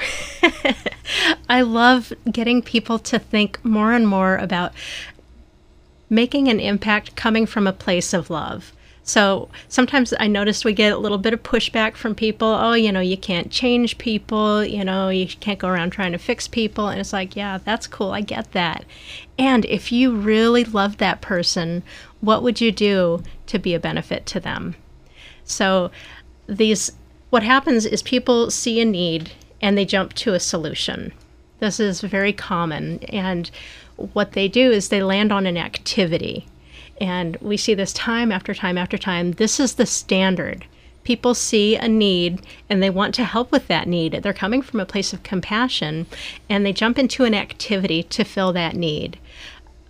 I 1.50 1.62
love 1.62 2.12
getting 2.30 2.62
people 2.62 3.00
to 3.00 3.18
think 3.18 3.64
more 3.64 3.94
and 3.94 4.06
more 4.06 4.36
about 4.36 4.74
making 6.14 6.48
an 6.48 6.60
impact 6.60 7.16
coming 7.16 7.46
from 7.46 7.66
a 7.66 7.74
place 7.74 8.14
of 8.14 8.30
love. 8.30 8.72
So 9.06 9.50
sometimes 9.68 10.14
I 10.20 10.28
notice 10.28 10.64
we 10.64 10.72
get 10.72 10.94
a 10.94 10.98
little 10.98 11.18
bit 11.18 11.34
of 11.34 11.44
pushback 11.44 11.96
from 11.96 12.16
people. 12.16 12.48
Oh, 12.48 12.74
you 12.74 12.92
know, 12.92 13.02
you 13.02 13.18
can't 13.18 13.52
change 13.52 13.98
people. 13.98 14.64
You 14.64 14.86
know, 14.86 15.10
you 15.10 15.28
can't 15.28 15.60
go 15.60 15.68
around 15.68 15.90
trying 15.90 16.14
to 16.14 16.18
fix 16.18 16.48
people. 16.48 16.88
And 16.88 17.02
it's 17.02 17.12
like, 17.12 17.36
yeah, 17.36 17.58
that's 17.58 17.88
cool. 17.88 18.12
I 18.12 18.22
get 18.22 18.54
that. 18.54 18.86
And 19.38 19.66
if 19.66 19.92
you 19.92 20.16
really 20.16 20.64
love 20.64 20.98
that 20.98 21.20
person, 21.20 21.84
what 22.22 22.44
would 22.44 22.62
you 22.62 22.72
do 22.72 23.24
to 23.48 23.60
be 23.60 23.74
a 23.74 23.80
benefit 23.80 24.26
to 24.28 24.40
them? 24.40 24.76
So 25.44 25.92
these 26.48 26.92
what 27.30 27.44
happens 27.44 27.86
is 27.86 28.04
people 28.04 28.52
see 28.52 28.80
a 28.80 28.86
need 28.86 29.32
and 29.60 29.76
they 29.78 29.86
jump 29.86 30.14
to 30.14 30.34
a 30.34 30.40
solution. 30.40 31.12
This 31.60 31.80
is 31.80 32.02
very 32.02 32.32
common 32.32 33.00
and 33.06 33.50
what 33.96 34.34
they 34.34 34.48
do 34.48 34.72
is 34.72 34.90
they 34.90 35.04
land 35.04 35.32
on 35.32 35.46
an 35.46 35.58
activity. 35.58 36.48
And 37.02 37.38
we 37.42 37.58
see 37.58 37.74
this 37.74 37.94
time 37.94 38.32
after 38.32 38.54
time 38.54 38.78
after 38.78 38.98
time. 38.98 39.34
This 39.34 39.60
is 39.60 39.76
the 39.76 39.86
standard. 39.86 40.66
People 41.04 41.34
see 41.34 41.76
a 41.76 41.88
need 41.88 42.46
and 42.70 42.82
they 42.82 42.90
want 42.90 43.14
to 43.16 43.26
help 43.26 43.52
with 43.52 43.68
that 43.68 43.88
need. 43.88 44.14
They're 44.14 44.32
coming 44.32 44.62
from 44.62 44.80
a 44.80 44.86
place 44.86 45.12
of 45.12 45.24
compassion 45.24 46.06
and 46.50 46.66
they 46.66 46.72
jump 46.72 46.98
into 46.98 47.26
an 47.26 47.34
activity 47.34 48.04
to 48.04 48.24
fill 48.24 48.54
that 48.54 48.76
need 48.76 49.18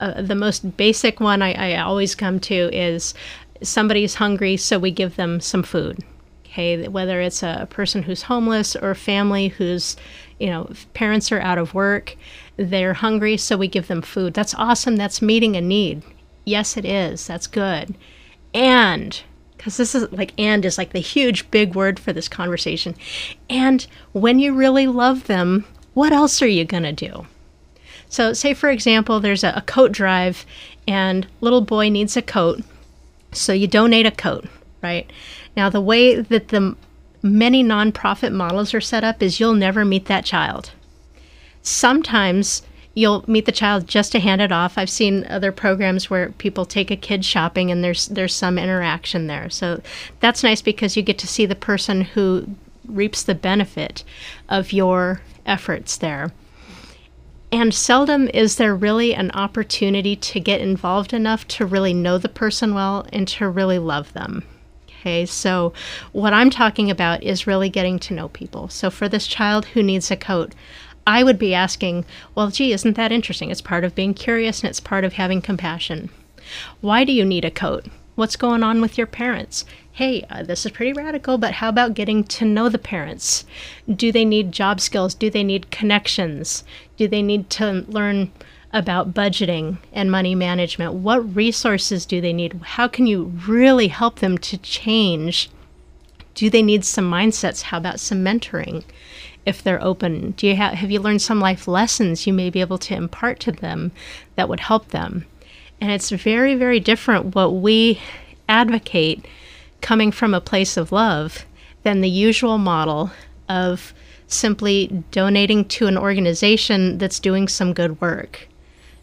uh, 0.04 0.22
the 0.22 0.36
most 0.36 0.76
basic 0.76 1.22
one 1.22 1.42
I, 1.42 1.76
I 1.76 1.82
always 1.82 2.14
come 2.14 2.40
to 2.42 2.70
is 2.74 3.14
somebody's 3.62 4.16
hungry, 4.16 4.58
so 4.58 4.78
we 4.78 4.92
give 4.92 5.16
them 5.16 5.40
some 5.40 5.64
food. 5.64 6.04
Okay, 6.46 6.88
whether 6.90 7.22
it's 7.22 7.42
a 7.42 7.68
person 7.70 8.04
who's 8.04 8.24
homeless 8.24 8.76
or 8.76 8.94
family 8.94 9.48
whose, 9.48 9.96
you 10.40 10.48
know, 10.48 10.70
parents 10.94 11.32
are 11.32 11.40
out 11.40 11.58
of 11.58 11.74
work, 11.74 12.16
they're 12.58 12.94
hungry, 12.94 13.38
so 13.38 13.58
we 13.58 13.68
give 13.68 13.88
them 13.88 14.02
food. 14.02 14.34
That's 14.34 14.54
awesome. 14.56 14.96
That's 14.96 15.22
meeting 15.22 15.56
a 15.56 15.62
need. 15.62 16.04
Yes, 16.46 16.78
it 16.78 16.86
is. 16.86 17.26
That's 17.28 17.48
good. 17.48 17.96
And 18.54 19.22
because 19.58 19.78
this 19.78 19.96
is 19.96 20.12
like 20.12 20.34
and 20.38 20.66
is 20.66 20.78
like 20.78 20.92
the 20.92 21.00
huge 21.00 21.50
big 21.50 21.74
word 21.74 21.98
for 21.98 22.12
this 22.12 22.28
conversation. 22.28 22.96
And 23.50 23.88
when 24.12 24.38
you 24.38 24.54
really 24.54 24.88
love 24.88 25.28
them, 25.28 25.66
what 25.94 26.12
else 26.12 26.42
are 26.42 26.48
you 26.48 26.66
going 26.66 26.84
to 26.84 26.92
do? 26.92 27.26
So, 28.10 28.34
say 28.34 28.54
for 28.54 28.70
example, 28.70 29.20
there's 29.20 29.44
a, 29.44 29.54
a 29.56 29.62
coat 29.62 29.92
drive, 29.92 30.46
and 30.88 31.26
little 31.42 31.62
boy 31.62 31.90
needs 31.90 32.18
a 32.18 32.22
coat, 32.22 32.62
so 33.32 33.54
you 33.54 33.68
donate 33.68 34.06
a 34.06 34.12
coat, 34.12 34.46
right? 34.82 35.10
Now, 35.56 35.70
the 35.70 35.82
way 35.82 36.20
that 36.20 36.50
the 36.50 36.76
many 37.22 37.64
nonprofit 37.64 38.34
models 38.34 38.74
are 38.74 38.82
set 38.82 39.04
up 39.04 39.24
is 39.24 39.40
you'll 39.40 39.54
never 39.54 39.86
meet 39.86 40.06
that 40.08 40.26
child. 40.26 40.72
Sometimes 41.64 42.62
you'll 42.94 43.24
meet 43.28 43.46
the 43.46 43.52
child 43.52 43.88
just 43.88 44.12
to 44.12 44.20
hand 44.20 44.42
it 44.42 44.52
off. 44.52 44.78
I've 44.78 44.90
seen 44.90 45.26
other 45.26 45.52
programs 45.52 46.10
where 46.10 46.30
people 46.34 46.66
take 46.66 46.92
a 46.92 46.96
kid 46.96 47.26
shopping 47.26 47.72
and 47.72 47.84
there's 47.84 48.08
there's 48.08 48.36
some 48.36 48.60
interaction 48.60 49.28
there. 49.28 49.50
So 49.50 49.82
that's 50.20 50.44
nice 50.44 50.62
because 50.62 50.96
you 50.96 51.02
get 51.02 51.18
to 51.20 51.28
see 51.28 51.46
the 51.46 51.56
person 51.56 52.02
who 52.02 52.48
reaps 52.88 53.24
the 53.24 53.36
benefit 53.36 54.04
of 54.50 54.72
your 54.72 55.22
efforts 55.46 55.98
there. 55.98 56.32
And 57.52 57.74
seldom 57.74 58.30
is 58.34 58.56
there 58.56 58.76
really 58.76 59.14
an 59.14 59.32
opportunity 59.32 60.16
to 60.16 60.40
get 60.40 60.60
involved 60.60 61.14
enough 61.14 61.48
to 61.50 61.66
really 61.66 61.94
know 61.94 62.18
the 62.18 62.30
person 62.30 62.74
well 62.74 63.08
and 63.14 63.28
to 63.30 63.48
really 63.48 63.78
love 63.78 64.12
them. 64.14 64.44
Okay, 64.88 65.26
so 65.26 65.74
what 66.14 66.34
I'm 66.34 66.50
talking 66.50 66.90
about 66.90 67.22
is 67.22 67.46
really 67.46 67.70
getting 67.70 68.00
to 68.00 68.14
know 68.14 68.30
people. 68.30 68.70
So 68.70 68.90
for 68.90 69.08
this 69.08 69.28
child 69.28 69.66
who 69.66 69.84
needs 69.84 70.10
a 70.10 70.16
coat, 70.16 70.56
I 71.06 71.24
would 71.24 71.38
be 71.38 71.54
asking, 71.54 72.06
well, 72.34 72.50
gee, 72.50 72.72
isn't 72.72 72.96
that 72.96 73.12
interesting? 73.12 73.52
It's 73.52 73.62
part 73.62 73.84
of 73.84 73.96
being 73.96 74.14
curious 74.14 74.62
and 74.62 74.70
it's 74.70 74.80
part 74.80 75.04
of 75.04 75.14
having 75.14 75.42
compassion. 75.42 76.10
Why 76.82 77.04
do 77.04 77.12
you 77.12 77.26
need 77.26 77.46
a 77.46 77.52
coat? 77.52 77.88
What's 78.16 78.36
going 78.36 78.64
on 78.64 78.80
with 78.80 78.98
your 78.98 79.08
parents? 79.08 79.66
Hey, 79.92 80.24
uh, 80.30 80.44
this 80.44 80.66
is 80.66 80.72
pretty 80.72 80.94
radical, 80.94 81.38
but 81.38 81.54
how 81.54 81.70
about 81.70 81.96
getting 81.96 82.24
to 82.26 82.46
know 82.46 82.70
the 82.70 82.78
parents? 82.78 83.44
Do 83.94 84.12
they 84.12 84.24
need 84.24 84.52
job 84.52 84.80
skills? 84.80 85.16
Do 85.16 85.30
they 85.30 85.44
need 85.44 85.72
connections? 85.72 86.64
Do 86.98 87.08
they 87.08 87.22
need 87.22 87.50
to 87.52 87.84
learn 87.88 88.32
about 88.72 89.14
budgeting 89.14 89.78
and 89.92 90.12
money 90.12 90.36
management? 90.36 90.94
What 90.94 91.36
resources 91.36 92.06
do 92.06 92.22
they 92.22 92.34
need? 92.34 92.60
How 92.64 92.88
can 92.88 93.08
you 93.08 93.34
really 93.48 93.88
help 93.88 94.20
them 94.20 94.38
to 94.40 94.58
change? 94.58 95.50
Do 96.36 96.50
they 96.50 96.64
need 96.64 96.86
some 96.86 97.10
mindsets? 97.10 97.64
How 97.64 97.78
about 97.78 98.00
some 98.00 98.24
mentoring? 98.24 98.84
If 99.46 99.62
they're 99.62 99.84
open, 99.84 100.32
do 100.32 100.48
you 100.48 100.56
have 100.56 100.76
have 100.76 100.90
you 100.90 101.00
learned 101.00 101.22
some 101.22 101.40
life 101.40 101.68
lessons 101.68 102.26
you 102.26 102.34
may 102.34 102.50
be 102.50 102.62
able 102.62 102.78
to 102.80 102.96
impart 102.96 103.40
to 103.42 103.52
them 103.52 103.92
that 104.36 104.48
would 104.48 104.62
help 104.62 104.90
them? 104.90 105.26
And 105.82 105.92
it's 105.92 106.12
very, 106.12 106.56
very 106.56 106.80
different 106.80 107.36
what 107.36 107.52
we 107.52 108.00
advocate 108.48 109.26
coming 109.82 110.12
from 110.12 110.34
a 110.34 110.42
place 110.42 110.78
of 110.78 110.92
love 110.92 111.46
than 111.84 112.00
the 112.00 112.10
usual 112.10 112.58
model 112.58 113.12
of 113.50 113.94
simply 114.28 115.04
donating 115.12 115.66
to 115.66 115.88
an 115.88 115.98
organization 115.98 116.98
that's 116.98 117.20
doing 117.20 117.48
some 117.48 117.74
good 117.74 118.00
work. 118.00 118.48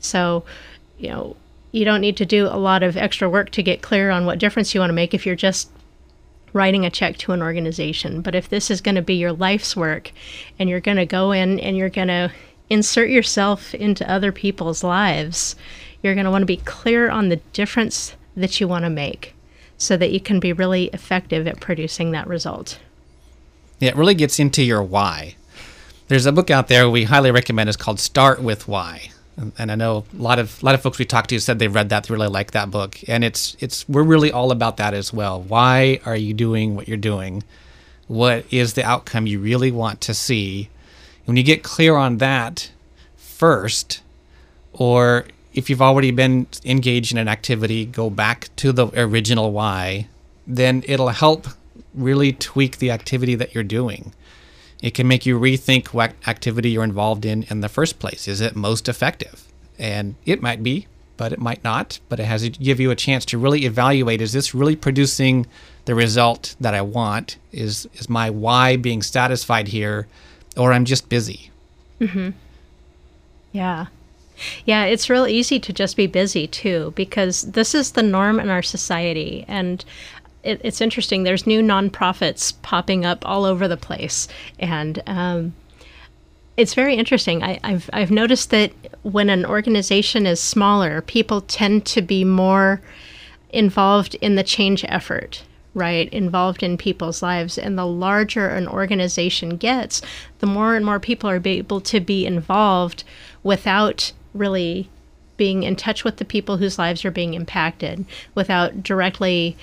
So, 0.00 0.44
you 0.98 1.10
know, 1.10 1.36
you 1.72 1.84
don't 1.84 2.00
need 2.00 2.16
to 2.16 2.26
do 2.26 2.46
a 2.46 2.56
lot 2.56 2.82
of 2.82 2.96
extra 2.96 3.28
work 3.28 3.50
to 3.50 3.62
get 3.62 3.82
clear 3.82 4.10
on 4.10 4.26
what 4.26 4.38
difference 4.38 4.74
you 4.74 4.80
want 4.80 4.90
to 4.90 4.94
make 4.94 5.14
if 5.14 5.24
you're 5.24 5.36
just 5.36 5.70
writing 6.52 6.84
a 6.84 6.90
check 6.90 7.16
to 7.18 7.32
an 7.32 7.42
organization. 7.42 8.20
But 8.22 8.34
if 8.34 8.48
this 8.48 8.70
is 8.70 8.80
going 8.80 8.94
to 8.94 9.02
be 9.02 9.14
your 9.14 9.32
life's 9.32 9.76
work 9.76 10.12
and 10.58 10.68
you're 10.68 10.80
going 10.80 10.96
to 10.96 11.06
go 11.06 11.32
in 11.32 11.58
and 11.60 11.76
you're 11.76 11.88
going 11.88 12.08
to 12.08 12.32
insert 12.68 13.10
yourself 13.10 13.74
into 13.74 14.10
other 14.10 14.32
people's 14.32 14.84
lives, 14.84 15.56
you're 16.02 16.14
going 16.14 16.24
to 16.24 16.30
want 16.30 16.42
to 16.42 16.46
be 16.46 16.56
clear 16.58 17.10
on 17.10 17.28
the 17.28 17.36
difference 17.52 18.14
that 18.36 18.60
you 18.60 18.68
want 18.68 18.84
to 18.84 18.90
make 18.90 19.34
so 19.76 19.96
that 19.96 20.12
you 20.12 20.20
can 20.20 20.40
be 20.40 20.52
really 20.52 20.84
effective 20.92 21.46
at 21.46 21.60
producing 21.60 22.12
that 22.12 22.26
result. 22.26 22.78
Yeah, 23.78 23.90
it 23.90 23.96
really 23.96 24.14
gets 24.14 24.38
into 24.38 24.62
your 24.62 24.82
why. 24.82 25.36
There's 26.08 26.26
a 26.26 26.32
book 26.32 26.50
out 26.50 26.68
there 26.68 26.88
we 26.90 27.04
highly 27.04 27.30
recommend. 27.30 27.68
It's 27.68 27.76
called 27.76 28.00
Start 28.00 28.42
with 28.42 28.68
Why, 28.68 29.10
and, 29.58 29.70
I 29.70 29.74
know 29.74 30.04
a 30.18 30.22
lot 30.22 30.38
of 30.38 30.62
a 30.62 30.66
lot 30.66 30.74
of 30.74 30.82
folks 30.82 30.98
we 30.98 31.04
talked 31.04 31.30
to 31.30 31.40
said 31.40 31.58
they 31.58 31.68
read 31.68 31.88
that, 31.88 32.04
they 32.04 32.14
really 32.14 32.28
like 32.28 32.50
that 32.52 32.70
book, 32.70 32.98
and 33.08 33.24
it's 33.24 33.56
it's 33.60 33.88
we're 33.88 34.02
really 34.02 34.30
all 34.32 34.50
about 34.50 34.76
that 34.76 34.94
as 34.94 35.12
well. 35.12 35.40
Why 35.40 36.00
are 36.04 36.16
you 36.16 36.34
doing 36.34 36.76
what 36.76 36.88
you're 36.88 36.96
doing? 36.96 37.42
What 38.06 38.44
is 38.50 38.74
the 38.74 38.84
outcome 38.84 39.26
you 39.26 39.38
really 39.40 39.70
want 39.70 40.00
to 40.02 40.14
see? 40.14 40.68
When 41.24 41.36
you 41.36 41.42
get 41.42 41.62
clear 41.62 41.96
on 41.96 42.18
that 42.18 42.70
first, 43.16 44.02
or 44.72 45.26
if 45.54 45.70
you've 45.70 45.82
already 45.82 46.10
been 46.10 46.46
engaged 46.64 47.12
in 47.12 47.18
an 47.18 47.28
activity, 47.28 47.84
go 47.86 48.10
back 48.10 48.48
to 48.56 48.72
the 48.72 48.88
original 49.00 49.52
why, 49.52 50.08
then 50.46 50.82
it'll 50.86 51.08
help 51.08 51.48
really 51.94 52.32
tweak 52.32 52.78
the 52.78 52.90
activity 52.90 53.34
that 53.34 53.54
you're 53.54 53.64
doing. 53.64 54.12
It 54.82 54.94
can 54.94 55.06
make 55.06 55.26
you 55.26 55.38
rethink 55.38 55.88
what 55.88 56.14
activity 56.26 56.70
you're 56.70 56.84
involved 56.84 57.24
in 57.24 57.44
in 57.44 57.60
the 57.60 57.68
first 57.68 57.98
place. 57.98 58.26
Is 58.26 58.40
it 58.40 58.56
most 58.56 58.88
effective? 58.88 59.46
And 59.78 60.14
it 60.24 60.42
might 60.42 60.62
be, 60.62 60.86
but 61.16 61.32
it 61.32 61.38
might 61.38 61.62
not. 61.62 62.00
But 62.08 62.20
it 62.20 62.24
has 62.24 62.42
to 62.42 62.50
give 62.50 62.80
you 62.80 62.90
a 62.90 62.96
chance 62.96 63.24
to 63.26 63.38
really 63.38 63.66
evaluate 63.66 64.20
is 64.20 64.32
this 64.32 64.54
really 64.54 64.76
producing 64.76 65.46
the 65.84 65.94
result 65.94 66.56
that 66.60 66.74
I 66.74 66.82
want? 66.82 67.36
Is, 67.52 67.88
is 67.94 68.08
my 68.08 68.30
why 68.30 68.76
being 68.76 69.02
satisfied 69.02 69.68
here? 69.68 70.06
Or 70.56 70.72
I'm 70.72 70.84
just 70.84 71.08
busy? 71.08 71.50
Mm-hmm. 72.00 72.30
Yeah. 73.52 73.86
Yeah, 74.64 74.84
it's 74.84 75.10
real 75.10 75.26
easy 75.26 75.60
to 75.60 75.72
just 75.72 75.96
be 75.96 76.06
busy 76.06 76.46
too, 76.46 76.92
because 76.96 77.42
this 77.42 77.74
is 77.74 77.92
the 77.92 78.02
norm 78.02 78.40
in 78.40 78.48
our 78.48 78.62
society. 78.62 79.44
And 79.46 79.84
it, 80.42 80.60
it's 80.64 80.80
interesting. 80.80 81.22
There's 81.22 81.46
new 81.46 81.62
nonprofits 81.62 82.54
popping 82.62 83.04
up 83.04 83.26
all 83.26 83.44
over 83.44 83.68
the 83.68 83.76
place, 83.76 84.28
and 84.58 85.02
um, 85.06 85.54
it's 86.56 86.74
very 86.74 86.94
interesting. 86.94 87.42
I, 87.42 87.58
have 87.62 87.88
I've 87.92 88.10
noticed 88.10 88.50
that 88.50 88.72
when 89.02 89.30
an 89.30 89.46
organization 89.46 90.26
is 90.26 90.40
smaller, 90.40 91.00
people 91.02 91.40
tend 91.40 91.86
to 91.86 92.02
be 92.02 92.24
more 92.24 92.80
involved 93.50 94.14
in 94.16 94.34
the 94.34 94.42
change 94.42 94.84
effort, 94.88 95.42
right? 95.74 96.12
Involved 96.12 96.62
in 96.62 96.76
people's 96.76 97.22
lives. 97.22 97.56
And 97.56 97.78
the 97.78 97.86
larger 97.86 98.48
an 98.48 98.68
organization 98.68 99.56
gets, 99.56 100.02
the 100.40 100.46
more 100.46 100.76
and 100.76 100.84
more 100.84 101.00
people 101.00 101.30
are 101.30 101.40
able 101.42 101.80
to 101.80 102.00
be 102.00 102.26
involved 102.26 103.04
without 103.42 104.12
really 104.34 104.88
being 105.36 105.62
in 105.62 105.74
touch 105.74 106.04
with 106.04 106.18
the 106.18 106.24
people 106.24 106.58
whose 106.58 106.78
lives 106.78 107.04
are 107.04 107.10
being 107.10 107.32
impacted, 107.32 108.04
without 108.34 108.82
directly 108.82 109.56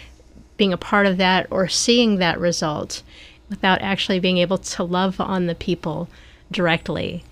being 0.58 0.74
a 0.74 0.78
part 0.78 1.05
of 1.05 1.18
that 1.18 1.47
or 1.49 1.68
seeing 1.68 2.18
that 2.18 2.39
result 2.39 3.03
without 3.49 3.82
actually 3.82 4.20
being 4.20 4.38
able 4.38 4.58
to 4.58 4.84
love 4.84 5.22
on 5.22 5.45
the 5.45 5.55
people 5.55 6.10
directly. 6.51 7.24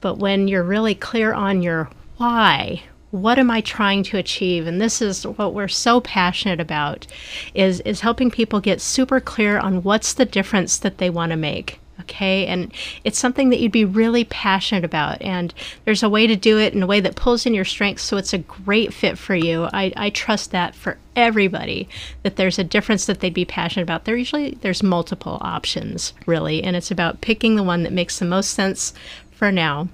But 0.00 0.18
when 0.18 0.48
you're 0.48 0.62
really 0.62 0.94
clear 0.94 1.32
on 1.32 1.62
your 1.62 1.90
why, 2.16 2.82
what 3.10 3.38
am 3.38 3.50
I 3.50 3.60
trying 3.60 4.02
to 4.04 4.18
achieve? 4.18 4.66
And 4.66 4.80
this 4.80 5.02
is 5.02 5.26
what 5.26 5.52
we're 5.52 5.68
so 5.68 6.00
passionate 6.00 6.60
about 6.60 7.06
is 7.54 7.80
is 7.80 8.00
helping 8.00 8.30
people 8.30 8.60
get 8.60 8.80
super 8.80 9.20
clear 9.20 9.58
on 9.58 9.82
what's 9.82 10.12
the 10.12 10.24
difference 10.24 10.78
that 10.78 10.98
they 10.98 11.10
want 11.10 11.30
to 11.30 11.36
make 11.36 11.79
okay? 12.00 12.46
And 12.46 12.72
it's 13.04 13.18
something 13.18 13.50
that 13.50 13.60
you'd 13.60 13.72
be 13.72 13.84
really 13.84 14.24
passionate 14.24 14.84
about. 14.84 15.20
And 15.22 15.54
there's 15.84 16.02
a 16.02 16.08
way 16.08 16.26
to 16.26 16.36
do 16.36 16.58
it 16.58 16.74
in 16.74 16.82
a 16.82 16.86
way 16.86 17.00
that 17.00 17.16
pulls 17.16 17.46
in 17.46 17.54
your 17.54 17.64
strengths 17.64 18.02
so 18.02 18.16
it's 18.16 18.32
a 18.32 18.38
great 18.38 18.92
fit 18.92 19.18
for 19.18 19.34
you. 19.34 19.68
I, 19.72 19.92
I 19.96 20.10
trust 20.10 20.50
that 20.52 20.74
for 20.74 20.98
everybody 21.16 21.88
that 22.22 22.36
there's 22.36 22.58
a 22.58 22.64
difference 22.64 23.06
that 23.06 23.20
they'd 23.20 23.34
be 23.34 23.44
passionate 23.44 23.82
about. 23.82 24.04
There 24.04 24.16
usually 24.16 24.52
there's 24.62 24.82
multiple 24.82 25.38
options, 25.40 26.12
really, 26.26 26.62
and 26.62 26.76
it's 26.76 26.90
about 26.90 27.20
picking 27.20 27.56
the 27.56 27.62
one 27.62 27.82
that 27.82 27.92
makes 27.92 28.18
the 28.18 28.24
most 28.24 28.50
sense 28.50 28.92
for 29.30 29.50
now 29.52 29.88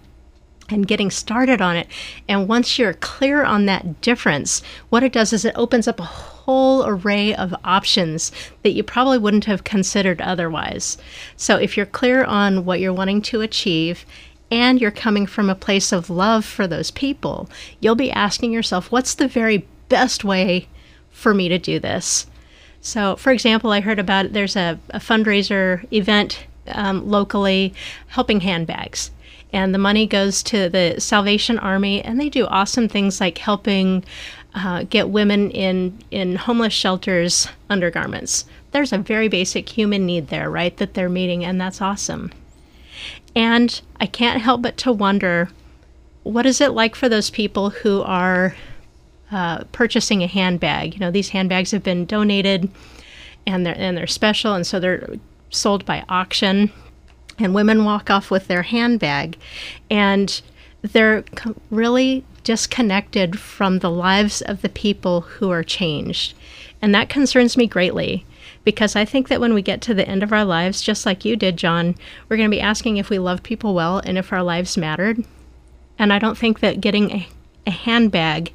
and 0.68 0.86
getting 0.86 1.10
started 1.10 1.60
on 1.60 1.76
it. 1.76 1.88
And 2.28 2.48
once 2.48 2.78
you're 2.78 2.94
clear 2.94 3.44
on 3.44 3.66
that 3.66 4.00
difference, 4.00 4.62
what 4.88 5.02
it 5.02 5.12
does 5.12 5.32
is 5.32 5.44
it 5.44 5.54
opens 5.56 5.86
up 5.86 6.00
a 6.00 6.04
whole 6.04 6.35
array 6.48 7.34
of 7.34 7.54
options 7.64 8.32
that 8.62 8.72
you 8.72 8.82
probably 8.82 9.18
wouldn't 9.18 9.46
have 9.46 9.64
considered 9.64 10.20
otherwise. 10.20 10.98
So 11.36 11.56
if 11.56 11.76
you're 11.76 11.86
clear 11.86 12.24
on 12.24 12.64
what 12.64 12.80
you're 12.80 12.92
wanting 12.92 13.22
to 13.22 13.40
achieve 13.40 14.04
and 14.50 14.80
you're 14.80 14.90
coming 14.90 15.26
from 15.26 15.50
a 15.50 15.54
place 15.54 15.92
of 15.92 16.10
love 16.10 16.44
for 16.44 16.66
those 16.66 16.90
people, 16.90 17.50
you'll 17.80 17.94
be 17.94 18.12
asking 18.12 18.52
yourself, 18.52 18.92
what's 18.92 19.14
the 19.14 19.28
very 19.28 19.66
best 19.88 20.24
way 20.24 20.68
for 21.10 21.34
me 21.34 21.48
to 21.48 21.58
do 21.58 21.78
this? 21.78 22.26
So, 22.80 23.16
for 23.16 23.32
example, 23.32 23.72
I 23.72 23.80
heard 23.80 23.98
about 23.98 24.32
there's 24.32 24.56
a, 24.56 24.78
a 24.90 25.00
fundraiser 25.00 25.90
event 25.92 26.46
um, 26.68 27.08
locally 27.08 27.74
helping 28.08 28.40
handbags 28.40 29.10
and 29.52 29.72
the 29.72 29.78
money 29.78 30.06
goes 30.06 30.42
to 30.44 30.68
the 30.68 30.96
Salvation 30.98 31.58
Army, 31.58 32.02
and 32.02 32.20
they 32.20 32.28
do 32.28 32.46
awesome 32.46 32.88
things 32.88 33.20
like 33.20 33.38
helping 33.38 34.04
uh, 34.56 34.84
get 34.84 35.10
women 35.10 35.50
in 35.50 35.98
in 36.10 36.34
homeless 36.34 36.72
shelters 36.72 37.48
undergarments. 37.68 38.46
There's 38.72 38.92
a 38.92 38.98
very 38.98 39.28
basic 39.28 39.68
human 39.68 40.06
need 40.06 40.28
there, 40.28 40.50
right? 40.50 40.76
That 40.78 40.94
they're 40.94 41.08
meeting, 41.08 41.44
and 41.44 41.60
that's 41.60 41.80
awesome. 41.82 42.32
And 43.34 43.80
I 44.00 44.06
can't 44.06 44.40
help 44.40 44.62
but 44.62 44.78
to 44.78 44.92
wonder, 44.92 45.50
what 46.22 46.46
is 46.46 46.60
it 46.60 46.72
like 46.72 46.94
for 46.94 47.08
those 47.08 47.28
people 47.28 47.68
who 47.70 48.02
are 48.02 48.56
uh, 49.30 49.64
purchasing 49.72 50.22
a 50.22 50.26
handbag? 50.26 50.94
You 50.94 51.00
know, 51.00 51.10
these 51.10 51.28
handbags 51.28 51.70
have 51.72 51.82
been 51.82 52.06
donated, 52.06 52.70
and 53.46 53.66
they're 53.66 53.78
and 53.78 53.96
they're 53.96 54.06
special, 54.06 54.54
and 54.54 54.66
so 54.66 54.80
they're 54.80 55.16
sold 55.50 55.84
by 55.84 56.02
auction 56.08 56.72
and 57.38 57.54
women 57.54 57.84
walk 57.84 58.10
off 58.10 58.30
with 58.30 58.48
their 58.48 58.62
handbag 58.62 59.36
and 59.90 60.40
they're 60.82 61.24
really 61.70 62.24
disconnected 62.46 63.40
from 63.40 63.80
the 63.80 63.90
lives 63.90 64.40
of 64.40 64.62
the 64.62 64.68
people 64.68 65.22
who 65.22 65.50
are 65.50 65.64
changed. 65.64 66.32
And 66.80 66.94
that 66.94 67.08
concerns 67.08 67.56
me 67.56 67.66
greatly 67.66 68.24
because 68.62 68.94
I 68.94 69.04
think 69.04 69.26
that 69.26 69.40
when 69.40 69.52
we 69.52 69.62
get 69.62 69.80
to 69.80 69.94
the 69.94 70.06
end 70.06 70.22
of 70.22 70.32
our 70.32 70.44
lives, 70.44 70.80
just 70.80 71.04
like 71.04 71.24
you 71.24 71.34
did, 71.34 71.56
John, 71.56 71.96
we're 72.28 72.36
going 72.36 72.48
to 72.48 72.56
be 72.56 72.60
asking 72.60 72.98
if 72.98 73.10
we 73.10 73.18
love 73.18 73.42
people 73.42 73.74
well 73.74 73.98
and 73.98 74.16
if 74.16 74.32
our 74.32 74.44
lives 74.44 74.76
mattered. 74.76 75.24
And 75.98 76.12
I 76.12 76.20
don't 76.20 76.38
think 76.38 76.60
that 76.60 76.80
getting 76.80 77.10
a, 77.10 77.28
a 77.66 77.72
handbag 77.72 78.52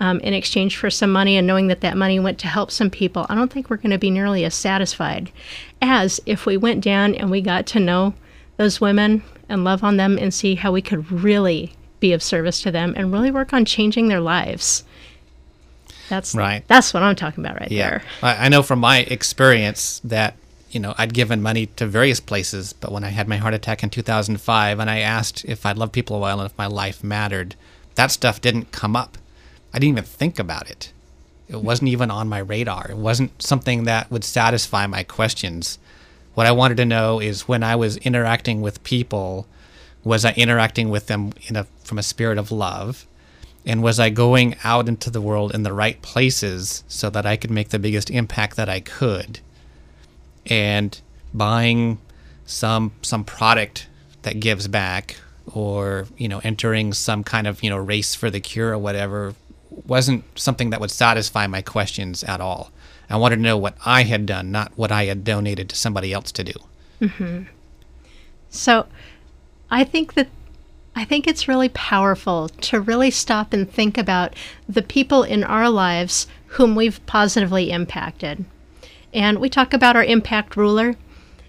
um, 0.00 0.18
in 0.18 0.34
exchange 0.34 0.76
for 0.76 0.90
some 0.90 1.12
money 1.12 1.36
and 1.36 1.46
knowing 1.46 1.68
that 1.68 1.80
that 1.82 1.96
money 1.96 2.18
went 2.18 2.40
to 2.40 2.48
help 2.48 2.72
some 2.72 2.90
people, 2.90 3.24
I 3.28 3.36
don't 3.36 3.52
think 3.52 3.70
we're 3.70 3.76
going 3.76 3.92
to 3.92 3.98
be 3.98 4.10
nearly 4.10 4.44
as 4.44 4.56
satisfied 4.56 5.30
as 5.80 6.20
if 6.26 6.44
we 6.44 6.56
went 6.56 6.82
down 6.82 7.14
and 7.14 7.30
we 7.30 7.40
got 7.40 7.66
to 7.68 7.78
know 7.78 8.14
those 8.56 8.80
women 8.80 9.22
and 9.48 9.62
love 9.62 9.84
on 9.84 9.96
them 9.96 10.18
and 10.18 10.34
see 10.34 10.56
how 10.56 10.72
we 10.72 10.82
could 10.82 11.12
really 11.12 11.72
be 12.00 12.12
of 12.12 12.22
service 12.22 12.62
to 12.62 12.70
them 12.70 12.94
and 12.96 13.12
really 13.12 13.30
work 13.30 13.52
on 13.52 13.64
changing 13.64 14.08
their 14.08 14.20
lives. 14.20 14.84
That's 16.08 16.34
right. 16.34 16.64
That's 16.68 16.94
what 16.94 17.02
I'm 17.02 17.16
talking 17.16 17.44
about 17.44 17.60
right 17.60 17.70
yeah. 17.70 17.90
there. 17.90 18.02
I 18.22 18.48
know 18.48 18.62
from 18.62 18.78
my 18.78 18.98
experience 19.00 20.00
that 20.04 20.36
you 20.70 20.80
know 20.80 20.94
I'd 20.98 21.14
given 21.14 21.42
money 21.42 21.66
to 21.76 21.86
various 21.86 22.20
places, 22.20 22.72
but 22.72 22.92
when 22.92 23.04
I 23.04 23.08
had 23.08 23.28
my 23.28 23.36
heart 23.36 23.54
attack 23.54 23.82
in 23.82 23.90
2005 23.90 24.78
and 24.78 24.90
I 24.90 25.00
asked 25.00 25.44
if 25.44 25.66
I'd 25.66 25.78
love 25.78 25.92
people 25.92 26.16
a 26.16 26.20
while 26.20 26.40
and 26.40 26.50
if 26.50 26.56
my 26.56 26.66
life 26.66 27.04
mattered, 27.04 27.54
that 27.94 28.10
stuff 28.10 28.40
didn't 28.40 28.72
come 28.72 28.96
up. 28.96 29.18
I 29.72 29.78
didn't 29.78 29.94
even 29.94 30.04
think 30.04 30.38
about 30.38 30.70
it. 30.70 30.92
It 31.48 31.62
wasn't 31.62 31.88
even 31.88 32.10
on 32.10 32.28
my 32.28 32.38
radar. 32.38 32.90
It 32.90 32.96
wasn't 32.96 33.42
something 33.42 33.84
that 33.84 34.10
would 34.10 34.24
satisfy 34.24 34.86
my 34.86 35.02
questions. 35.02 35.78
What 36.34 36.46
I 36.46 36.52
wanted 36.52 36.76
to 36.76 36.84
know 36.84 37.20
is 37.20 37.48
when 37.48 37.62
I 37.62 37.74
was 37.74 37.96
interacting 37.98 38.60
with 38.60 38.84
people, 38.84 39.46
was 40.04 40.24
I 40.24 40.32
interacting 40.32 40.90
with 40.90 41.06
them 41.06 41.32
in 41.48 41.56
a 41.56 41.66
from 41.88 41.98
a 41.98 42.02
spirit 42.02 42.38
of 42.38 42.52
love? 42.52 43.06
And 43.66 43.82
was 43.82 43.98
I 43.98 44.10
going 44.10 44.56
out 44.62 44.88
into 44.88 45.10
the 45.10 45.20
world 45.20 45.54
in 45.54 45.62
the 45.62 45.72
right 45.72 46.00
places 46.00 46.84
so 46.88 47.10
that 47.10 47.26
I 47.26 47.36
could 47.36 47.50
make 47.50 47.70
the 47.70 47.78
biggest 47.78 48.10
impact 48.10 48.56
that 48.56 48.68
I 48.68 48.80
could? 48.80 49.40
And 50.46 50.98
buying 51.34 51.98
some 52.46 52.92
some 53.02 53.24
product 53.24 53.88
that 54.22 54.40
gives 54.40 54.68
back 54.68 55.16
or, 55.52 56.06
you 56.16 56.28
know, 56.28 56.40
entering 56.44 56.92
some 56.92 57.24
kind 57.24 57.46
of, 57.46 57.62
you 57.62 57.70
know, 57.70 57.76
race 57.76 58.14
for 58.14 58.30
the 58.30 58.40
cure 58.40 58.72
or 58.72 58.78
whatever 58.78 59.34
wasn't 59.86 60.24
something 60.38 60.70
that 60.70 60.80
would 60.80 60.90
satisfy 60.90 61.46
my 61.46 61.62
questions 61.62 62.24
at 62.24 62.40
all. 62.40 62.70
I 63.10 63.16
wanted 63.16 63.36
to 63.36 63.42
know 63.42 63.56
what 63.56 63.76
I 63.84 64.02
had 64.02 64.26
done, 64.26 64.50
not 64.50 64.72
what 64.76 64.92
I 64.92 65.06
had 65.06 65.24
donated 65.24 65.68
to 65.70 65.76
somebody 65.76 66.12
else 66.12 66.30
to 66.32 66.44
do. 66.44 66.52
Mm-hmm. 67.00 67.44
So, 68.50 68.86
I 69.70 69.84
think 69.84 70.14
that 70.14 70.28
I 70.98 71.04
think 71.04 71.28
it's 71.28 71.46
really 71.46 71.68
powerful 71.68 72.48
to 72.48 72.80
really 72.80 73.12
stop 73.12 73.52
and 73.52 73.70
think 73.70 73.96
about 73.96 74.34
the 74.68 74.82
people 74.82 75.22
in 75.22 75.44
our 75.44 75.70
lives 75.70 76.26
whom 76.46 76.74
we've 76.74 77.06
positively 77.06 77.70
impacted. 77.70 78.44
And 79.14 79.38
we 79.38 79.48
talk 79.48 79.72
about 79.72 79.94
our 79.94 80.02
impact 80.02 80.56
ruler, 80.56 80.96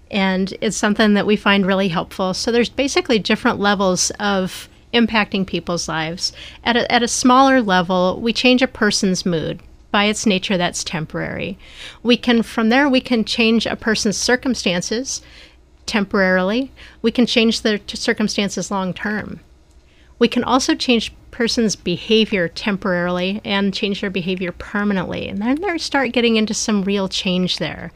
and 0.08 0.54
it's 0.60 0.76
something 0.76 1.14
that 1.14 1.26
we 1.26 1.34
find 1.34 1.66
really 1.66 1.88
helpful. 1.88 2.32
So 2.32 2.52
there's 2.52 2.68
basically 2.68 3.18
different 3.18 3.58
levels 3.58 4.12
of 4.20 4.68
impacting 4.94 5.44
people's 5.44 5.88
lives. 5.88 6.32
At 6.62 6.76
a, 6.76 6.92
at 6.92 7.02
a 7.02 7.08
smaller 7.08 7.60
level, 7.60 8.20
we 8.20 8.32
change 8.32 8.62
a 8.62 8.68
person's 8.68 9.26
mood. 9.26 9.58
By 9.90 10.04
its 10.04 10.26
nature, 10.26 10.56
that's 10.56 10.84
temporary. 10.84 11.58
We 12.04 12.16
can, 12.16 12.44
from 12.44 12.68
there, 12.68 12.88
we 12.88 13.00
can 13.00 13.24
change 13.24 13.66
a 13.66 13.74
person's 13.74 14.16
circumstances 14.16 15.22
temporarily. 15.90 16.70
We 17.02 17.10
can 17.10 17.26
change 17.26 17.62
there 17.62 17.80
circumstances 17.88 18.70
long 18.70 18.94
term. 18.94 19.40
We 20.20 20.28
can 20.28 20.44
also 20.44 20.76
change 20.76 21.12
person's 21.32 21.74
behavior 21.74 22.46
temporarily 22.46 23.40
and 23.44 23.74
change 23.74 24.00
their 24.00 24.10
behavior 24.10 24.52
permanently. 24.52 25.28
And 25.28 25.42
then 25.42 25.60
they 25.60 25.78
start 25.78 26.12
getting 26.12 26.36
into 26.36 26.54
some 26.54 26.84
real 26.84 27.08
change 27.08 27.58
there. 27.58 27.90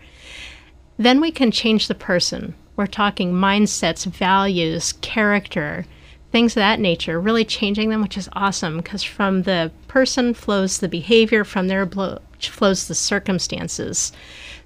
Then 0.96 1.20
we 1.20 1.30
can 1.30 1.52
change 1.52 1.86
the 1.86 1.94
person. 1.94 2.54
We're 2.74 2.86
talking 2.88 3.32
mindsets, 3.32 4.06
values, 4.06 4.94
character, 5.00 5.86
things 6.32 6.52
of 6.52 6.62
that 6.62 6.80
nature, 6.80 7.20
really 7.20 7.44
changing 7.44 7.90
them, 7.90 8.02
which 8.02 8.16
is 8.16 8.28
awesome 8.32 8.78
because 8.78 9.04
from 9.04 9.42
the 9.42 9.70
person 9.86 10.34
flows 10.34 10.78
the 10.78 10.88
behavior, 10.88 11.44
from 11.44 11.68
their 11.68 11.86
flows 12.40 12.88
the 12.88 12.94
circumstances. 12.94 14.12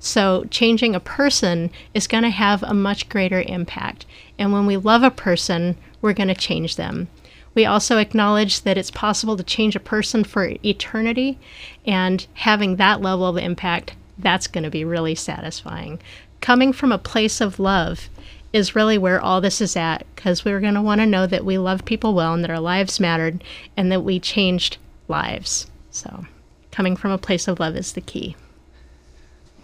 So, 0.01 0.45
changing 0.51 0.95
a 0.95 1.01
person 1.01 1.71
is 1.93 2.07
going 2.07 2.23
to 2.23 2.31
have 2.31 2.63
a 2.63 2.75
much 2.75 3.09
greater 3.09 3.43
impact. 3.43 4.07
And 4.39 4.53
when 4.53 4.65
we 4.65 4.77
love 4.77 5.03
a 5.03 5.11
person, 5.11 5.77
we're 6.01 6.13
going 6.13 6.29
to 6.29 6.35
change 6.35 6.77
them. 6.77 7.09
We 7.55 7.67
also 7.67 7.99
acknowledge 7.99 8.63
that 8.63 8.79
it's 8.79 8.91
possible 8.91 9.37
to 9.37 9.43
change 9.43 9.75
a 9.75 9.81
person 9.81 10.23
for 10.23 10.55
eternity, 10.65 11.39
and 11.85 12.25
having 12.35 12.77
that 12.77 13.01
level 13.01 13.27
of 13.27 13.37
impact, 13.37 13.95
that's 14.17 14.47
going 14.47 14.65
to 14.65 14.71
be 14.71 14.85
really 14.85 15.17
satisfying. 15.17 15.99
Coming 16.41 16.73
from 16.73 16.93
a 16.93 16.99
place 16.99 17.41
of 17.41 17.59
love 17.59 18.09
is 18.53 18.77
really 18.77 18.97
where 18.97 19.21
all 19.21 19.41
this 19.41 19.61
is 19.61 19.77
at 19.77 20.07
because 20.15 20.45
we're 20.45 20.61
going 20.61 20.75
to 20.75 20.83
want 20.83 21.01
to 21.01 21.07
know 21.07 21.27
that 21.27 21.45
we 21.45 21.59
love 21.59 21.85
people 21.85 22.15
well 22.15 22.33
and 22.33 22.45
that 22.45 22.51
our 22.51 22.61
lives 22.61 23.01
mattered 23.01 23.43
and 23.77 23.91
that 23.91 24.05
we 24.05 24.21
changed 24.21 24.79
lives. 25.09 25.67
So, 25.91 26.27
coming 26.71 26.97
from 26.97 27.11
a 27.11 27.19
place 27.19 27.49
of 27.49 27.59
love 27.59 27.77
is 27.77 27.93
the 27.93 28.01
key. 28.01 28.37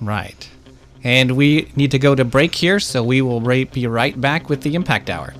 Right. 0.04 0.48
And 1.02 1.32
we 1.32 1.70
need 1.76 1.90
to 1.90 1.98
go 1.98 2.14
to 2.14 2.24
break 2.24 2.54
here, 2.54 2.80
so 2.80 3.02
we 3.04 3.20
will 3.20 3.40
be 3.40 3.86
right 3.86 4.18
back 4.18 4.48
with 4.48 4.62
the 4.62 4.74
Impact 4.74 5.10
Hour. 5.10 5.34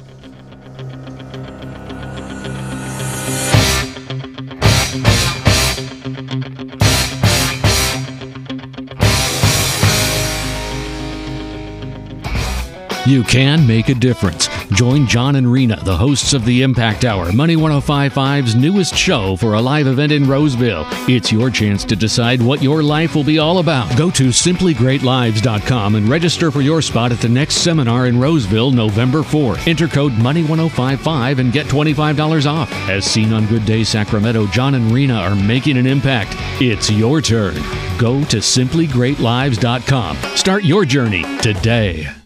You 13.07 13.23
can 13.23 13.67
make 13.67 13.91
a 13.91 13.95
difference. 13.95 14.49
Join 14.71 15.07
John 15.07 15.37
and 15.37 15.51
Rena, 15.51 15.79
the 15.85 15.97
hosts 15.97 16.33
of 16.33 16.47
the 16.47 16.63
Impact 16.63 17.05
Hour, 17.05 17.33
Money 17.33 17.55
1055's 17.55 18.55
newest 18.55 18.97
show 18.97 19.37
for 19.37 19.55
a 19.55 19.61
live 19.61 19.87
event 19.87 20.11
in 20.11 20.27
Roseville. 20.27 20.87
It's 21.07 21.31
your 21.31 21.51
chance 21.51 21.85
to 21.85 21.97
decide 21.97 22.41
what 22.41 22.63
your 22.63 22.83
life 22.83 23.15
will 23.15 23.23
be 23.23 23.39
all 23.39 23.59
about. 23.59 23.95
Go 23.99 24.11
to 24.13 24.29
simplygreatlives.com 24.29 25.95
and 25.97 26.09
register 26.09 26.51
for 26.51 26.63
your 26.63 26.81
spot 26.81 27.13
at 27.13 27.21
the 27.21 27.29
next 27.29 27.57
seminar 27.57 28.07
in 28.07 28.19
Roseville, 28.19 28.71
November 28.71 29.21
4th. 29.21 29.69
Enter 29.69 29.87
code 29.87 30.13
Money1055 30.13 31.41
and 31.41 31.53
get 31.53 31.67
$25 31.67 32.51
off. 32.51 32.73
As 32.89 33.05
seen 33.05 33.35
on 33.35 33.47
Good 33.47 33.67
Day 33.67 33.85
Sacramento, 33.85 34.47
John 34.47 34.75
and 34.77 34.91
Rena 34.91 35.17
are 35.17 35.37
making 35.37 35.77
an 35.77 35.87
impact. 35.87 36.37
It's 36.61 36.91
your 36.91 37.21
turn. 37.21 37.57
Go 37.99 38.25
to 38.25 38.39
simplygreatlives.com. 38.39 40.17
Start 40.37 40.65
your 40.65 40.87
journey 40.87 41.23
today. 41.41 42.24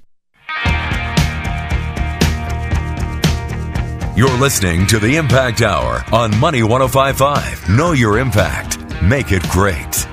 You're 4.19 4.37
listening 4.37 4.85
to 4.89 4.99
the 4.99 5.15
Impact 5.15 5.63
Hour 5.63 6.05
on 6.13 6.37
Money 6.41 6.65
1055. 6.65 7.69
Know 7.69 7.93
your 7.93 8.19
impact. 8.19 8.77
Make 9.01 9.31
it 9.31 9.49
great. 9.49 10.09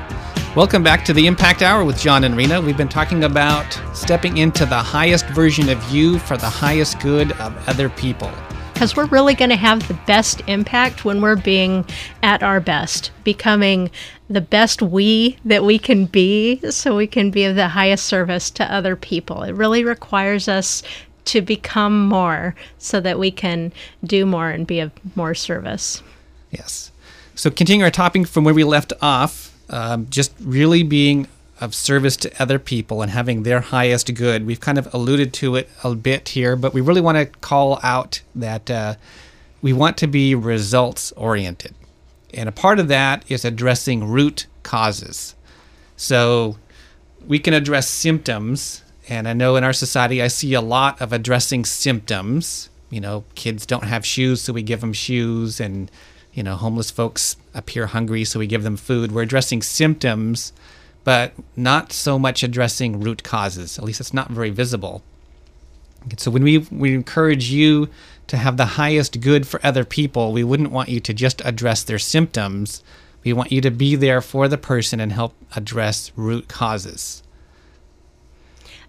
Welcome 0.56 0.84
back 0.84 1.04
to 1.06 1.14
the 1.14 1.26
Impact 1.26 1.64
Hour 1.64 1.84
with 1.84 1.98
John 1.98 2.24
and 2.24 2.38
Rena. 2.38 2.62
We've 2.62 2.78
been 2.78 2.88
talking 2.88 3.24
about 3.24 3.66
stepping 3.96 4.38
into 4.38 4.68
the 4.68 4.78
highest 4.78 5.26
version 5.30 5.70
of 5.70 5.84
you 5.90 6.20
for 6.20 6.38
the 6.38 6.48
highest 6.48 7.00
good 7.00 7.32
of 7.32 7.68
other 7.68 7.90
people. 7.90 8.30
Because 8.76 8.96
we're 8.96 9.08
really 9.08 9.34
going 9.34 9.50
to 9.50 9.56
have 9.56 9.88
the 9.88 10.00
best 10.06 10.44
impact 10.46 11.04
when 11.04 11.20
we're 11.20 11.36
being 11.36 11.84
at 12.22 12.44
our 12.44 12.60
best, 12.60 13.10
becoming 13.24 13.90
the 14.30 14.42
best 14.42 14.84
we 14.84 15.40
that 15.46 15.64
we 15.64 15.80
can 15.80 16.06
be 16.06 16.60
so 16.70 16.96
we 16.96 17.08
can 17.08 17.32
be 17.32 17.46
of 17.46 17.56
the 17.56 17.70
highest 17.70 18.06
service 18.06 18.52
to 18.52 18.72
other 18.72 18.96
people. 18.96 19.42
It 19.42 19.54
really 19.54 19.84
requires 19.84 20.48
us 20.48 20.84
to 21.26 21.42
become 21.42 22.08
more 22.08 22.56
so 22.78 23.00
that 23.02 23.20
we 23.20 23.32
can 23.32 23.74
do 24.04 24.26
more 24.26 24.50
and 24.50 24.66
be 24.66 24.80
of 24.80 24.92
more 25.16 25.36
service. 25.36 26.02
Yes. 26.52 26.92
So, 27.36 27.50
continuing 27.50 27.84
our 27.84 27.92
topic 27.92 28.28
from 28.28 28.44
where 28.44 28.54
we 28.54 28.64
left 28.64 28.94
off, 29.02 29.54
um, 29.70 30.08
just 30.10 30.34
really 30.40 30.84
being 30.84 31.28
of 31.60 31.74
service 31.74 32.18
to 32.18 32.42
other 32.42 32.60
people 32.60 33.02
and 33.02 33.12
having 33.12 33.44
their 33.44 33.62
highest 33.62 34.14
good. 34.14 34.46
We've 34.46 34.60
kind 34.60 34.78
of 34.78 34.94
alluded 34.94 35.34
to 35.36 35.56
it 35.56 35.70
a 35.84 35.96
bit 35.96 36.30
here, 36.30 36.56
but 36.56 36.74
we 36.74 36.82
really 36.82 37.02
want 37.02 37.18
to 37.18 37.26
call 37.40 37.80
out 37.82 38.22
that 38.36 38.70
uh, 38.70 38.96
we 39.62 39.72
want 39.72 39.98
to 39.98 40.08
be 40.08 40.36
results 40.36 41.12
oriented. 41.14 41.74
And 42.34 42.50
a 42.50 42.52
part 42.52 42.80
of 42.80 42.90
that 42.90 43.24
is 43.30 43.46
addressing 43.46 44.10
root 44.10 44.48
causes. 44.64 45.36
So, 45.96 46.58
we 47.26 47.40
can 47.40 47.54
address 47.54 47.90
symptoms 47.90 48.84
and 49.08 49.28
I 49.28 49.34
know 49.34 49.56
in 49.56 49.64
our 49.64 49.74
society, 49.74 50.22
I 50.22 50.28
see 50.28 50.54
a 50.54 50.62
lot 50.62 51.02
of 51.02 51.14
addressing 51.14 51.66
symptoms. 51.66 52.70
You 52.90 53.02
know, 53.02 53.24
kids 53.36 53.66
don't 53.66 53.84
have 53.84 54.06
shoes, 54.06 54.42
so 54.42 54.54
we 54.54 54.64
give 54.64 54.82
them 54.82 54.94
shoes, 54.94 55.60
and 55.60 55.92
you 56.34 56.44
know, 56.44 56.56
homeless 56.56 56.92
folks 56.92 57.38
appear 57.54 57.88
hungry, 57.88 58.26
so 58.26 58.40
we 58.40 58.48
give 58.48 58.64
them 58.64 58.78
food. 58.78 59.12
We're 59.12 59.24
addressing 59.24 59.62
symptoms, 59.62 60.54
but 61.04 61.34
not 61.56 61.94
so 61.94 62.20
much 62.20 62.44
addressing 62.44 63.00
root 63.00 63.24
causes. 63.24 63.78
At 63.78 63.86
least 63.86 64.02
it's 64.02 64.14
not 64.14 64.30
very 64.30 64.50
visible. 64.50 65.02
So 66.18 66.30
when 66.30 66.44
we 66.44 66.60
we 66.60 66.94
encourage 66.94 67.50
you 67.50 67.90
to 68.28 68.38
have 68.38 68.58
the 68.58 68.66
highest 68.66 69.22
good 69.22 69.48
for 69.48 69.60
other 69.64 69.86
people, 69.86 70.34
we 70.34 70.44
wouldn't 70.44 70.72
want 70.72 70.90
you 70.90 71.00
to 71.00 71.14
just 71.14 71.42
address 71.46 71.84
their 71.84 72.00
symptoms. 72.00 72.84
We 73.24 73.34
want 73.34 73.52
you 73.52 73.62
to 73.62 73.72
be 73.72 73.96
there 73.96 74.22
for 74.22 74.48
the 74.48 74.58
person 74.58 75.00
and 75.00 75.12
help 75.12 75.36
address 75.56 76.12
root 76.16 76.48
causes. 76.48 77.24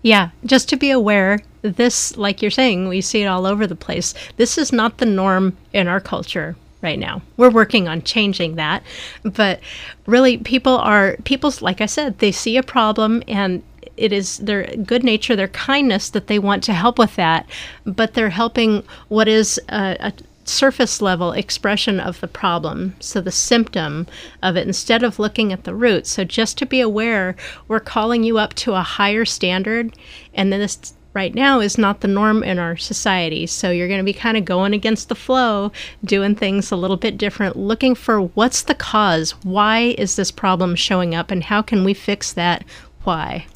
Yeah, 0.07 0.31
just 0.45 0.69
to 0.69 0.77
be 0.77 0.93
aware, 0.93 1.41
this, 1.63 2.17
like 2.17 2.41
you're 2.41 2.53
saying, 2.53 2.87
we 2.87 3.01
see 3.01 3.23
it 3.23 3.27
all 3.27 3.45
over 3.45 3.67
the 3.67 3.75
place. 3.75 4.15
This 4.37 4.57
is 4.57 4.73
not 4.73 4.99
the 4.99 5.05
norm 5.05 5.57
in 5.73 5.89
our 5.89 5.99
culture 5.99 6.55
right 6.81 6.97
now. 6.97 7.23
We're 7.37 7.51
working 7.51 7.89
on 7.89 8.03
changing 8.03 8.55
that. 8.55 8.85
But 9.25 9.59
really, 10.07 10.39
people 10.39 10.77
are, 10.77 11.17
people's, 11.25 11.61
like 11.61 11.81
I 11.81 11.87
said, 11.87 12.21
they 12.21 12.31
see 12.31 12.57
a 12.57 12.63
problem 12.63 13.25
and 13.27 13.65
it 13.97 14.13
is 14.13 14.39
their 14.39 14.67
good 14.77 15.03
nature, 15.03 15.35
their 15.35 15.49
kindness 15.49 16.11
that 16.11 16.29
they 16.29 16.39
want 16.39 16.63
to 16.65 16.73
help 16.73 17.01
with 17.01 17.17
that, 17.17 17.45
but 17.85 18.15
they're 18.15 18.31
helping 18.31 18.85
what 19.09 19.27
is 19.27 19.61
a, 19.71 19.97
a 19.99 20.13
surface 20.49 21.03
level 21.03 21.33
expression 21.33 22.01
of 22.01 22.21
the 22.21 22.29
problem, 22.29 22.95
so 23.01 23.21
the 23.21 23.33
symptom 23.33 24.07
of 24.43 24.57
it, 24.57 24.67
instead 24.67 25.03
of 25.03 25.19
looking 25.19 25.53
at 25.53 25.65
the 25.65 25.75
root. 25.75 26.07
So 26.07 26.25
just 26.25 26.59
to 26.59 26.67
be 26.67 26.81
aware, 26.81 27.37
we're 27.69 27.81
calling 27.81 28.25
you 28.25 28.39
up 28.39 28.55
to 28.55 28.75
a 28.75 28.83
higher 28.83 29.25
standard, 29.25 29.97
and 30.35 30.53
this 30.53 30.95
right 31.13 31.35
now 31.35 31.61
is 31.61 31.79
not 31.79 32.03
the 32.03 32.09
norm 32.09 32.43
in 32.43 32.59
our 32.59 32.77
society. 32.77 33.47
So 33.47 33.71
you're 33.71 33.89
going 33.89 34.01
to 34.01 34.05
be 34.05 34.13
kind 34.13 34.37
of 34.37 34.45
going 34.45 34.75
against 34.75 35.09
the 35.09 35.15
flow, 35.15 35.73
doing 36.05 36.35
things 36.35 36.71
a 36.71 36.77
little 36.77 36.99
bit 36.99 37.17
different, 37.17 37.57
looking 37.57 37.95
for 37.95 38.21
what's 38.21 38.63
the 38.63 38.75
cause? 38.75 39.31
Why 39.43 39.95
is 39.97 40.17
this 40.17 40.31
problem 40.31 40.77
showing 40.77 41.15
up, 41.15 41.31
and 41.31 41.45
how 41.45 41.63
can 41.63 41.85
we 41.85 41.95
fix 41.95 42.33
that? 42.35 42.65
Why? 43.05 43.47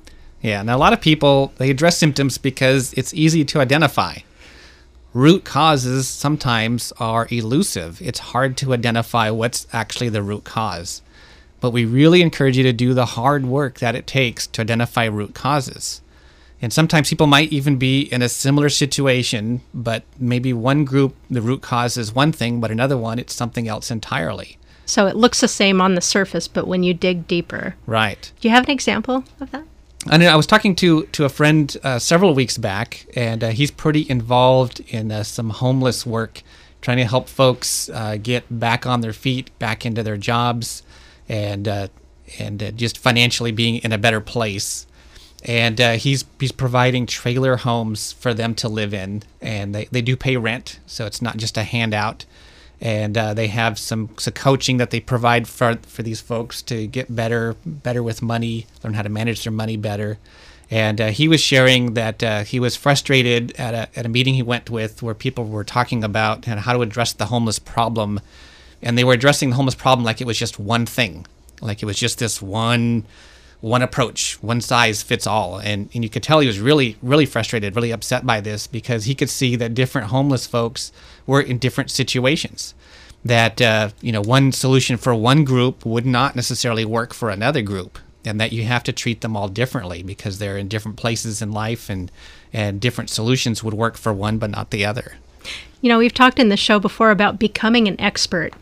Yeah, 0.40 0.62
now 0.62 0.76
a 0.76 0.78
lot 0.78 0.94
of 0.94 1.02
people 1.02 1.52
they 1.58 1.70
address 1.70 1.98
symptoms 1.98 2.38
because 2.38 2.94
it's 2.94 3.12
easy 3.12 3.44
to 3.44 3.60
identify 3.60 4.18
root 5.12 5.44
causes 5.44 6.08
sometimes 6.08 6.92
are 6.98 7.26
elusive. 7.30 8.00
It's 8.00 8.18
hard 8.18 8.56
to 8.58 8.72
identify 8.72 9.30
what's 9.30 9.66
actually 9.72 10.08
the 10.08 10.22
root 10.22 10.44
cause. 10.44 11.02
But 11.60 11.72
we 11.72 11.84
really 11.84 12.22
encourage 12.22 12.56
you 12.56 12.62
to 12.62 12.72
do 12.72 12.94
the 12.94 13.06
hard 13.06 13.44
work 13.44 13.80
that 13.80 13.94
it 13.94 14.06
takes 14.06 14.46
to 14.48 14.62
identify 14.62 15.04
root 15.04 15.34
causes. 15.34 16.00
And 16.62 16.72
sometimes 16.72 17.08
people 17.08 17.26
might 17.26 17.52
even 17.52 17.76
be 17.76 18.02
in 18.02 18.22
a 18.22 18.28
similar 18.28 18.68
situation, 18.68 19.62
but 19.72 20.04
maybe 20.18 20.52
one 20.52 20.84
group, 20.84 21.16
the 21.30 21.40
root 21.40 21.62
cause 21.62 21.96
is 21.96 22.14
one 22.14 22.32
thing, 22.32 22.60
but 22.60 22.70
another 22.70 22.98
one, 22.98 23.18
it's 23.18 23.34
something 23.34 23.66
else 23.66 23.90
entirely. 23.90 24.58
So 24.84 25.06
it 25.06 25.16
looks 25.16 25.40
the 25.40 25.48
same 25.48 25.80
on 25.80 25.94
the 25.94 26.00
surface, 26.00 26.48
but 26.48 26.66
when 26.66 26.82
you 26.82 26.92
dig 26.92 27.26
deeper. 27.26 27.76
Right. 27.86 28.30
Do 28.40 28.48
you 28.48 28.54
have 28.54 28.64
an 28.64 28.70
example 28.70 29.24
of 29.40 29.50
that? 29.52 29.64
And 30.08 30.22
I 30.22 30.36
was 30.36 30.46
talking 30.46 30.74
to 30.76 31.02
to 31.06 31.24
a 31.24 31.28
friend 31.28 31.76
uh, 31.82 31.98
several 31.98 32.34
weeks 32.34 32.56
back, 32.56 33.06
and 33.14 33.44
uh, 33.44 33.48
he's 33.50 33.70
pretty 33.70 34.08
involved 34.08 34.80
in 34.88 35.12
uh, 35.12 35.24
some 35.24 35.50
homeless 35.50 36.06
work, 36.06 36.42
trying 36.80 36.96
to 36.96 37.04
help 37.04 37.28
folks 37.28 37.90
uh, 37.90 38.16
get 38.16 38.44
back 38.48 38.86
on 38.86 39.02
their 39.02 39.12
feet, 39.12 39.50
back 39.58 39.84
into 39.84 40.02
their 40.02 40.16
jobs, 40.16 40.82
and 41.28 41.68
uh, 41.68 41.88
and 42.38 42.62
uh, 42.62 42.70
just 42.70 42.96
financially 42.96 43.52
being 43.52 43.76
in 43.76 43.92
a 43.92 43.98
better 43.98 44.20
place. 44.20 44.86
And 45.44 45.78
he's 45.78 46.24
he's 46.38 46.52
providing 46.52 47.06
trailer 47.06 47.56
homes 47.56 48.12
for 48.12 48.32
them 48.34 48.54
to 48.56 48.68
live 48.68 48.94
in, 48.94 49.22
and 49.40 49.74
they, 49.74 49.86
they 49.90 50.02
do 50.02 50.16
pay 50.16 50.36
rent, 50.36 50.80
so 50.86 51.06
it's 51.06 51.22
not 51.22 51.36
just 51.38 51.56
a 51.56 51.62
handout 51.62 52.24
and 52.80 53.16
uh, 53.18 53.34
they 53.34 53.48
have 53.48 53.78
some, 53.78 54.10
some 54.16 54.32
coaching 54.32 54.78
that 54.78 54.90
they 54.90 55.00
provide 55.00 55.46
for 55.46 55.76
for 55.82 56.02
these 56.02 56.20
folks 56.20 56.62
to 56.62 56.86
get 56.86 57.14
better 57.14 57.56
better 57.64 58.02
with 58.02 58.22
money, 58.22 58.66
learn 58.82 58.94
how 58.94 59.02
to 59.02 59.08
manage 59.08 59.44
their 59.44 59.52
money 59.52 59.76
better. 59.76 60.18
And 60.70 61.00
uh, 61.00 61.08
he 61.08 61.26
was 61.26 61.40
sharing 61.40 61.94
that 61.94 62.22
uh, 62.22 62.44
he 62.44 62.60
was 62.60 62.76
frustrated 62.76 63.52
at 63.58 63.74
a, 63.74 63.98
at 63.98 64.06
a 64.06 64.08
meeting 64.08 64.34
he 64.34 64.42
went 64.42 64.70
with 64.70 65.02
where 65.02 65.14
people 65.14 65.44
were 65.44 65.64
talking 65.64 66.04
about 66.04 66.44
how 66.44 66.72
to 66.72 66.82
address 66.82 67.12
the 67.12 67.26
homeless 67.26 67.58
problem. 67.58 68.20
And 68.80 68.96
they 68.96 69.02
were 69.02 69.14
addressing 69.14 69.50
the 69.50 69.56
homeless 69.56 69.74
problem 69.74 70.04
like 70.04 70.20
it 70.20 70.28
was 70.28 70.38
just 70.38 70.60
one 70.60 70.86
thing, 70.86 71.26
like 71.60 71.82
it 71.82 71.86
was 71.86 71.98
just 71.98 72.18
this 72.18 72.40
one 72.40 73.04
one 73.60 73.82
approach, 73.82 74.42
one 74.42 74.60
size 74.60 75.02
fits 75.02 75.26
all. 75.26 75.58
And, 75.58 75.90
and 75.92 76.02
you 76.02 76.08
could 76.08 76.22
tell 76.22 76.40
he 76.40 76.46
was 76.46 76.60
really, 76.60 76.96
really 77.02 77.26
frustrated, 77.26 77.76
really 77.76 77.90
upset 77.90 78.24
by 78.24 78.40
this 78.40 78.66
because 78.66 79.04
he 79.04 79.14
could 79.14 79.28
see 79.28 79.54
that 79.56 79.74
different 79.74 80.08
homeless 80.08 80.46
folks 80.46 80.92
were 81.30 81.40
in 81.50 81.58
different 81.58 81.90
situations. 81.90 82.74
that 83.24 83.60
uh, 83.60 83.86
you 84.06 84.12
know 84.12 84.24
one 84.36 84.52
solution 84.52 84.96
for 84.96 85.14
one 85.14 85.44
group 85.52 85.76
would 85.84 86.06
not 86.06 86.34
necessarily 86.34 86.84
work 86.98 87.10
for 87.14 87.28
another 87.30 87.62
group, 87.72 87.92
and 88.24 88.40
that 88.40 88.52
you 88.52 88.62
have 88.64 88.82
to 88.84 88.92
treat 88.92 89.20
them 89.20 89.36
all 89.36 89.48
differently 89.60 90.00
because 90.12 90.34
they're 90.38 90.60
in 90.62 90.68
different 90.68 90.96
places 90.96 91.42
in 91.42 91.50
life, 91.64 91.84
and 91.92 92.10
and 92.52 92.80
different 92.80 93.10
solutions 93.10 93.62
would 93.62 93.74
work 93.74 93.96
for 93.96 94.12
one 94.12 94.38
but 94.38 94.50
not 94.50 94.70
the 94.70 94.84
other. 94.90 95.08
You 95.80 95.88
know, 95.88 95.98
we've 95.98 96.14
talked 96.14 96.38
in 96.38 96.48
the 96.48 96.56
show 96.56 96.78
before 96.78 97.10
about 97.10 97.38
becoming 97.38 97.88
an 97.88 98.00
expert. 98.00 98.52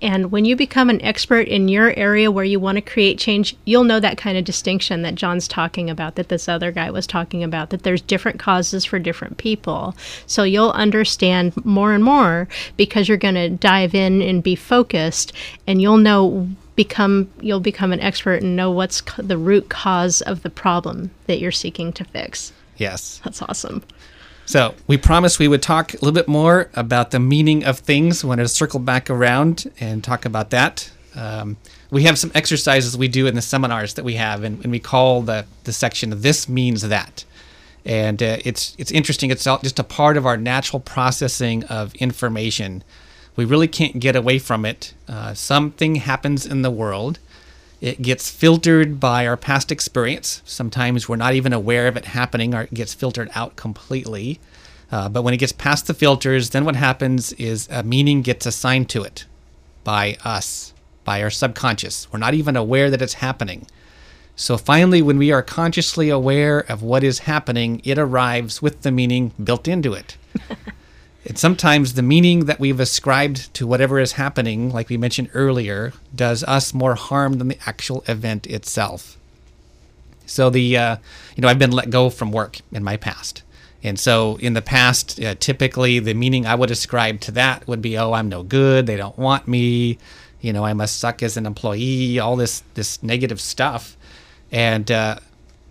And 0.00 0.30
when 0.30 0.44
you 0.44 0.54
become 0.56 0.88
an 0.88 1.02
expert 1.02 1.48
in 1.48 1.68
your 1.68 1.92
area 1.98 2.30
where 2.30 2.44
you 2.44 2.60
want 2.60 2.76
to 2.76 2.82
create 2.82 3.18
change, 3.18 3.56
you'll 3.64 3.84
know 3.84 4.00
that 4.00 4.18
kind 4.18 4.38
of 4.38 4.44
distinction 4.44 5.02
that 5.02 5.14
John's 5.14 5.48
talking 5.48 5.90
about, 5.90 6.14
that 6.14 6.28
this 6.28 6.48
other 6.48 6.70
guy 6.70 6.90
was 6.90 7.06
talking 7.06 7.42
about, 7.42 7.70
that 7.70 7.82
there's 7.82 8.00
different 8.00 8.38
causes 8.38 8.84
for 8.84 8.98
different 8.98 9.36
people. 9.36 9.96
So 10.26 10.44
you'll 10.44 10.70
understand 10.70 11.64
more 11.64 11.92
and 11.92 12.04
more 12.04 12.48
because 12.76 13.08
you're 13.08 13.16
going 13.16 13.34
to 13.34 13.50
dive 13.50 13.94
in 13.94 14.22
and 14.22 14.42
be 14.42 14.54
focused, 14.54 15.32
and 15.66 15.82
you'll 15.82 15.98
know 15.98 16.48
become 16.76 17.30
you'll 17.40 17.60
become 17.60 17.92
an 17.92 18.00
expert 18.00 18.42
and 18.42 18.56
know 18.56 18.68
what's 18.70 19.00
the 19.16 19.38
root 19.38 19.68
cause 19.68 20.20
of 20.22 20.42
the 20.42 20.50
problem 20.50 21.10
that 21.26 21.38
you're 21.38 21.52
seeking 21.52 21.92
to 21.92 22.04
fix. 22.04 22.52
Yes. 22.76 23.20
That's 23.24 23.42
awesome. 23.42 23.84
So 24.46 24.74
we 24.86 24.96
promised 24.98 25.38
we 25.38 25.48
would 25.48 25.62
talk 25.62 25.94
a 25.94 25.96
little 25.96 26.12
bit 26.12 26.28
more 26.28 26.70
about 26.74 27.10
the 27.10 27.18
meaning 27.18 27.64
of 27.64 27.78
things. 27.78 28.22
We 28.22 28.28
wanted 28.28 28.42
to 28.42 28.48
circle 28.48 28.80
back 28.80 29.08
around 29.08 29.70
and 29.80 30.04
talk 30.04 30.24
about 30.24 30.50
that. 30.50 30.90
Um, 31.14 31.56
we 31.90 32.02
have 32.04 32.18
some 32.18 32.32
exercises 32.34 32.96
we 32.98 33.08
do 33.08 33.26
in 33.26 33.36
the 33.36 33.42
seminars 33.42 33.94
that 33.94 34.04
we 34.04 34.14
have, 34.14 34.42
and, 34.42 34.62
and 34.62 34.72
we 34.72 34.80
call 34.80 35.22
the, 35.22 35.46
the 35.64 35.72
section 35.72 36.10
"This 36.20 36.48
Means 36.48 36.82
That." 36.82 37.24
And 37.84 38.22
uh, 38.22 38.38
it's 38.44 38.74
it's 38.78 38.90
interesting. 38.90 39.30
It's 39.30 39.44
just 39.44 39.78
a 39.78 39.84
part 39.84 40.16
of 40.16 40.26
our 40.26 40.36
natural 40.36 40.80
processing 40.80 41.64
of 41.64 41.94
information. 41.96 42.82
We 43.36 43.44
really 43.44 43.68
can't 43.68 43.98
get 43.98 44.16
away 44.16 44.38
from 44.38 44.64
it. 44.64 44.94
Uh, 45.08 45.34
something 45.34 45.96
happens 45.96 46.46
in 46.46 46.62
the 46.62 46.70
world, 46.70 47.18
it 47.84 48.00
gets 48.00 48.30
filtered 48.30 48.98
by 48.98 49.26
our 49.26 49.36
past 49.36 49.70
experience. 49.70 50.40
Sometimes 50.46 51.06
we're 51.06 51.16
not 51.16 51.34
even 51.34 51.52
aware 51.52 51.86
of 51.86 51.98
it 51.98 52.06
happening, 52.06 52.54
or 52.54 52.62
it 52.62 52.72
gets 52.72 52.94
filtered 52.94 53.28
out 53.34 53.56
completely. 53.56 54.40
Uh, 54.90 55.10
but 55.10 55.20
when 55.20 55.34
it 55.34 55.36
gets 55.36 55.52
past 55.52 55.86
the 55.86 55.92
filters, 55.92 56.48
then 56.50 56.64
what 56.64 56.76
happens 56.76 57.34
is 57.34 57.68
a 57.70 57.82
meaning 57.82 58.22
gets 58.22 58.46
assigned 58.46 58.88
to 58.88 59.02
it 59.02 59.26
by 59.84 60.16
us, 60.24 60.72
by 61.04 61.22
our 61.22 61.28
subconscious. 61.28 62.10
We're 62.10 62.20
not 62.20 62.32
even 62.32 62.56
aware 62.56 62.88
that 62.88 63.02
it's 63.02 63.14
happening. 63.14 63.66
So 64.34 64.56
finally, 64.56 65.02
when 65.02 65.18
we 65.18 65.30
are 65.30 65.42
consciously 65.42 66.08
aware 66.08 66.60
of 66.60 66.82
what 66.82 67.04
is 67.04 67.18
happening, 67.18 67.82
it 67.84 67.98
arrives 67.98 68.62
with 68.62 68.80
the 68.80 68.92
meaning 68.92 69.34
built 69.42 69.68
into 69.68 69.92
it. 69.92 70.16
And 71.26 71.38
sometimes 71.38 71.94
the 71.94 72.02
meaning 72.02 72.44
that 72.46 72.60
we've 72.60 72.80
ascribed 72.80 73.52
to 73.54 73.66
whatever 73.66 73.98
is 73.98 74.12
happening, 74.12 74.70
like 74.70 74.90
we 74.90 74.98
mentioned 74.98 75.30
earlier, 75.32 75.92
does 76.14 76.44
us 76.44 76.74
more 76.74 76.94
harm 76.94 77.34
than 77.34 77.48
the 77.48 77.58
actual 77.66 78.04
event 78.06 78.46
itself. 78.46 79.16
So 80.26 80.50
the, 80.50 80.76
uh, 80.76 80.96
you 81.34 81.40
know, 81.40 81.48
I've 81.48 81.58
been 81.58 81.72
let 81.72 81.90
go 81.90 82.10
from 82.10 82.30
work 82.30 82.58
in 82.72 82.84
my 82.84 82.96
past. 82.96 83.42
And 83.82 83.98
so 83.98 84.36
in 84.36 84.54
the 84.54 84.62
past, 84.62 85.22
uh, 85.22 85.34
typically 85.34 85.98
the 85.98 86.14
meaning 86.14 86.46
I 86.46 86.54
would 86.54 86.70
ascribe 86.70 87.20
to 87.20 87.32
that 87.32 87.66
would 87.66 87.82
be, 87.82 87.98
oh, 87.98 88.12
I'm 88.12 88.28
no 88.28 88.42
good. 88.42 88.86
They 88.86 88.96
don't 88.96 89.18
want 89.18 89.46
me. 89.48 89.98
You 90.40 90.52
know, 90.52 90.64
I 90.64 90.72
must 90.74 90.98
suck 90.98 91.22
as 91.22 91.36
an 91.36 91.46
employee, 91.46 92.18
all 92.18 92.36
this, 92.36 92.62
this 92.74 93.02
negative 93.02 93.40
stuff. 93.40 93.96
And 94.52 94.90
uh, 94.90 95.18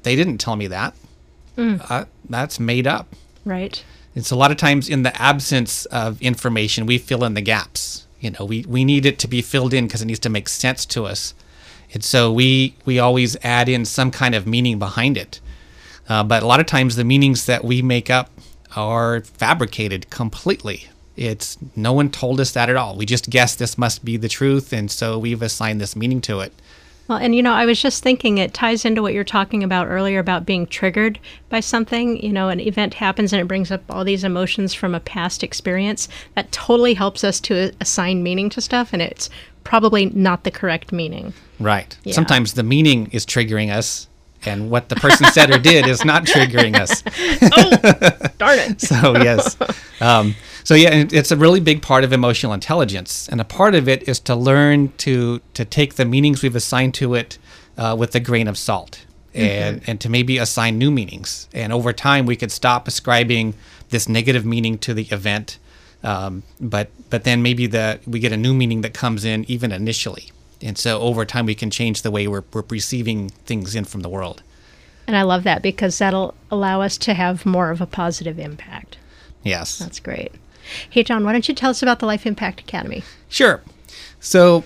they 0.04 0.16
didn't 0.16 0.40
tell 0.40 0.56
me 0.56 0.68
that. 0.68 0.96
Mm. 1.58 1.86
Uh, 1.90 2.06
that's 2.30 2.60
made 2.60 2.88
up. 2.88 3.08
Right. 3.46 3.84
It's 4.16 4.32
a 4.32 4.36
lot 4.36 4.52
of 4.52 4.58
times 4.58 4.90
in 4.90 5.04
the 5.04 5.22
absence 5.22 5.86
of 5.86 6.22
information, 6.22 6.86
we 6.86 6.98
fill 6.98 7.24
in 7.24 7.34
the 7.34 7.42
gaps. 7.42 8.06
You 8.20 8.32
know, 8.32 8.46
we, 8.46 8.64
we 8.68 8.86
need 8.86 9.06
it 9.06 9.20
to 9.20 9.28
be 9.28 9.42
filled 9.42 9.74
in 9.74 9.88
because 9.88 10.02
it 10.02 10.06
needs 10.06 10.20
to 10.20 10.30
make 10.30 10.48
sense 10.48 10.86
to 10.88 11.06
us. 11.06 11.34
And 11.94 12.04
so 12.04 12.32
we, 12.32 12.76
we 12.86 13.00
always 13.00 13.36
add 13.44 13.70
in 13.70 13.86
some 13.86 14.12
kind 14.12 14.34
of 14.34 14.48
meaning 14.48 14.80
behind 14.80 15.18
it. 15.18 15.40
Uh, 16.08 16.24
but 16.24 16.44
a 16.44 16.48
lot 16.48 16.60
of 16.60 16.66
times 16.66 16.96
the 16.96 17.04
meanings 17.04 17.46
that 17.46 17.64
we 17.64 17.82
make 17.82 18.10
up 18.10 18.30
are 18.76 19.22
fabricated 19.22 20.10
completely. 20.10 20.88
It's 21.16 21.58
no 21.76 21.94
one 21.94 22.10
told 22.10 22.40
us 22.40 22.52
that 22.54 22.70
at 22.70 22.76
all. 22.76 22.96
We 22.96 23.06
just 23.06 23.30
guessed 23.30 23.60
this 23.60 23.78
must 23.78 24.04
be 24.04 24.18
the 24.18 24.30
truth, 24.30 24.74
and 24.74 24.90
so 24.90 25.20
we've 25.20 25.42
assigned 25.42 25.80
this 25.80 25.96
meaning 25.96 26.22
to 26.22 26.40
it. 26.40 26.54
Well, 27.08 27.18
and 27.18 27.36
you 27.36 27.44
know, 27.44 27.54
I 27.54 27.66
was 27.66 27.82
just 27.82 28.02
thinking 28.02 28.38
it 28.38 28.54
ties 28.54 28.86
into 28.86 29.02
what 29.02 29.14
you're 29.14 29.26
talking 29.26 29.64
about 29.64 29.88
earlier 29.88 30.20
about 30.20 30.46
being 30.46 30.66
triggered 30.66 31.20
by 31.50 31.60
something. 31.60 32.22
You 32.24 32.32
know, 32.32 32.50
an 32.50 32.62
event 32.62 32.94
happens 32.94 33.34
and 33.34 33.42
it 33.42 33.48
brings 33.48 33.72
up 33.72 33.82
all 33.90 34.06
these 34.06 34.24
emotions 34.24 34.74
from 34.74 34.96
a 34.96 35.02
past 35.02 35.44
experience. 35.44 36.08
That 36.36 36.52
totally 36.52 36.94
helps 36.94 37.24
us 37.24 37.40
to 37.42 37.72
assign 37.82 38.24
meaning 38.24 38.50
to 38.52 38.62
stuff, 38.62 38.94
and 38.94 39.02
it's 39.02 39.30
probably 39.66 40.08
not 40.08 40.44
the 40.44 40.52
correct 40.52 40.92
meaning. 40.92 41.34
Right. 41.60 41.98
Yeah. 42.04 42.14
Sometimes 42.14 42.54
the 42.54 42.64
meaning 42.64 43.10
is 43.12 43.26
triggering 43.26 43.72
us, 43.72 44.08
and 44.46 44.70
what 44.70 44.90
the 44.90 44.96
person 44.96 45.28
said 45.28 45.52
or 45.52 45.60
did 45.60 45.88
is 45.88 46.06
not 46.06 46.24
triggering 46.24 46.76
us. 46.76 47.04
oh, 47.58 48.28
darn 48.38 48.60
it. 48.60 48.82
so, 48.82 49.18
yes. 49.18 49.58
Um, 50.02 50.36
so 50.64 50.76
yeah, 50.76 51.06
it's 51.12 51.32
a 51.32 51.38
really 51.38 51.60
big 51.60 51.82
part 51.82 52.04
of 52.04 52.14
emotional 52.14 52.54
intelligence, 52.54 53.28
and 53.30 53.42
a 53.42 53.44
part 53.44 53.76
of 53.76 53.88
it 53.90 54.08
is 54.08 54.20
to 54.22 54.36
learn 54.36 54.94
to 54.98 55.42
to 55.54 55.66
take 55.66 55.96
the 55.96 56.06
meanings 56.06 56.42
we've 56.42 56.56
assigned 56.56 56.94
to 56.96 57.16
it 57.16 57.38
uh, 57.78 57.96
with 57.98 58.16
a 58.16 58.20
grain 58.20 58.48
of 58.48 58.58
salt, 58.58 59.06
and 59.34 59.78
mm-hmm. 59.78 59.92
and 59.92 60.02
to 60.02 60.10
maybe 60.10 60.38
assign 60.38 60.78
new 60.78 60.92
meanings. 60.92 61.48
And 61.54 61.74
over 61.74 61.92
time, 61.92 62.26
we 62.26 62.36
could 62.36 62.52
stop 62.52 62.88
ascribing 62.88 63.56
this 63.90 64.08
negative 64.08 64.46
meaning 64.46 64.78
to 64.80 64.94
the 64.94 65.04
event, 65.04 65.60
um, 66.04 66.44
but 66.62 66.90
but 67.10 67.26
then 67.26 67.42
maybe 67.42 67.68
the 67.68 68.00
we 68.08 68.20
get 68.20 68.32
a 68.32 68.38
new 68.38 68.54
meaning 68.54 68.82
that 68.82 68.94
comes 68.94 69.26
in 69.26 69.44
even 69.50 69.72
initially, 69.72 70.32
and 70.62 70.78
so 70.78 71.00
over 71.02 71.26
time 71.26 71.46
we 71.46 71.56
can 71.56 71.72
change 71.72 72.04
the 72.04 72.12
way 72.12 72.28
we're 72.28 72.44
we're 72.54 72.64
receiving 72.70 73.30
things 73.30 73.76
in 73.76 73.84
from 73.84 74.02
the 74.02 74.10
world. 74.10 74.42
And 75.06 75.18
I 75.18 75.24
love 75.24 75.44
that 75.44 75.62
because 75.62 75.98
that'll 75.98 76.34
allow 76.50 76.82
us 76.82 76.98
to 77.00 77.14
have 77.14 77.46
more 77.46 77.72
of 77.72 77.82
a 77.82 77.86
positive 77.86 78.40
impact. 78.40 78.98
Yes. 79.44 79.78
That's 79.78 80.00
great. 80.00 80.32
Hey, 80.90 81.04
John, 81.04 81.24
why 81.24 81.32
don't 81.32 81.48
you 81.48 81.56
tell 81.56 81.72
us 81.72 81.82
about 81.82 82.00
the 82.00 82.06
Life 82.06 82.26
Impact 82.26 82.62
Academy? 82.62 83.04
Sure. 83.30 83.62
So, 84.20 84.64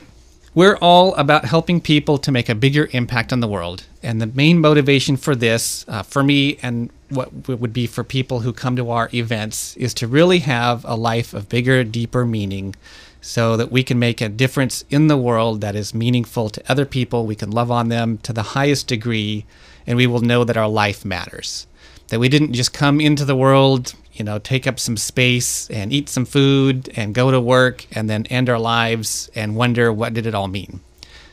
we're 0.57 0.77
all 0.77 1.13
about 1.15 1.45
helping 1.45 1.79
people 1.79 2.17
to 2.17 2.31
make 2.31 2.49
a 2.49 2.55
bigger 2.55 2.89
impact 2.91 3.31
on 3.31 3.41
the 3.41 3.47
world. 3.47 3.85
And 4.01 4.19
the 4.19 4.25
main 4.25 4.59
motivation 4.59 5.15
for 5.15 5.35
this, 5.35 5.85
uh, 5.87 6.01
for 6.01 6.23
me, 6.23 6.57
and 6.63 6.89
what 7.09 7.47
would 7.47 7.73
be 7.73 7.85
for 7.85 8.03
people 8.03 8.39
who 8.39 8.51
come 8.53 8.75
to 8.75 8.89
our 8.89 9.07
events, 9.13 9.77
is 9.77 9.93
to 9.93 10.07
really 10.07 10.39
have 10.39 10.83
a 10.85 10.95
life 10.95 11.33
of 11.35 11.47
bigger, 11.47 11.83
deeper 11.83 12.25
meaning 12.25 12.75
so 13.21 13.57
that 13.57 13.71
we 13.71 13.83
can 13.83 13.99
make 13.99 14.21
a 14.21 14.29
difference 14.29 14.83
in 14.89 15.09
the 15.09 15.17
world 15.17 15.61
that 15.61 15.75
is 15.75 15.93
meaningful 15.93 16.49
to 16.49 16.71
other 16.71 16.85
people. 16.85 17.25
We 17.25 17.35
can 17.35 17.51
love 17.51 17.69
on 17.69 17.89
them 17.89 18.17
to 18.19 18.33
the 18.33 18.57
highest 18.57 18.87
degree, 18.87 19.45
and 19.85 19.95
we 19.95 20.07
will 20.07 20.21
know 20.21 20.43
that 20.43 20.57
our 20.57 20.69
life 20.69 21.05
matters. 21.05 21.67
That 22.07 22.19
we 22.19 22.29
didn't 22.29 22.53
just 22.53 22.73
come 22.73 23.01
into 23.01 23.25
the 23.25 23.35
world 23.35 23.93
you 24.18 24.26
know, 24.26 24.39
take 24.39 24.65
up 24.65 24.80
some 24.80 24.97
space 24.97 25.70
and 25.70 25.93
eat 25.93 26.09
some 26.09 26.26
food 26.26 26.89
and 26.95 27.13
go 27.13 27.30
to 27.32 27.39
work 27.39 27.86
and 27.91 28.09
then 28.09 28.26
end 28.28 28.49
our 28.49 28.59
lives 28.59 29.30
and 29.36 29.55
wonder 29.55 29.93
what 29.93 30.13
did 30.13 30.26
it 30.26 30.34
all 30.34 30.47
mean. 30.47 30.80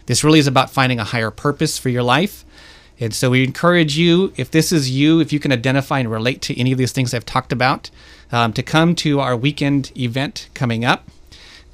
This 0.06 0.22
really 0.22 0.38
is 0.38 0.46
about 0.46 0.70
finding 0.70 1.00
a 1.00 1.04
higher 1.04 1.30
purpose 1.30 1.78
for 1.78 1.88
your 1.88 2.02
life. 2.02 2.44
And 3.00 3.14
so 3.14 3.30
we 3.30 3.42
encourage 3.42 3.96
you, 3.96 4.32
if 4.36 4.50
this 4.50 4.70
is 4.70 4.90
you, 4.90 5.20
if 5.20 5.32
you 5.32 5.40
can 5.40 5.50
identify 5.50 5.98
and 5.98 6.10
relate 6.10 6.42
to 6.42 6.60
any 6.60 6.72
of 6.72 6.78
these 6.78 6.92
things 6.92 7.12
I've 7.12 7.24
talked 7.24 7.52
about, 7.52 7.90
um, 8.30 8.52
to 8.52 8.62
come 8.62 8.94
to 8.96 9.20
our 9.20 9.36
weekend 9.36 9.90
event 9.96 10.48
coming 10.54 10.84
up 10.84 11.08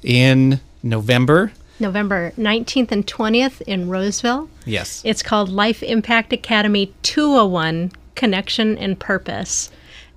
in 0.01 0.61
November. 0.81 1.51
November 1.79 2.31
19th 2.37 2.91
and 2.91 3.05
20th 3.05 3.61
in 3.61 3.89
Roseville. 3.89 4.49
Yes. 4.65 5.01
It's 5.03 5.21
called 5.21 5.49
Life 5.49 5.83
Impact 5.83 6.33
Academy 6.33 6.93
201 7.03 7.91
Connection 8.15 8.77
and 8.77 8.99
Purpose. 8.99 9.71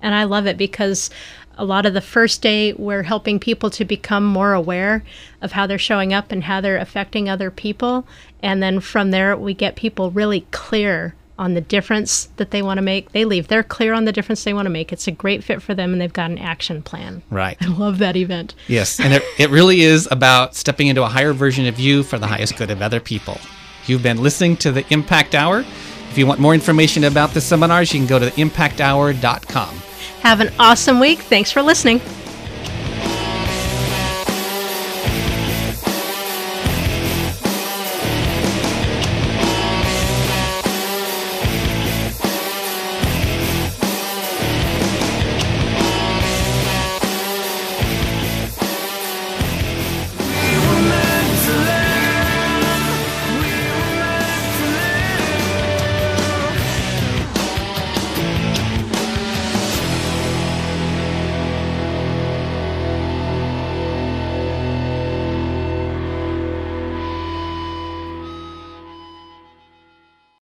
And 0.05 0.13
I 0.13 0.25
love 0.25 0.45
it 0.45 0.55
because 0.55 1.09
a 1.57 1.65
lot 1.65 1.87
of 1.87 1.95
the 1.95 2.01
first 2.01 2.43
day 2.43 2.73
we're 2.73 3.01
helping 3.01 3.39
people 3.39 3.71
to 3.71 3.83
become 3.83 4.23
more 4.23 4.53
aware 4.53 5.03
of 5.41 5.53
how 5.53 5.65
they're 5.65 5.79
showing 5.79 6.13
up 6.13 6.31
and 6.31 6.43
how 6.43 6.61
they're 6.61 6.77
affecting 6.77 7.27
other 7.27 7.49
people. 7.49 8.05
And 8.43 8.61
then 8.61 8.81
from 8.81 9.09
there, 9.09 9.35
we 9.35 9.55
get 9.55 9.75
people 9.75 10.11
really 10.11 10.41
clear 10.51 11.15
on 11.39 11.55
the 11.55 11.61
difference 11.61 12.29
that 12.37 12.51
they 12.51 12.61
want 12.61 12.77
to 12.77 12.83
make. 12.83 13.13
They 13.13 13.25
leave, 13.25 13.47
they're 13.47 13.63
clear 13.63 13.93
on 13.93 14.05
the 14.05 14.11
difference 14.11 14.43
they 14.43 14.53
want 14.53 14.67
to 14.67 14.69
make. 14.69 14.93
It's 14.93 15.07
a 15.07 15.11
great 15.11 15.43
fit 15.43 15.59
for 15.59 15.73
them, 15.73 15.91
and 15.91 15.99
they've 15.99 16.13
got 16.13 16.29
an 16.29 16.37
action 16.37 16.83
plan. 16.83 17.23
Right. 17.31 17.57
I 17.61 17.65
love 17.65 17.97
that 17.97 18.15
event. 18.15 18.53
Yes. 18.67 18.99
And 18.99 19.11
it, 19.11 19.23
it 19.39 19.49
really 19.49 19.81
is 19.81 20.07
about 20.11 20.53
stepping 20.53 20.85
into 20.85 21.01
a 21.01 21.07
higher 21.07 21.33
version 21.33 21.65
of 21.65 21.79
you 21.79 22.03
for 22.03 22.19
the 22.19 22.27
highest 22.27 22.57
good 22.57 22.69
of 22.69 22.83
other 22.83 22.99
people. 22.99 23.39
You've 23.87 24.03
been 24.03 24.21
listening 24.21 24.55
to 24.57 24.71
the 24.71 24.85
Impact 24.93 25.33
Hour. 25.33 25.65
If 26.11 26.17
you 26.19 26.27
want 26.27 26.39
more 26.39 26.53
information 26.53 27.05
about 27.05 27.31
the 27.31 27.41
seminars, 27.41 27.91
you 27.91 27.99
can 27.99 28.07
go 28.07 28.19
to 28.19 28.29
impacthour.com. 28.31 29.81
Have 30.25 30.39
an 30.39 30.51
awesome 30.57 30.99
week. 30.99 31.19
Thanks 31.19 31.51
for 31.51 31.61
listening. 31.61 31.99